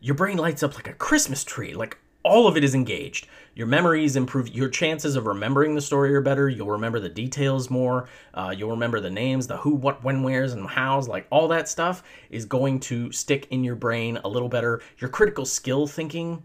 your 0.00 0.14
brain 0.14 0.38
lights 0.38 0.62
up 0.62 0.74
like 0.74 0.88
a 0.88 0.94
Christmas 0.94 1.44
tree. 1.44 1.74
Like 1.74 1.98
all 2.22 2.46
of 2.46 2.56
it 2.56 2.64
is 2.64 2.74
engaged. 2.74 3.28
Your 3.56 3.66
memories 3.66 4.16
improve. 4.16 4.54
Your 4.54 4.68
chances 4.68 5.16
of 5.16 5.26
remembering 5.26 5.74
the 5.74 5.80
story 5.80 6.14
are 6.14 6.20
better. 6.20 6.46
You'll 6.46 6.72
remember 6.72 7.00
the 7.00 7.08
details 7.08 7.70
more. 7.70 8.06
Uh, 8.34 8.54
you'll 8.56 8.70
remember 8.70 9.00
the 9.00 9.10
names, 9.10 9.46
the 9.46 9.56
who, 9.56 9.74
what, 9.74 10.04
when, 10.04 10.22
where's, 10.22 10.52
and 10.52 10.68
how's. 10.68 11.08
Like 11.08 11.26
all 11.30 11.48
that 11.48 11.66
stuff 11.66 12.02
is 12.28 12.44
going 12.44 12.80
to 12.80 13.10
stick 13.12 13.48
in 13.50 13.64
your 13.64 13.74
brain 13.74 14.18
a 14.24 14.28
little 14.28 14.50
better. 14.50 14.82
Your 14.98 15.08
critical 15.08 15.46
skill 15.46 15.86
thinking, 15.86 16.42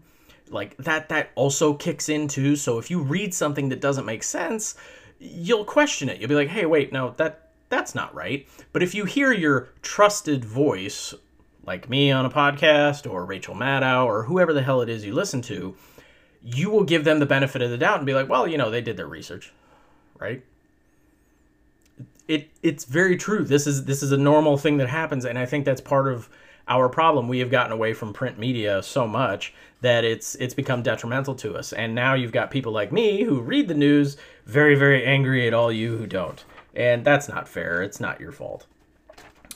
like 0.48 0.74
that, 0.78 1.10
that 1.10 1.32
also 1.34 1.74
kicks 1.74 2.08
in 2.08 2.28
too. 2.28 2.56
So 2.56 2.78
if 2.78 2.90
you 2.90 3.02
read 3.02 3.34
something 3.34 3.68
that 3.68 3.82
doesn't 3.82 4.06
make 4.06 4.22
sense, 4.22 4.74
you'll 5.18 5.66
question 5.66 6.08
it. 6.08 6.18
You'll 6.18 6.30
be 6.30 6.34
like, 6.34 6.48
hey, 6.48 6.64
wait, 6.64 6.94
no, 6.94 7.10
that 7.18 7.50
that's 7.68 7.94
not 7.94 8.14
right. 8.14 8.48
But 8.72 8.82
if 8.82 8.94
you 8.94 9.04
hear 9.04 9.32
your 9.32 9.68
trusted 9.82 10.46
voice 10.46 11.12
like 11.64 11.90
me 11.90 12.10
on 12.10 12.24
a 12.24 12.30
podcast 12.30 13.10
or 13.10 13.26
Rachel 13.26 13.54
Maddow 13.54 14.06
or 14.06 14.24
whoever 14.24 14.54
the 14.54 14.62
hell 14.62 14.80
it 14.80 14.88
is 14.88 15.04
you 15.04 15.14
listen 15.14 15.42
to, 15.42 15.76
you 16.44 16.70
will 16.70 16.84
give 16.84 17.04
them 17.04 17.18
the 17.18 17.26
benefit 17.26 17.62
of 17.62 17.70
the 17.70 17.78
doubt 17.78 17.98
and 17.98 18.06
be 18.06 18.14
like, 18.14 18.28
well, 18.28 18.46
you 18.46 18.58
know, 18.58 18.70
they 18.70 18.80
did 18.80 18.96
their 18.96 19.06
research, 19.06 19.52
right? 20.18 20.44
It 22.28 22.50
it's 22.62 22.84
very 22.84 23.16
true. 23.16 23.44
This 23.44 23.66
is 23.66 23.84
this 23.84 24.02
is 24.02 24.12
a 24.12 24.16
normal 24.16 24.56
thing 24.56 24.78
that 24.78 24.88
happens, 24.88 25.24
and 25.24 25.38
I 25.38 25.46
think 25.46 25.64
that's 25.64 25.80
part 25.80 26.12
of 26.12 26.28
our 26.68 26.88
problem. 26.88 27.28
We 27.28 27.40
have 27.40 27.50
gotten 27.50 27.72
away 27.72 27.92
from 27.92 28.12
print 28.12 28.38
media 28.38 28.82
so 28.82 29.06
much 29.06 29.52
that 29.80 30.04
it's 30.04 30.36
it's 30.36 30.54
become 30.54 30.82
detrimental 30.82 31.34
to 31.36 31.54
us. 31.54 31.72
And 31.72 31.94
now 31.94 32.14
you've 32.14 32.32
got 32.32 32.50
people 32.50 32.72
like 32.72 32.92
me 32.92 33.24
who 33.24 33.40
read 33.40 33.68
the 33.68 33.74
news 33.74 34.16
very 34.46 34.74
very 34.74 35.04
angry 35.04 35.46
at 35.46 35.54
all 35.54 35.72
you 35.72 35.96
who 35.96 36.06
don't. 36.06 36.44
And 36.74 37.04
that's 37.04 37.28
not 37.28 37.48
fair. 37.48 37.82
It's 37.82 38.00
not 38.00 38.20
your 38.20 38.32
fault. 38.32 38.66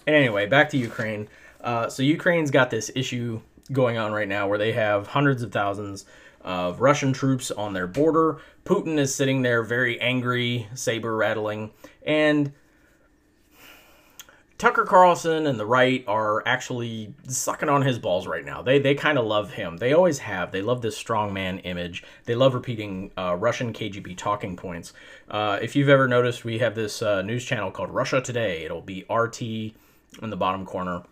Anyway, 0.07 0.47
back 0.47 0.69
to 0.71 0.77
Ukraine. 0.77 1.29
Uh, 1.61 1.89
so 1.89 2.03
Ukraine's 2.03 2.51
got 2.51 2.71
this 2.71 2.91
issue 2.95 3.41
going 3.73 3.97
on 3.97 4.13
right 4.13 4.29
now 4.29 4.47
where 4.47 4.59
they 4.59 4.73
have 4.73 5.09
hundreds 5.09 5.43
of 5.43 5.51
thousands 5.51 6.05
of 6.47 6.81
Russian 6.81 7.13
troops 7.13 7.51
on 7.51 7.75
their 7.75 7.87
border. 7.87 8.39
Putin 8.65 8.99
is 8.99 9.15
sitting 9.15 9.43
there 9.43 9.63
very 9.63 10.01
angry, 10.01 10.69
saber 10.75 11.15
rattling, 11.15 11.73
and 12.07 12.53
Tucker 14.57 14.85
Carlson 14.85 15.47
and 15.47 15.61
the 15.61 15.67
right 15.67 16.03
are 16.09 16.43
actually 16.47 17.13
sucking 17.29 17.69
on 17.69 17.83
his 17.83 17.99
balls 17.99 18.27
right 18.27 18.45
now. 18.45 18.63
They 18.63 18.79
they 18.79 18.95
kind 18.95 19.19
of 19.19 19.27
love 19.27 19.53
him. 19.53 19.77
They 19.77 19.93
always 19.93 20.21
have. 20.21 20.51
They 20.51 20.63
love 20.63 20.81
this 20.81 21.03
strongman 21.03 21.61
image. 21.65 22.03
They 22.25 22.35
love 22.35 22.55
repeating 22.55 23.11
uh, 23.19 23.37
Russian 23.39 23.75
KGB 23.75 24.17
talking 24.17 24.57
points. 24.57 24.95
Uh, 25.29 25.59
if 25.61 25.77
you've 25.77 25.91
ever 25.91 26.09
noticed, 26.09 26.45
we 26.45 26.61
have 26.61 26.75
this 26.75 27.03
uh, 27.03 27.21
news 27.21 27.45
channel 27.45 27.71
called 27.71 27.91
Russia 27.91 28.23
Today. 28.23 28.65
It'll 28.65 28.81
be 28.81 29.05
RT 29.11 29.43
in 29.43 30.31
the 30.31 30.37
bottom 30.37 30.65
corner 30.65 31.03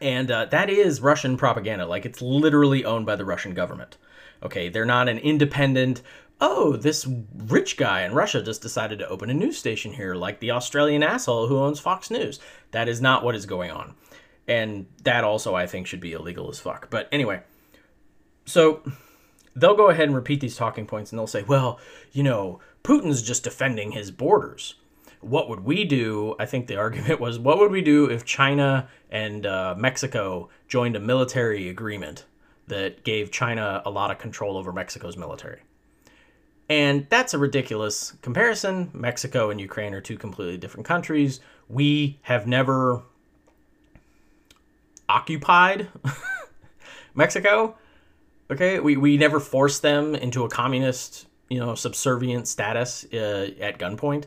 and 0.00 0.30
uh, 0.30 0.44
that 0.46 0.70
is 0.70 1.00
Russian 1.00 1.36
propaganda. 1.36 1.86
Like 1.86 2.04
it's 2.04 2.20
literally 2.20 2.84
owned 2.84 3.06
by 3.06 3.16
the 3.16 3.24
Russian 3.24 3.54
government. 3.54 3.96
Okay, 4.44 4.68
they're 4.68 4.84
not 4.84 5.08
an 5.08 5.18
independent. 5.18 6.02
Oh, 6.40 6.76
this 6.76 7.08
rich 7.46 7.76
guy 7.76 8.02
in 8.02 8.12
Russia 8.12 8.42
just 8.42 8.60
decided 8.60 8.98
to 8.98 9.08
open 9.08 9.30
a 9.30 9.34
news 9.34 9.56
station 9.56 9.92
here, 9.92 10.14
like 10.14 10.40
the 10.40 10.50
Australian 10.50 11.02
asshole 11.02 11.48
who 11.48 11.58
owns 11.58 11.80
Fox 11.80 12.10
News. 12.10 12.40
That 12.72 12.88
is 12.88 13.00
not 13.00 13.24
what 13.24 13.34
is 13.34 13.46
going 13.46 13.70
on, 13.70 13.94
and 14.46 14.86
that 15.04 15.24
also 15.24 15.54
I 15.54 15.66
think 15.66 15.86
should 15.86 16.00
be 16.00 16.12
illegal 16.12 16.50
as 16.50 16.60
fuck. 16.60 16.90
But 16.90 17.08
anyway, 17.12 17.42
so 18.44 18.82
they'll 19.56 19.76
go 19.76 19.88
ahead 19.90 20.08
and 20.08 20.14
repeat 20.14 20.40
these 20.40 20.56
talking 20.56 20.86
points, 20.86 21.12
and 21.12 21.18
they'll 21.18 21.26
say, 21.26 21.44
"Well, 21.44 21.78
you 22.12 22.22
know, 22.22 22.60
Putin's 22.82 23.22
just 23.22 23.44
defending 23.44 23.92
his 23.92 24.10
borders." 24.10 24.74
what 25.24 25.48
would 25.48 25.60
we 25.60 25.84
do? 25.84 26.36
I 26.38 26.46
think 26.46 26.66
the 26.66 26.76
argument 26.84 27.20
was, 27.20 27.38
what 27.38 27.58
would 27.58 27.70
we 27.70 27.82
do 27.82 28.06
if 28.06 28.24
China 28.24 28.88
and 29.10 29.46
uh, 29.46 29.74
Mexico 29.76 30.48
joined 30.68 30.96
a 30.96 31.00
military 31.00 31.68
agreement 31.68 32.24
that 32.68 33.04
gave 33.04 33.30
China 33.30 33.82
a 33.84 33.90
lot 33.90 34.10
of 34.10 34.18
control 34.18 34.56
over 34.56 34.72
Mexico's 34.72 35.16
military? 35.16 35.60
And 36.68 37.06
that's 37.10 37.34
a 37.34 37.38
ridiculous 37.38 38.12
comparison. 38.22 38.90
Mexico 38.94 39.50
and 39.50 39.60
Ukraine 39.60 39.92
are 39.92 40.00
two 40.00 40.16
completely 40.16 40.56
different 40.56 40.86
countries. 40.86 41.40
We 41.68 42.18
have 42.22 42.46
never 42.46 43.02
occupied 45.08 45.88
Mexico. 47.14 47.76
Okay, 48.50 48.80
we 48.80 48.96
we 48.96 49.16
never 49.16 49.40
forced 49.40 49.82
them 49.82 50.14
into 50.14 50.44
a 50.44 50.48
communist, 50.48 51.26
you 51.48 51.58
know, 51.58 51.74
subservient 51.74 52.48
status 52.48 53.06
uh, 53.12 53.50
at 53.60 53.78
gunpoint. 53.78 54.24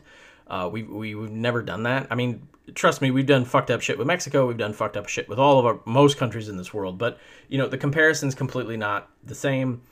Uh, 0.48 0.68
we 0.72 0.82
we 0.82 1.14
we've 1.14 1.30
never 1.30 1.62
done 1.62 1.82
that. 1.84 2.06
I 2.10 2.14
mean, 2.14 2.48
trust 2.74 3.02
me, 3.02 3.10
we've 3.10 3.26
done 3.26 3.44
fucked 3.44 3.70
up 3.70 3.80
shit 3.80 3.98
with 3.98 4.06
Mexico. 4.06 4.46
We've 4.46 4.56
done 4.56 4.72
fucked 4.72 4.96
up 4.96 5.08
shit 5.08 5.28
with 5.28 5.38
all 5.38 5.58
of 5.58 5.66
our 5.66 5.80
most 5.84 6.16
countries 6.16 6.48
in 6.48 6.56
this 6.56 6.72
world. 6.72 6.98
But 6.98 7.18
you 7.48 7.58
know, 7.58 7.68
the 7.68 7.78
comparison's 7.78 8.34
completely 8.34 8.76
not 8.76 9.10
the 9.24 9.34
same. 9.34 9.82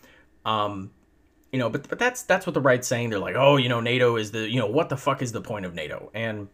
Um, 0.45 0.91
you 1.53 1.59
know, 1.59 1.69
but 1.69 1.89
but 1.89 1.99
that's 1.99 2.23
that's 2.23 2.47
what 2.47 2.55
the 2.55 2.61
right's 2.61 2.89
saying. 2.89 3.11
They're 3.11 3.19
like, 3.19 3.37
oh, 3.37 3.57
you 3.57 3.69
know, 3.69 3.81
NATO 3.81 4.17
is 4.17 4.33
the 4.33 4.49
you 4.49 4.59
know 4.59 4.67
what 4.67 4.89
the 4.89 4.97
fuck 4.97 5.23
is 5.23 5.33
the 5.33 5.41
point 5.41 5.67
of 5.67 5.75
NATO? 5.75 6.11
And 6.15 6.49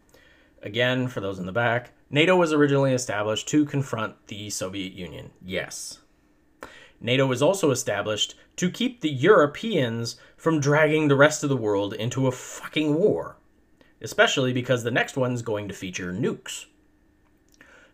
again, 0.61 1.07
for 1.07 1.19
those 1.19 1.39
in 1.39 1.45
the 1.45 1.51
back, 1.51 1.91
NATO 2.09 2.35
was 2.35 2.53
originally 2.53 2.93
established 2.93 3.47
to 3.49 3.65
confront 3.65 4.27
the 4.27 4.49
Soviet 4.49 4.93
Union. 4.93 5.31
Yes. 5.43 5.99
NATO 7.01 7.25
was 7.27 7.41
also 7.41 7.71
established 7.71 8.35
to 8.55 8.71
keep 8.71 9.01
the 9.01 9.09
Europeans 9.09 10.15
from 10.37 10.61
dragging 10.61 11.07
the 11.07 11.17
rest 11.17 11.43
of 11.43 11.49
the 11.49 11.57
world 11.57 11.93
into 11.93 12.27
a 12.27 12.31
fucking 12.31 12.95
war, 12.95 13.35
especially 14.03 14.53
because 14.53 14.83
the 14.83 14.91
next 14.91 15.17
one's 15.17 15.41
going 15.41 15.67
to 15.67 15.73
feature 15.73 16.13
nukes. 16.13 16.65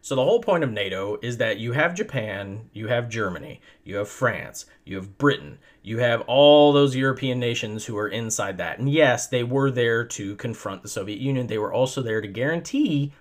So 0.02 0.16
the 0.16 0.24
whole 0.24 0.42
point 0.42 0.64
of 0.64 0.72
NATO 0.72 1.20
is 1.22 1.38
that 1.38 1.60
you 1.60 1.74
have 1.74 1.94
Japan, 1.94 2.70
you 2.72 2.88
have 2.88 3.10
Germany, 3.10 3.62
you 3.84 3.98
have 3.98 4.08
France, 4.08 4.66
you 4.86 4.96
have 4.96 5.18
Britain, 5.18 5.60
you 5.84 6.00
have 6.00 6.22
all 6.22 6.72
those 6.72 6.96
European 6.96 7.40
nations 7.40 7.86
who 7.86 7.98
are 7.98 8.08
inside 8.08 8.58
that. 8.58 8.80
And 8.80 8.90
yes, 8.90 9.28
they 9.28 9.44
were 9.44 9.70
there 9.70 10.06
to 10.06 10.36
confront 10.38 10.84
the 10.84 10.90
Soviet 10.90 11.20
Union. 11.20 11.48
They 11.48 11.58
were 11.58 11.74
also 11.74 12.02
there 12.02 12.22
to 12.22 12.28
guarantee 12.28 13.14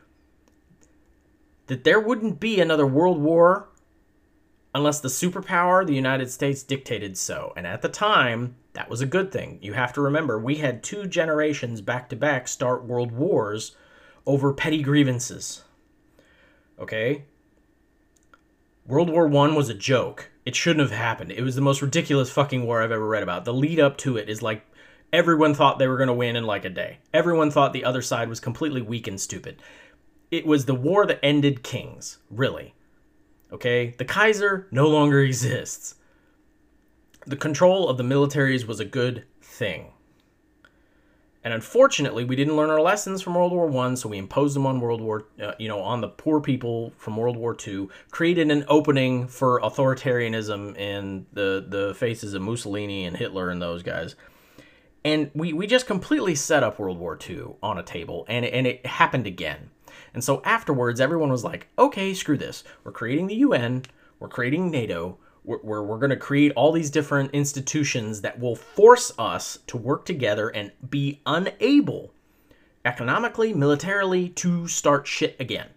that 1.67 1.85
there 1.85 2.01
wouldn't 2.01 2.39
be 2.39 2.61
another 2.61 2.87
world 2.87 3.19
war 3.19 3.68
unless 4.75 5.01
the 5.01 5.09
superpower, 5.09 5.87
the 5.87 5.95
United 5.95 6.31
States, 6.31 6.63
dictated 6.63 7.17
so. 7.17 7.53
And 7.57 7.67
at 7.67 7.83
the 7.83 7.89
time, 7.89 8.57
that 8.75 8.91
was 8.91 9.01
a 9.01 9.07
good 9.07 9.33
thing. 9.33 9.59
You 9.63 9.73
have 9.73 9.93
to 9.95 10.01
remember, 10.01 10.39
we 10.39 10.57
had 10.57 10.83
two 10.83 11.07
generations 11.07 11.81
back 11.81 12.09
to 12.11 12.17
back 12.17 12.49
start 12.49 12.85
world 12.85 13.13
wars 13.13 13.77
over 14.27 14.53
petty 14.53 14.83
grievances. 14.83 15.65
Okay? 16.79 17.25
World 18.87 19.11
War 19.11 19.27
One 19.27 19.55
was 19.55 19.69
a 19.69 19.75
joke. 19.75 20.31
It 20.47 20.57
shouldn't 20.57 20.89
have 20.89 20.99
happened. 20.99 21.33
It 21.33 21.43
was 21.43 21.57
the 21.57 21.61
most 21.61 21.83
ridiculous 21.83 22.31
fucking 22.31 22.65
war 22.65 22.83
I've 22.83 22.93
ever 22.93 23.07
read 23.07 23.23
about. 23.23 23.45
The 23.45 23.53
lead 23.53 23.79
up 23.81 23.99
to 23.99 24.17
it 24.17 24.31
is 24.31 24.41
like 24.41 24.65
everyone 25.13 25.55
thought 25.55 25.79
they 25.79 25.89
were 25.89 25.99
going 25.99 26.09
to 26.09 26.15
win 26.15 26.37
in 26.37 26.45
like 26.45 26.65
a 26.65 26.71
day. 26.71 26.99
Everyone 27.13 27.51
thought 27.51 27.73
the 27.73 27.85
other 27.85 28.01
side 28.01 28.29
was 28.29 28.41
completely 28.41 28.81
weak 28.81 29.07
and 29.07 29.21
stupid. 29.21 29.61
It 30.31 30.47
was 30.47 30.65
the 30.65 30.75
war 30.75 31.05
that 31.05 31.21
ended 31.23 31.63
kings, 31.63 32.19
really. 32.31 32.75
Okay? 33.53 33.95
The 33.99 34.05
Kaiser 34.05 34.69
no 34.71 34.89
longer 34.89 35.21
exists. 35.21 35.95
The 37.27 37.37
control 37.37 37.89
of 37.89 37.97
the 37.97 38.05
militaries 38.05 38.67
was 38.67 38.81
a 38.81 38.85
good 38.85 39.25
thing. 39.43 39.93
And 41.45 41.55
unfortunately, 41.55 42.25
we 42.25 42.37
didn't 42.37 42.57
learn 42.57 42.69
our 42.69 42.81
lessons 42.81 43.23
from 43.23 43.35
World 43.35 43.53
War 43.53 43.67
One, 43.67 43.97
so 43.97 44.09
we 44.09 44.19
imposed 44.19 44.57
them 44.57 44.67
on 44.67 44.81
World 44.81 45.01
War, 45.01 45.29
uh, 45.41 45.53
you 45.59 45.69
know, 45.69 45.81
on 45.81 46.01
the 46.01 46.09
poor 46.09 46.41
people 46.41 46.93
from 46.99 47.17
World 47.17 47.37
War 47.37 47.55
Two. 47.55 47.91
Created 48.11 48.51
an 48.51 48.65
opening 48.69 49.29
for 49.29 49.61
authoritarianism 49.61 50.77
in 50.77 51.27
the 51.33 51.65
the 51.67 51.95
faces 51.95 52.35
of 52.35 52.43
Mussolini 52.43 53.05
and 53.05 53.17
Hitler 53.17 53.51
and 53.51 53.63
those 53.63 53.83
guys. 53.83 54.17
And 55.05 55.31
we, 55.33 55.53
we 55.53 55.67
just 55.67 55.87
completely 55.87 56.35
set 56.35 56.63
up 56.63 56.79
World 56.79 56.99
War 56.99 57.17
II 57.29 57.55
on 57.63 57.79
a 57.79 57.83
table, 57.83 58.27
and 58.29 58.45
and 58.45 58.67
it 58.67 58.85
happened 58.85 59.27
again. 59.27 59.71
And 60.15 60.23
so 60.23 60.43
afterwards, 60.45 61.01
everyone 61.01 61.31
was 61.31 61.45
like, 61.45 61.69
okay, 61.79 62.15
screw 62.15 62.37
this. 62.37 62.65
We're 62.85 62.93
creating 62.93 63.27
the 63.27 63.37
UN, 63.37 63.85
we're 64.19 64.29
creating 64.29 64.71
NATO, 64.71 65.19
where 65.43 65.83
we're 65.83 65.99
going 65.99 66.11
to 66.11 66.17
create 66.17 66.53
all 66.57 66.73
these 66.73 66.91
different 66.91 67.31
institutions 67.33 68.21
that 68.21 68.39
will 68.39 68.57
force 68.57 69.13
us 69.19 69.59
to 69.67 69.79
work 69.79 70.05
together 70.05 70.49
and 70.51 70.73
be 70.91 71.23
unable 71.25 72.13
economically, 72.85 73.55
militarily 73.55 74.29
to 74.31 74.69
start 74.69 75.07
shit 75.07 75.37
again. 75.41 75.69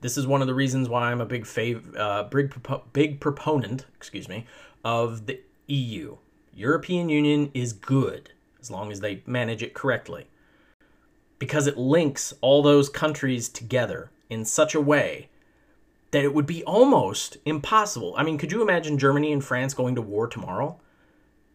This 0.00 0.16
is 0.16 0.26
one 0.26 0.40
of 0.40 0.46
the 0.46 0.54
reasons 0.54 0.88
why 0.88 1.10
I'm 1.10 1.20
a 1.20 1.26
big 1.26 1.44
fav- 1.44 1.96
uh, 1.96 2.24
big, 2.24 2.50
propo- 2.50 2.84
big 2.92 3.20
proponent, 3.20 3.86
excuse 3.96 4.28
me, 4.28 4.46
of 4.84 5.26
the 5.26 5.40
EU. 5.66 6.16
European 6.54 7.08
Union 7.08 7.50
is 7.52 7.72
good 7.72 8.30
as 8.60 8.70
long 8.70 8.92
as 8.92 9.00
they 9.00 9.22
manage 9.26 9.62
it 9.62 9.74
correctly. 9.74 10.28
Because 11.40 11.66
it 11.66 11.76
links 11.76 12.32
all 12.40 12.62
those 12.62 12.88
countries 12.88 13.48
together 13.48 14.12
in 14.28 14.44
such 14.44 14.76
a 14.76 14.80
way 14.80 15.28
that 16.12 16.24
it 16.24 16.32
would 16.34 16.46
be 16.46 16.62
almost 16.64 17.36
impossible. 17.44 18.14
I 18.16 18.22
mean, 18.22 18.38
could 18.38 18.52
you 18.52 18.62
imagine 18.62 18.98
Germany 18.98 19.32
and 19.32 19.44
France 19.44 19.74
going 19.74 19.96
to 19.96 20.02
war 20.02 20.28
tomorrow? 20.28 20.78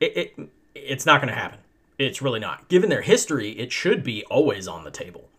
It, 0.01 0.17
it 0.17 0.49
it's 0.75 1.05
not 1.05 1.21
going 1.21 1.33
to 1.33 1.39
happen. 1.39 1.59
It's 1.97 2.21
really 2.21 2.39
not. 2.39 2.67
Given 2.67 2.89
their 2.89 3.01
history, 3.01 3.51
it 3.51 3.71
should 3.71 4.03
be 4.03 4.23
always 4.25 4.67
on 4.67 4.83
the 4.83 4.91
table. 4.91 5.29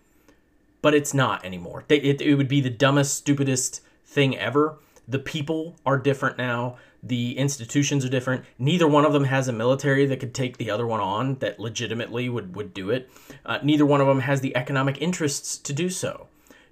But 0.81 0.95
it's 0.95 1.13
not 1.13 1.45
anymore. 1.45 1.85
It, 1.89 2.21
it 2.21 2.35
would 2.37 2.49
be 2.49 2.61
the 2.61 2.71
dumbest, 2.71 3.15
stupidest 3.15 3.83
thing 4.05 4.37
ever. 4.37 4.79
The 5.07 5.19
people 5.19 5.77
are 5.85 5.99
different 5.99 6.39
now. 6.39 6.77
The 7.03 7.37
institutions 7.39 8.05
are 8.05 8.09
different. 8.09 8.45
Neither 8.59 8.87
one 8.87 9.05
of 9.05 9.13
them 9.13 9.25
has 9.25 9.49
a 9.49 9.53
military 9.53 10.07
that 10.07 10.21
could 10.21 10.35
take 10.35 10.57
the 10.57 10.71
other 10.71 10.87
one 10.87 11.01
on 11.01 11.37
that 11.37 11.61
legitimately 11.61 12.29
would, 12.29 12.57
would 12.57 12.75
do 12.75 12.91
it. 12.91 13.11
Uh, 13.45 13.59
neither 13.63 13.87
one 13.87 14.01
of 14.01 14.07
them 14.07 14.21
has 14.21 14.41
the 14.41 14.57
economic 14.57 15.01
interests 15.01 15.57
to 15.59 15.73
do 15.73 15.89
so. 15.89 16.29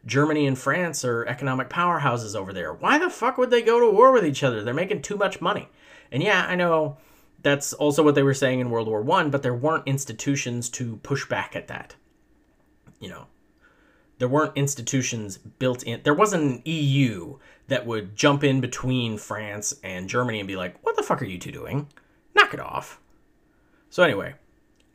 Germany 0.06 0.46
and 0.46 0.58
France 0.58 1.04
are 1.04 1.24
economic 1.26 1.70
powerhouses 1.70 2.36
over 2.36 2.52
there. 2.52 2.72
Why 2.72 2.98
the 2.98 3.10
fuck 3.10 3.38
would 3.38 3.50
they 3.50 3.62
go 3.62 3.80
to 3.80 3.90
war 3.90 4.12
with 4.12 4.26
each 4.26 4.42
other? 4.42 4.62
They're 4.62 4.74
making 4.74 5.02
too 5.02 5.16
much 5.16 5.40
money. 5.40 5.68
And 6.12 6.22
yeah, 6.22 6.46
I 6.46 6.54
know 6.54 6.98
that's 7.42 7.72
also 7.72 8.02
what 8.02 8.14
they 8.14 8.22
were 8.22 8.34
saying 8.34 8.60
in 8.60 8.70
World 8.70 8.88
War 8.88 9.02
One, 9.02 9.30
but 9.30 9.42
there 9.42 9.54
weren't 9.54 9.86
institutions 9.86 10.68
to 10.70 10.96
push 10.98 11.26
back 11.26 11.56
at 11.56 11.68
that. 11.68 11.94
You 13.00 13.08
know, 13.10 13.26
there 14.18 14.28
weren't 14.28 14.56
institutions 14.56 15.38
built 15.38 15.82
in. 15.82 16.02
There 16.02 16.14
wasn't 16.14 16.42
an 16.42 16.62
EU 16.64 17.38
that 17.68 17.86
would 17.86 18.16
jump 18.16 18.44
in 18.44 18.60
between 18.60 19.18
France 19.18 19.74
and 19.82 20.08
Germany 20.08 20.40
and 20.40 20.48
be 20.48 20.56
like, 20.56 20.76
"What 20.84 20.96
the 20.96 21.02
fuck 21.02 21.22
are 21.22 21.26
you 21.26 21.38
two 21.38 21.52
doing? 21.52 21.88
Knock 22.34 22.54
it 22.54 22.60
off." 22.60 23.00
So 23.90 24.02
anyway, 24.02 24.34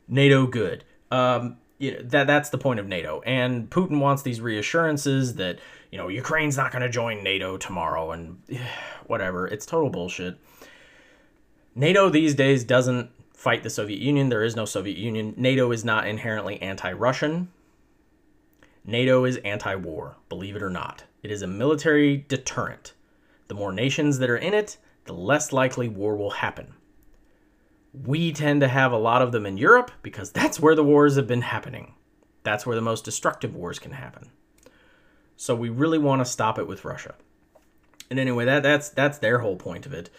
NATO 0.08 0.46
good. 0.46 0.84
Um, 1.10 1.56
you 1.78 1.92
know, 1.92 2.02
that 2.02 2.26
that's 2.26 2.50
the 2.50 2.58
point 2.58 2.78
of 2.78 2.86
NATO. 2.86 3.22
And 3.24 3.70
Putin 3.70 3.98
wants 4.00 4.22
these 4.22 4.40
reassurances 4.40 5.36
that 5.36 5.58
you 5.90 5.98
know 5.98 6.08
Ukraine's 6.08 6.56
not 6.56 6.70
going 6.70 6.82
to 6.82 6.88
join 6.88 7.24
NATO 7.24 7.56
tomorrow 7.56 8.12
and 8.12 8.42
whatever. 9.06 9.48
It's 9.48 9.66
total 9.66 9.90
bullshit. 9.90 10.38
NATO 11.74 12.10
these 12.10 12.34
days 12.34 12.64
doesn't 12.64 13.10
fight 13.32 13.62
the 13.62 13.70
Soviet 13.70 14.00
Union. 14.00 14.28
There 14.28 14.44
is 14.44 14.54
no 14.54 14.66
Soviet 14.66 14.98
Union. 14.98 15.32
NATO 15.36 15.72
is 15.72 15.84
not 15.84 16.06
inherently 16.06 16.60
anti-Russian. 16.60 17.48
NATO 18.84 19.24
is 19.24 19.38
anti-war, 19.38 20.16
believe 20.28 20.56
it 20.56 20.62
or 20.62 20.68
not. 20.68 21.04
It 21.22 21.30
is 21.30 21.42
a 21.42 21.46
military 21.46 22.16
deterrent. 22.16 22.94
The 23.48 23.54
more 23.54 23.72
nations 23.72 24.18
that 24.18 24.30
are 24.30 24.36
in 24.36 24.54
it, 24.54 24.78
the 25.04 25.12
less 25.12 25.52
likely 25.52 25.88
war 25.88 26.16
will 26.16 26.30
happen. 26.30 26.74
We 27.92 28.32
tend 28.32 28.60
to 28.60 28.68
have 28.68 28.92
a 28.92 28.98
lot 28.98 29.22
of 29.22 29.32
them 29.32 29.46
in 29.46 29.58
Europe 29.58 29.90
because 30.02 30.30
that's 30.30 30.60
where 30.60 30.74
the 30.74 30.84
wars 30.84 31.16
have 31.16 31.26
been 31.26 31.42
happening. 31.42 31.94
That's 32.42 32.64
where 32.64 32.76
the 32.76 32.82
most 32.82 33.04
destructive 33.04 33.54
wars 33.54 33.78
can 33.78 33.92
happen. 33.92 34.30
So 35.36 35.54
we 35.54 35.68
really 35.68 35.98
want 35.98 36.20
to 36.20 36.24
stop 36.24 36.58
it 36.58 36.66
with 36.66 36.84
Russia. 36.84 37.14
And 38.10 38.18
anyway, 38.18 38.44
that 38.44 38.62
that's 38.62 38.90
that's 38.90 39.18
their 39.18 39.38
whole 39.38 39.56
point 39.56 39.86
of 39.86 39.92
it. 39.92 40.10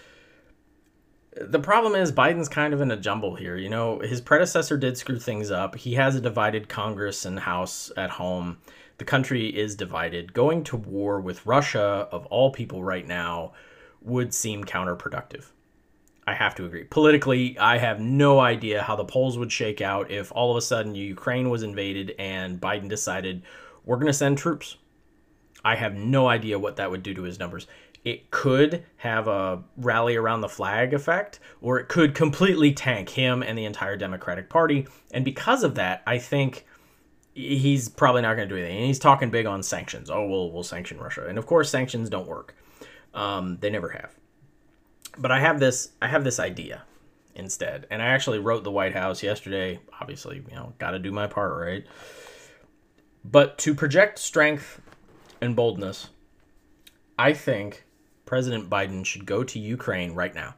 The 1.39 1.59
problem 1.59 1.95
is 1.95 2.11
Biden's 2.11 2.49
kind 2.49 2.73
of 2.73 2.81
in 2.81 2.91
a 2.91 2.97
jumble 2.97 3.35
here. 3.35 3.55
You 3.55 3.69
know, 3.69 3.99
his 3.99 4.19
predecessor 4.19 4.77
did 4.77 4.97
screw 4.97 5.19
things 5.19 5.49
up. 5.49 5.75
He 5.75 5.93
has 5.93 6.15
a 6.15 6.21
divided 6.21 6.67
Congress 6.67 7.25
and 7.25 7.39
House 7.39 7.91
at 7.95 8.09
home. 8.11 8.57
The 9.01 9.05
country 9.05 9.47
is 9.47 9.73
divided. 9.73 10.31
Going 10.31 10.63
to 10.65 10.77
war 10.77 11.19
with 11.19 11.43
Russia, 11.47 12.07
of 12.11 12.27
all 12.27 12.51
people 12.51 12.83
right 12.83 13.07
now, 13.07 13.53
would 13.99 14.31
seem 14.31 14.63
counterproductive. 14.63 15.45
I 16.27 16.35
have 16.35 16.53
to 16.53 16.65
agree. 16.65 16.83
Politically, 16.83 17.57
I 17.57 17.79
have 17.79 17.99
no 17.99 18.39
idea 18.39 18.83
how 18.83 18.95
the 18.95 19.03
polls 19.03 19.39
would 19.39 19.51
shake 19.51 19.81
out 19.81 20.11
if 20.11 20.31
all 20.31 20.51
of 20.51 20.57
a 20.57 20.61
sudden 20.61 20.93
Ukraine 20.93 21.49
was 21.49 21.63
invaded 21.63 22.13
and 22.19 22.61
Biden 22.61 22.87
decided 22.87 23.41
we're 23.85 23.95
going 23.95 24.05
to 24.05 24.13
send 24.13 24.37
troops. 24.37 24.77
I 25.65 25.77
have 25.77 25.95
no 25.95 26.27
idea 26.27 26.59
what 26.59 26.75
that 26.75 26.91
would 26.91 27.01
do 27.01 27.15
to 27.15 27.23
his 27.23 27.39
numbers. 27.39 27.65
It 28.05 28.29
could 28.29 28.83
have 28.97 29.27
a 29.27 29.63
rally 29.77 30.15
around 30.15 30.41
the 30.41 30.47
flag 30.47 30.93
effect, 30.93 31.39
or 31.59 31.79
it 31.79 31.87
could 31.87 32.13
completely 32.13 32.71
tank 32.71 33.09
him 33.09 33.41
and 33.41 33.57
the 33.57 33.65
entire 33.65 33.97
Democratic 33.97 34.47
Party. 34.47 34.87
And 35.11 35.25
because 35.25 35.63
of 35.63 35.73
that, 35.73 36.03
I 36.05 36.19
think 36.19 36.67
he's 37.33 37.89
probably 37.89 38.21
not 38.21 38.35
going 38.35 38.47
to 38.47 38.55
do 38.55 38.59
anything. 38.59 38.77
And 38.77 38.87
he's 38.87 38.99
talking 38.99 39.29
big 39.29 39.45
on 39.45 39.63
sanctions. 39.63 40.09
Oh, 40.09 40.25
we'll 40.27 40.51
we'll 40.51 40.63
sanction 40.63 40.99
Russia, 40.99 41.27
and 41.27 41.37
of 41.37 41.45
course, 41.45 41.69
sanctions 41.69 42.09
don't 42.09 42.27
work. 42.27 42.55
Um, 43.13 43.57
they 43.59 43.69
never 43.69 43.89
have 43.89 44.15
but 45.17 45.31
I 45.31 45.39
have 45.39 45.59
this 45.59 45.89
I 46.01 46.07
have 46.07 46.23
this 46.23 46.39
idea 46.39 46.83
instead, 47.35 47.87
and 47.89 48.01
I 48.01 48.07
actually 48.07 48.39
wrote 48.39 48.63
the 48.63 48.71
White 48.71 48.93
House 48.93 49.23
yesterday. 49.23 49.79
Obviously, 49.99 50.43
you 50.49 50.55
know, 50.55 50.73
got 50.79 50.91
to 50.91 50.99
do 50.99 51.11
my 51.11 51.27
part, 51.27 51.57
right? 51.57 51.85
But 53.23 53.57
to 53.59 53.75
project 53.75 54.19
strength 54.19 54.81
and 55.41 55.55
boldness, 55.55 56.09
I 57.19 57.33
think 57.33 57.85
President 58.25 58.69
Biden 58.69 59.05
should 59.05 59.25
go 59.25 59.43
to 59.43 59.59
Ukraine 59.59 60.13
right 60.13 60.33
now. 60.33 60.55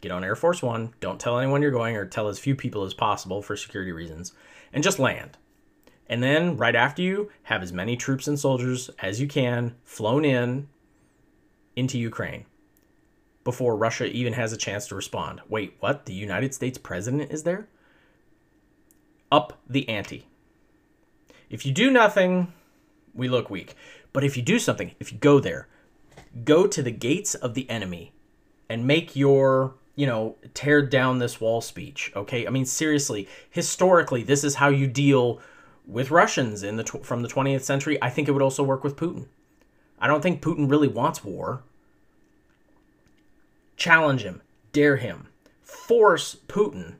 Get 0.00 0.12
on 0.12 0.24
Air 0.24 0.36
Force 0.36 0.62
One, 0.62 0.94
don't 1.00 1.20
tell 1.20 1.38
anyone 1.38 1.62
you're 1.62 1.70
going 1.70 1.96
or 1.96 2.06
tell 2.06 2.28
as 2.28 2.38
few 2.38 2.54
people 2.54 2.84
as 2.84 2.94
possible 2.94 3.42
for 3.42 3.56
security 3.56 3.92
reasons, 3.92 4.32
and 4.72 4.82
just 4.82 4.98
land. 4.98 5.36
And 6.10 6.24
then, 6.24 6.56
right 6.56 6.74
after 6.74 7.02
you, 7.02 7.30
have 7.44 7.62
as 7.62 7.72
many 7.72 7.96
troops 7.96 8.26
and 8.26 8.38
soldiers 8.38 8.90
as 8.98 9.20
you 9.20 9.28
can 9.28 9.76
flown 9.84 10.24
in 10.24 10.66
into 11.76 12.00
Ukraine 12.00 12.46
before 13.44 13.76
Russia 13.76 14.06
even 14.06 14.32
has 14.32 14.52
a 14.52 14.56
chance 14.56 14.88
to 14.88 14.96
respond. 14.96 15.40
Wait, 15.48 15.76
what? 15.78 16.06
The 16.06 16.12
United 16.12 16.52
States 16.52 16.78
president 16.78 17.30
is 17.30 17.44
there? 17.44 17.68
Up 19.30 19.60
the 19.68 19.88
ante. 19.88 20.26
If 21.48 21.64
you 21.64 21.70
do 21.70 21.92
nothing, 21.92 22.52
we 23.14 23.28
look 23.28 23.48
weak. 23.48 23.76
But 24.12 24.24
if 24.24 24.36
you 24.36 24.42
do 24.42 24.58
something, 24.58 24.90
if 24.98 25.12
you 25.12 25.18
go 25.18 25.38
there, 25.38 25.68
go 26.44 26.66
to 26.66 26.82
the 26.82 26.90
gates 26.90 27.36
of 27.36 27.54
the 27.54 27.70
enemy 27.70 28.12
and 28.68 28.84
make 28.84 29.14
your, 29.14 29.74
you 29.94 30.08
know, 30.08 30.34
tear 30.54 30.82
down 30.82 31.20
this 31.20 31.40
wall 31.40 31.60
speech, 31.60 32.12
okay? 32.16 32.48
I 32.48 32.50
mean 32.50 32.64
seriously, 32.64 33.28
historically 33.48 34.24
this 34.24 34.42
is 34.42 34.56
how 34.56 34.70
you 34.70 34.88
deal 34.88 35.40
with 35.92 36.10
Russians 36.10 36.62
in 36.62 36.76
the 36.76 36.84
tw- 36.84 37.04
from 37.04 37.22
the 37.22 37.28
20th 37.28 37.62
century. 37.62 37.98
I 38.02 38.10
think 38.10 38.28
it 38.28 38.32
would 38.32 38.42
also 38.42 38.62
work 38.62 38.84
with 38.84 38.96
Putin. 38.96 39.26
I 39.98 40.06
don't 40.06 40.22
think 40.22 40.40
Putin 40.40 40.70
really 40.70 40.88
wants 40.88 41.24
war. 41.24 41.62
Challenge 43.76 44.22
him, 44.22 44.42
dare 44.72 44.96
him, 44.96 45.28
force 45.62 46.36
Putin 46.48 46.94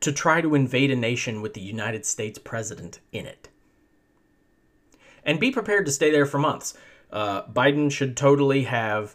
to 0.00 0.12
try 0.12 0.40
to 0.40 0.54
invade 0.54 0.90
a 0.90 0.96
nation 0.96 1.40
with 1.40 1.54
the 1.54 1.60
United 1.60 2.04
States 2.04 2.38
president 2.38 2.98
in 3.12 3.26
it. 3.26 3.48
And 5.24 5.38
be 5.38 5.50
prepared 5.50 5.86
to 5.86 5.92
stay 5.92 6.10
there 6.10 6.26
for 6.26 6.38
months. 6.38 6.74
Uh, 7.10 7.44
Biden 7.44 7.90
should 7.92 8.16
totally 8.16 8.64
have 8.64 9.14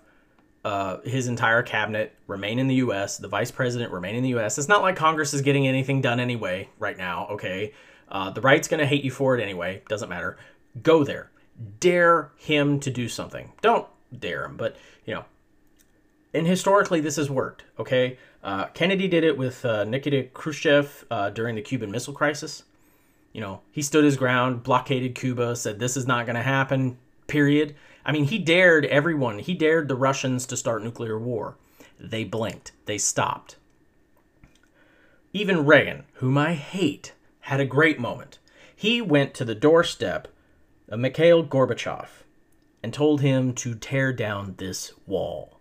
uh, 0.63 1.01
his 1.01 1.27
entire 1.27 1.61
cabinet 1.61 2.13
remain 2.27 2.59
in 2.59 2.67
the 2.67 2.75
U.S., 2.75 3.17
the 3.17 3.27
vice 3.27 3.51
president 3.51 3.91
remain 3.91 4.15
in 4.15 4.23
the 4.23 4.29
U.S. 4.29 4.57
It's 4.57 4.67
not 4.67 4.81
like 4.81 4.95
Congress 4.95 5.33
is 5.33 5.41
getting 5.41 5.67
anything 5.67 6.01
done 6.01 6.19
anyway 6.19 6.69
right 6.79 6.97
now, 6.97 7.27
okay? 7.31 7.73
Uh, 8.09 8.29
the 8.29 8.41
right's 8.41 8.67
going 8.67 8.79
to 8.79 8.85
hate 8.85 9.03
you 9.03 9.11
for 9.11 9.37
it 9.37 9.41
anyway. 9.41 9.81
Doesn't 9.89 10.09
matter. 10.09 10.37
Go 10.81 11.03
there. 11.03 11.29
Dare 11.79 12.31
him 12.37 12.79
to 12.81 12.89
do 12.89 13.09
something. 13.09 13.51
Don't 13.61 13.87
dare 14.17 14.45
him, 14.45 14.57
but, 14.57 14.75
you 15.05 15.13
know, 15.13 15.25
and 16.33 16.45
historically 16.45 17.01
this 17.01 17.15
has 17.15 17.29
worked. 17.29 17.63
Okay, 17.79 18.17
uh, 18.43 18.65
Kennedy 18.67 19.07
did 19.07 19.23
it 19.23 19.37
with 19.37 19.65
uh, 19.65 19.83
Nikita 19.83 20.23
Khrushchev 20.33 21.05
uh, 21.09 21.29
during 21.31 21.55
the 21.55 21.61
Cuban 21.61 21.91
Missile 21.91 22.13
Crisis. 22.13 22.63
You 23.33 23.41
know, 23.41 23.61
he 23.71 23.81
stood 23.81 24.03
his 24.03 24.17
ground, 24.17 24.63
blockaded 24.63 25.15
Cuba, 25.15 25.55
said 25.55 25.79
this 25.79 25.97
is 25.97 26.07
not 26.07 26.25
going 26.25 26.35
to 26.35 26.41
happen. 26.41 26.97
Period. 27.27 27.75
I 28.05 28.11
mean, 28.11 28.25
he 28.25 28.39
dared 28.39 28.85
everyone. 28.85 29.39
He 29.39 29.53
dared 29.53 29.87
the 29.87 29.95
Russians 29.95 30.45
to 30.47 30.57
start 30.57 30.83
nuclear 30.83 31.19
war. 31.19 31.55
They 31.99 32.23
blinked. 32.23 32.71
They 32.85 32.97
stopped. 32.97 33.57
Even 35.33 35.65
Reagan, 35.65 36.05
whom 36.13 36.37
I 36.37 36.53
hate, 36.53 37.13
had 37.47 37.61
a 37.61 37.65
great 37.65 37.97
moment. 37.97 38.39
He 38.75 39.01
went 39.01 39.33
to 39.35 39.45
the 39.45 39.55
doorstep 39.55 40.27
of 40.89 40.99
Mikhail 40.99 41.45
Gorbachev 41.45 42.09
and 42.83 42.93
told 42.93 43.21
him 43.21 43.53
to 43.53 43.73
tear 43.73 44.11
down 44.11 44.55
this 44.57 44.91
wall. 45.05 45.57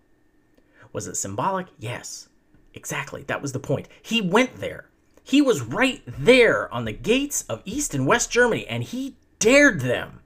Was 0.91 1.07
it 1.07 1.15
symbolic? 1.15 1.67
Yes. 1.79 2.27
Exactly. 2.73 3.23
That 3.23 3.41
was 3.41 3.53
the 3.53 3.61
point. 3.61 3.87
He 4.01 4.19
went 4.19 4.57
there. 4.57 4.89
He 5.23 5.41
was 5.41 5.61
right 5.61 6.01
there 6.05 6.71
on 6.73 6.83
the 6.83 6.91
gates 6.91 7.43
of 7.43 7.61
East 7.63 7.93
and 7.93 8.05
West 8.05 8.29
Germany, 8.29 8.67
and 8.67 8.83
he 8.83 9.15
dared 9.39 9.79
them 9.79 10.19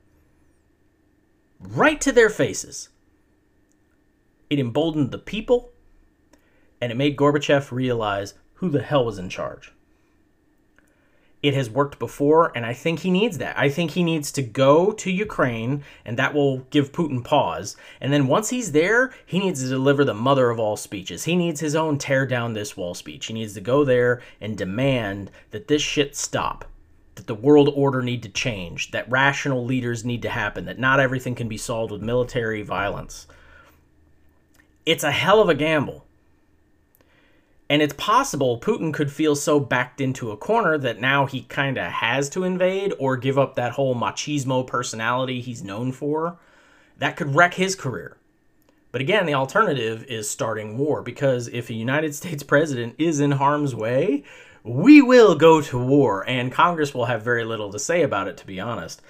right 1.60 2.02
to 2.02 2.12
their 2.12 2.32
faces. 2.32 2.90
It 4.50 4.58
emboldened 4.58 5.12
the 5.12 5.20
people, 5.20 5.70
and 6.82 6.92
it 6.92 6.98
made 6.98 7.18
Gorbachev 7.18 7.72
realize 7.72 8.34
who 8.56 8.70
the 8.70 8.82
hell 8.82 9.06
was 9.06 9.20
in 9.20 9.30
charge. 9.30 9.72
It 11.42 11.56
has 11.56 11.72
worked 11.72 11.98
before, 11.98 12.52
and 12.56 12.66
I 12.66 12.74
think 12.74 13.00
he 13.00 13.10
needs 13.10 13.40
that. 13.40 13.58
I 13.58 13.68
think 13.68 13.92
he 13.92 14.04
needs 14.04 14.32
to 14.34 14.44
go 14.44 14.92
to 14.92 15.12
Ukraine, 15.12 15.84
and 16.06 16.18
that 16.18 16.36
will 16.36 16.60
give 16.70 16.92
Putin 16.92 17.24
pause. 17.24 17.76
And 18.00 18.14
then 18.14 18.28
once 18.28 18.50
he's 18.50 18.74
there, 18.74 19.12
he 19.26 19.40
needs 19.40 19.64
to 19.64 19.70
deliver 19.70 20.06
the 20.06 20.14
mother 20.14 20.52
of 20.52 20.60
all 20.60 20.78
speeches. 20.78 21.24
He 21.24 21.36
needs 21.36 21.60
his 21.60 21.76
own 21.76 21.98
tear 21.98 22.28
down 22.28 22.54
this 22.54 22.78
wall 22.78 22.94
speech. 22.94 23.26
He 23.26 23.34
needs 23.34 23.56
to 23.56 23.62
go 23.62 23.84
there 23.84 24.22
and 24.40 24.56
demand 24.56 25.32
that 25.50 25.68
this 25.68 25.82
shit 25.82 26.16
stop, 26.16 26.66
that 27.16 27.26
the 27.26 27.34
world 27.34 27.72
order 27.74 28.04
need 28.04 28.22
to 28.22 28.30
change, 28.30 28.92
that 28.92 29.10
rational 29.10 29.66
leaders 29.66 30.06
need 30.06 30.22
to 30.22 30.30
happen, 30.30 30.66
that 30.66 30.78
not 30.78 31.00
everything 31.00 31.34
can 31.34 31.48
be 31.48 31.58
solved 31.58 31.92
with 31.92 32.04
military 32.04 32.62
violence. 32.62 33.26
It's 34.86 35.04
a 35.04 35.12
hell 35.12 35.42
of 35.42 35.50
a 35.50 35.56
gamble. 35.56 36.06
And 37.72 37.82
it's 37.82 37.94
possible 37.94 38.60
Putin 38.60 38.94
could 38.94 39.14
feel 39.14 39.34
so 39.34 39.58
backed 39.58 40.02
into 40.02 40.30
a 40.30 40.36
corner 40.36 40.78
that 40.78 41.00
now 41.00 41.26
he 41.26 41.44
kind 41.44 41.78
of 41.78 41.90
has 41.90 42.28
to 42.32 42.44
invade 42.44 42.94
or 43.00 43.16
give 43.16 43.40
up 43.40 43.56
that 43.56 43.72
whole 43.72 43.96
machismo 43.96 44.68
personality 44.68 45.40
he's 45.40 45.64
known 45.64 45.94
for. 45.94 46.38
That 46.98 47.16
could 47.16 47.34
wreck 47.34 47.54
his 47.54 47.78
career. 47.78 48.18
But 48.92 49.00
again, 49.00 49.26
the 49.26 49.36
alternative 49.36 50.04
is 50.10 50.30
starting 50.30 50.78
war 50.78 51.02
because 51.02 51.48
if 51.48 51.70
a 51.70 51.74
United 51.74 52.14
States 52.14 52.44
president 52.44 52.96
is 52.98 53.22
in 53.22 53.32
harm's 53.32 53.74
way, 53.74 54.26
we 54.66 55.02
will 55.02 55.36
go 55.36 55.62
to 55.62 55.80
war, 55.80 56.28
and 56.28 56.52
Congress 56.52 56.94
will 56.94 57.06
have 57.06 57.24
very 57.24 57.46
little 57.46 57.72
to 57.72 57.80
say 57.80 58.02
about 58.02 58.28
it, 58.28 58.36
to 58.36 58.46
be 58.46 58.60
honest. 58.60 59.02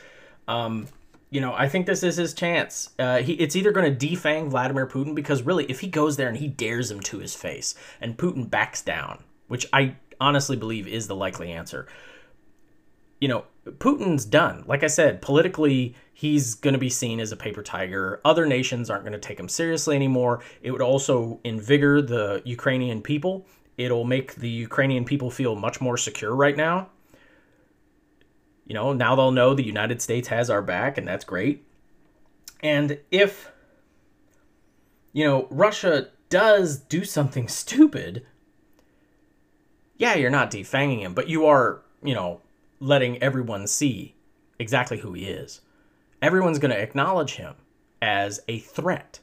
Um, 0.47 0.85
you 1.31 1.39
know, 1.39 1.53
I 1.53 1.69
think 1.69 1.85
this 1.85 2.03
is 2.03 2.17
his 2.17 2.33
chance. 2.33 2.89
Uh, 2.99 3.19
he, 3.19 3.33
it's 3.33 3.55
either 3.55 3.71
going 3.71 3.97
to 3.97 4.07
defang 4.07 4.49
Vladimir 4.49 4.85
Putin 4.85 5.15
because 5.15 5.43
really, 5.43 5.65
if 5.65 5.79
he 5.79 5.87
goes 5.87 6.17
there 6.17 6.27
and 6.27 6.37
he 6.37 6.49
dares 6.49 6.91
him 6.91 6.99
to 6.99 7.19
his 7.19 7.33
face, 7.33 7.73
and 8.01 8.17
Putin 8.17 8.49
backs 8.49 8.81
down, 8.81 9.23
which 9.47 9.65
I 9.71 9.95
honestly 10.19 10.57
believe 10.57 10.87
is 10.87 11.07
the 11.07 11.15
likely 11.15 11.51
answer. 11.51 11.87
You 13.21 13.29
know, 13.29 13.45
Putin's 13.65 14.25
done. 14.25 14.65
Like 14.67 14.83
I 14.83 14.87
said, 14.87 15.21
politically, 15.21 15.95
he's 16.13 16.53
going 16.53 16.73
to 16.73 16.79
be 16.79 16.89
seen 16.89 17.21
as 17.21 17.31
a 17.31 17.37
paper 17.37 17.63
tiger. 17.63 18.19
Other 18.25 18.45
nations 18.45 18.89
aren't 18.89 19.03
going 19.03 19.13
to 19.13 19.19
take 19.19 19.39
him 19.39 19.47
seriously 19.47 19.95
anymore. 19.95 20.41
It 20.61 20.71
would 20.71 20.81
also 20.81 21.39
invigor 21.45 22.05
the 22.05 22.41
Ukrainian 22.43 23.01
people. 23.01 23.45
It'll 23.77 24.03
make 24.03 24.35
the 24.35 24.49
Ukrainian 24.49 25.05
people 25.05 25.31
feel 25.31 25.55
much 25.55 25.79
more 25.79 25.95
secure 25.95 26.35
right 26.35 26.57
now 26.57 26.89
you 28.71 28.75
know, 28.75 28.93
now 28.93 29.17
they'll 29.17 29.31
know 29.31 29.53
the 29.53 29.65
United 29.65 30.01
States 30.01 30.29
has 30.29 30.49
our 30.49 30.61
back, 30.61 30.97
and 30.97 31.05
that's 31.05 31.25
great. 31.25 31.65
And 32.61 32.99
if, 33.11 33.51
you 35.11 35.25
know, 35.25 35.49
Russia 35.49 36.07
does 36.29 36.77
do 36.77 37.03
something 37.03 37.47
stupid, 37.49 38.25
yeah, 39.97 40.15
you're 40.15 40.29
not 40.29 40.51
defanging 40.51 41.01
him, 41.01 41.13
but 41.13 41.27
you 41.27 41.45
are, 41.45 41.81
you 42.01 42.13
know, 42.13 42.39
letting 42.79 43.21
everyone 43.21 43.67
see 43.67 44.15
exactly 44.57 44.99
who 44.99 45.11
he 45.11 45.25
is. 45.25 45.59
Everyone's 46.21 46.57
going 46.57 46.71
to 46.71 46.81
acknowledge 46.81 47.33
him 47.33 47.55
as 48.01 48.39
a 48.47 48.59
threat 48.59 49.19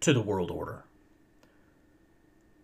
to 0.00 0.14
the 0.14 0.22
world 0.22 0.50
order 0.50 0.86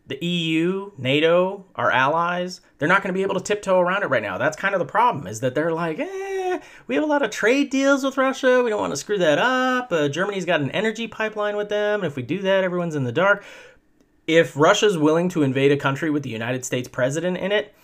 the 0.07 0.23
EU, 0.25 0.93
NATO, 0.99 1.65
our 1.75 1.91
allies, 1.91 2.61
they're 2.79 2.89
not 2.89 3.03
going 3.03 3.13
to 3.13 3.17
be 3.17 3.23
able 3.23 3.37
to 3.37 3.41
tiptoe 3.41 3.81
around 3.81 4.03
it 4.03 4.09
right 4.11 4.23
now. 4.23 4.37
That's 4.37 4.57
kind 4.57 4.75
of 4.75 4.79
the 4.79 4.85
problem, 4.85 5.27
is 5.27 5.41
that 5.41 5.55
they're 5.55 5.73
like, 5.73 5.99
eh, 5.99 6.61
we 6.87 6.95
have 6.95 7.05
a 7.05 7.07
lot 7.07 7.23
of 7.23 7.31
trade 7.31 7.71
deals 7.71 8.05
with 8.05 8.19
Russia. 8.19 8.63
We 8.63 8.71
don't 8.71 8.81
want 8.81 8.93
to 8.93 8.99
screw 8.99 9.17
that 9.19 9.39
up. 9.39 9.91
Uh, 9.91 10.09
Germany's 10.09 10.45
got 10.45 10.61
an 10.61 10.71
energy 10.73 11.09
pipeline 11.09 11.57
with 11.57 11.71
them. 11.71 12.01
And 12.01 12.07
if 12.07 12.17
we 12.17 12.23
do 12.23 12.43
that, 12.43 12.65
everyone's 12.65 12.95
in 12.95 13.05
the 13.05 13.13
dark. 13.13 13.45
If 14.27 14.57
Russia's 14.57 14.99
willing 14.99 15.31
to 15.31 15.43
invade 15.43 15.73
a 15.73 15.77
country 15.77 16.11
with 16.11 16.23
the 16.23 16.31
United 16.31 16.65
States 16.65 16.89
president 16.89 17.39
in 17.39 17.53
it, 17.53 17.75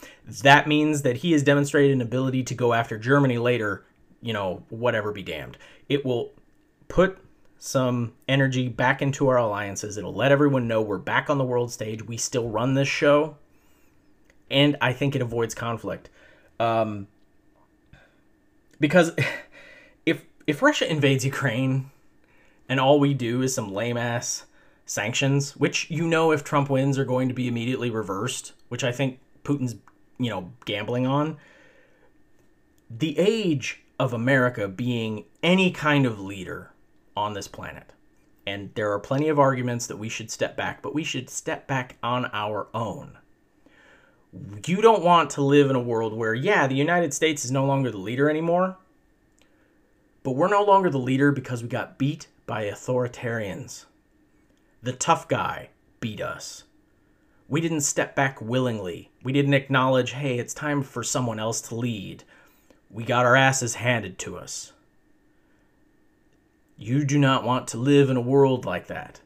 that 0.43 0.69
means 0.69 1.03
that 1.03 1.19
he 1.19 1.33
has 1.33 1.43
demonstrated 1.43 1.93
an 1.93 2.01
ability 2.01 2.43
to 2.45 2.55
go 2.55 2.73
after 2.75 2.99
Germany 2.99 3.39
later, 3.39 3.85
you 4.21 4.33
know, 4.33 4.63
whatever 4.69 5.13
be 5.13 5.23
damned. 5.23 5.57
It 5.89 6.05
will 6.05 6.33
put 6.89 7.19
some 7.63 8.15
energy 8.27 8.69
back 8.69 9.03
into 9.03 9.29
our 9.29 9.37
alliances. 9.37 9.99
It'll 9.99 10.15
let 10.15 10.33
everyone 10.33 10.67
know 10.67 10.81
we're 10.81 10.97
back 10.97 11.29
on 11.29 11.37
the 11.37 11.45
world 11.45 11.71
stage. 11.71 12.03
We 12.03 12.17
still 12.17 12.49
run 12.49 12.73
this 12.73 12.89
show. 12.89 13.37
And 14.51 14.79
I 14.81 14.95
think 14.95 15.15
it 15.15 15.21
avoids 15.21 15.55
conflict. 15.55 16.09
Um, 16.59 17.07
because 18.81 19.13
if 20.07 20.25
if 20.47 20.63
Russia 20.63 20.91
invades 20.91 21.25
Ukraine 21.25 21.91
and 22.67 22.81
all 22.81 22.99
we 22.99 23.13
do 23.13 23.43
is 23.43 23.55
some 23.55 23.73
lame 23.73 23.99
ass 23.99 24.47
sanctions, 24.87 25.55
which 25.55 25.91
you 25.91 26.09
know 26.09 26.33
if 26.33 26.43
Trump 26.43 26.71
wins 26.71 26.99
are 26.99 27.05
going 27.05 27.29
to 27.29 27.35
be 27.35 27.47
immediately 27.47 27.91
reversed, 27.91 28.55
which 28.71 28.83
I 28.83 28.91
think 28.91 29.21
Putin's, 29.45 29.77
you 30.19 30.31
know, 30.31 30.51
gambling 30.65 31.07
on. 31.07 31.37
The 32.89 33.19
age 33.19 33.83
of 33.99 34.15
America 34.15 34.67
being 34.67 35.27
any 35.43 35.71
kind 35.71 36.07
of 36.07 36.19
leader 36.19 36.71
on 37.21 37.35
this 37.35 37.49
planet. 37.49 37.93
And 38.47 38.71
there 38.75 38.91
are 38.93 38.99
plenty 38.99 39.29
of 39.29 39.39
arguments 39.39 39.87
that 39.87 39.99
we 39.99 40.09
should 40.09 40.31
step 40.31 40.57
back, 40.57 40.83
but 40.83 40.95
we 40.95 41.05
should 41.05 41.31
step 41.31 41.67
back 41.67 41.97
on 42.03 42.31
our 42.33 42.69
own. 42.75 43.19
You 44.67 44.81
don't 44.81 45.05
want 45.05 45.31
to 45.31 45.43
live 45.43 45.71
in 45.71 45.77
a 45.77 45.81
world 45.81 46.13
where, 46.15 46.35
yeah, 46.35 46.67
the 46.67 46.75
United 46.75 47.13
States 47.13 47.45
is 47.45 47.51
no 47.51 47.65
longer 47.67 47.91
the 47.91 47.99
leader 47.99 48.31
anymore, 48.31 48.79
But 50.23 50.33
we're 50.33 50.49
no 50.49 50.63
longer 50.63 50.91
the 50.91 50.99
leader 50.99 51.33
because 51.33 51.63
we 51.63 51.69
got 51.69 51.99
beat 51.99 52.29
by 52.47 52.65
authoritarians. 52.65 53.87
The 54.83 54.93
tough 54.93 55.29
guy 55.29 55.71
beat 55.99 56.21
us. 56.21 56.65
We 57.49 57.61
didn't 57.61 57.81
step 57.81 58.15
back 58.15 58.41
willingly. 58.41 59.11
We 59.23 59.33
didn't 59.33 59.55
acknowledge, 59.55 60.13
hey, 60.13 60.39
it's 60.39 60.55
time 60.55 60.83
for 60.83 61.03
someone 61.03 61.41
else 61.41 61.61
to 61.63 61.75
lead. 61.75 62.25
We 62.91 63.05
got 63.05 63.27
our 63.27 63.37
asses 63.37 63.77
handed 63.77 64.19
to 64.21 64.37
us. 64.37 64.73
You 66.83 67.05
do 67.05 67.19
not 67.19 67.45
want 67.45 67.69
to 67.69 67.77
live 67.77 68.09
in 68.09 68.17
a 68.17 68.23
world 68.23 68.65
like 68.65 68.87
that. 68.87 69.21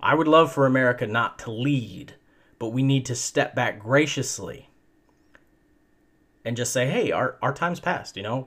I 0.00 0.14
would 0.14 0.28
love 0.28 0.52
for 0.52 0.64
America 0.64 1.08
not 1.08 1.40
to 1.40 1.50
lead, 1.50 2.14
but 2.60 2.68
we 2.68 2.84
need 2.84 3.04
to 3.06 3.16
step 3.16 3.52
back 3.52 3.80
graciously 3.80 4.70
and 6.44 6.56
just 6.56 6.72
say, 6.72 6.88
hey, 6.88 7.10
our, 7.10 7.36
our 7.42 7.52
time's 7.52 7.80
passed, 7.80 8.16
you 8.16 8.22
know? 8.22 8.46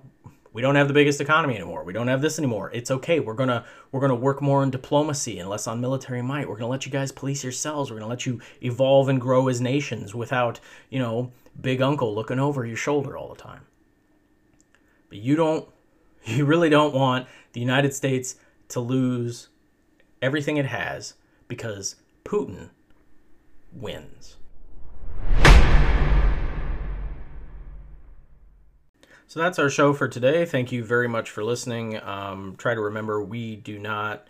We 0.53 0.61
don't 0.61 0.75
have 0.75 0.87
the 0.87 0.93
biggest 0.93 1.19
economy 1.19 1.55
anymore. 1.55 1.83
We 1.83 1.91
don't 1.91 2.07
have 2.07 2.21
this 2.21 2.39
anymore. 2.39 2.71
It's 2.73 2.89
okay. 2.89 3.19
We're 3.19 3.33
gonna 3.33 3.65
we're 3.91 3.99
gonna 3.99 4.15
work 4.15 4.39
more 4.39 4.61
on 4.61 4.69
diplomacy 4.69 5.39
and 5.39 5.49
less 5.49 5.67
on 5.67 5.81
military 5.81 6.21
might. 6.21 6.47
We're 6.47 6.57
gonna 6.57 6.69
let 6.69 6.85
you 6.85 6.91
guys 6.91 7.11
police 7.11 7.43
yourselves. 7.43 7.89
We're 7.89 7.97
gonna 7.97 8.09
let 8.09 8.27
you 8.27 8.39
evolve 8.61 9.09
and 9.09 9.19
grow 9.19 9.47
as 9.47 9.59
nations 9.59 10.13
without, 10.13 10.59
you 10.91 10.99
know, 10.99 11.31
big 11.59 11.81
uncle 11.81 12.13
looking 12.13 12.39
over 12.39 12.67
your 12.67 12.77
shoulder 12.77 13.17
all 13.17 13.33
the 13.33 13.41
time. 13.41 13.61
But 15.09 15.17
you 15.17 15.35
don't 15.35 15.67
you 16.23 16.45
really 16.45 16.69
don't 16.69 16.93
want 16.93 17.27
the 17.53 17.59
United 17.59 17.95
States 17.95 18.35
to 18.73 18.79
lose 18.79 19.49
everything 20.21 20.57
it 20.57 20.65
has 20.65 21.13
because 21.47 21.95
Putin 22.25 22.69
wins. 23.71 24.37
So 29.27 29.39
that's 29.39 29.57
our 29.57 29.69
show 29.69 29.93
for 29.93 30.07
today. 30.07 30.45
Thank 30.45 30.71
you 30.71 30.83
very 30.83 31.07
much 31.07 31.29
for 31.31 31.43
listening. 31.43 31.99
Um, 32.03 32.55
try 32.57 32.75
to 32.75 32.81
remember 32.81 33.23
we 33.23 33.55
do 33.55 33.79
not 33.79 34.27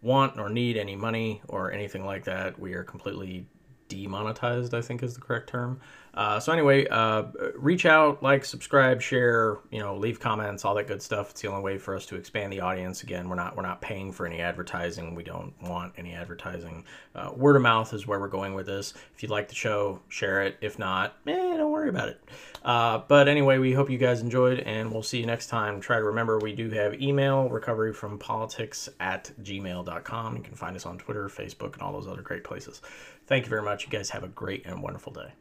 want 0.00 0.38
or 0.38 0.48
need 0.48 0.76
any 0.76 0.96
money 0.96 1.42
or 1.48 1.72
anything 1.72 2.04
like 2.06 2.24
that. 2.24 2.58
We 2.58 2.74
are 2.74 2.84
completely 2.84 3.46
demonetized, 3.88 4.74
I 4.74 4.80
think 4.80 5.02
is 5.02 5.14
the 5.14 5.20
correct 5.20 5.48
term. 5.48 5.80
Uh, 6.16 6.40
so 6.40 6.50
anyway, 6.50 6.86
uh, 6.86 7.24
reach 7.56 7.84
out, 7.84 8.22
like, 8.22 8.44
subscribe, 8.44 9.02
share, 9.02 9.58
you 9.70 9.78
know, 9.78 9.96
leave 9.96 10.18
comments, 10.18 10.64
all 10.64 10.74
that 10.74 10.86
good 10.86 11.02
stuff. 11.02 11.30
It's 11.30 11.42
the 11.42 11.48
only 11.48 11.62
way 11.62 11.76
for 11.76 11.94
us 11.94 12.06
to 12.06 12.16
expand 12.16 12.52
the 12.52 12.60
audience. 12.60 13.02
Again, 13.02 13.28
we're 13.28 13.36
not 13.36 13.54
we're 13.54 13.62
not 13.62 13.82
paying 13.82 14.12
for 14.12 14.26
any 14.26 14.40
advertising. 14.40 15.14
We 15.14 15.22
don't 15.22 15.52
want 15.62 15.92
any 15.98 16.14
advertising. 16.14 16.84
Uh, 17.14 17.32
word 17.36 17.56
of 17.56 17.62
mouth 17.62 17.92
is 17.92 18.06
where 18.06 18.18
we're 18.18 18.28
going 18.28 18.54
with 18.54 18.66
this. 18.66 18.94
If 19.14 19.22
you 19.22 19.28
like 19.28 19.48
the 19.48 19.54
show, 19.54 20.00
share 20.08 20.42
it. 20.42 20.56
If 20.62 20.78
not, 20.78 21.16
eh, 21.26 21.56
don't 21.56 21.70
worry 21.70 21.90
about 21.90 22.08
it. 22.08 22.20
Uh, 22.64 23.02
but 23.06 23.28
anyway, 23.28 23.58
we 23.58 23.72
hope 23.72 23.90
you 23.90 23.98
guys 23.98 24.22
enjoyed, 24.22 24.60
and 24.60 24.90
we'll 24.90 25.02
see 25.02 25.20
you 25.20 25.26
next 25.26 25.48
time. 25.48 25.80
Try 25.80 25.98
to 25.98 26.04
remember 26.04 26.38
we 26.38 26.54
do 26.54 26.70
have 26.70 27.00
email 27.00 27.48
recovery 27.48 27.92
from 27.92 28.18
politics 28.18 28.88
at 29.00 29.30
gmail.com. 29.42 30.36
You 30.36 30.42
can 30.42 30.54
find 30.54 30.74
us 30.74 30.86
on 30.86 30.98
Twitter, 30.98 31.28
Facebook, 31.28 31.74
and 31.74 31.82
all 31.82 31.92
those 31.92 32.08
other 32.08 32.22
great 32.22 32.42
places. 32.42 32.80
Thank 33.26 33.44
you 33.44 33.50
very 33.50 33.62
much. 33.62 33.84
You 33.84 33.90
guys 33.90 34.10
have 34.10 34.24
a 34.24 34.28
great 34.28 34.64
and 34.66 34.82
wonderful 34.82 35.12
day. 35.12 35.32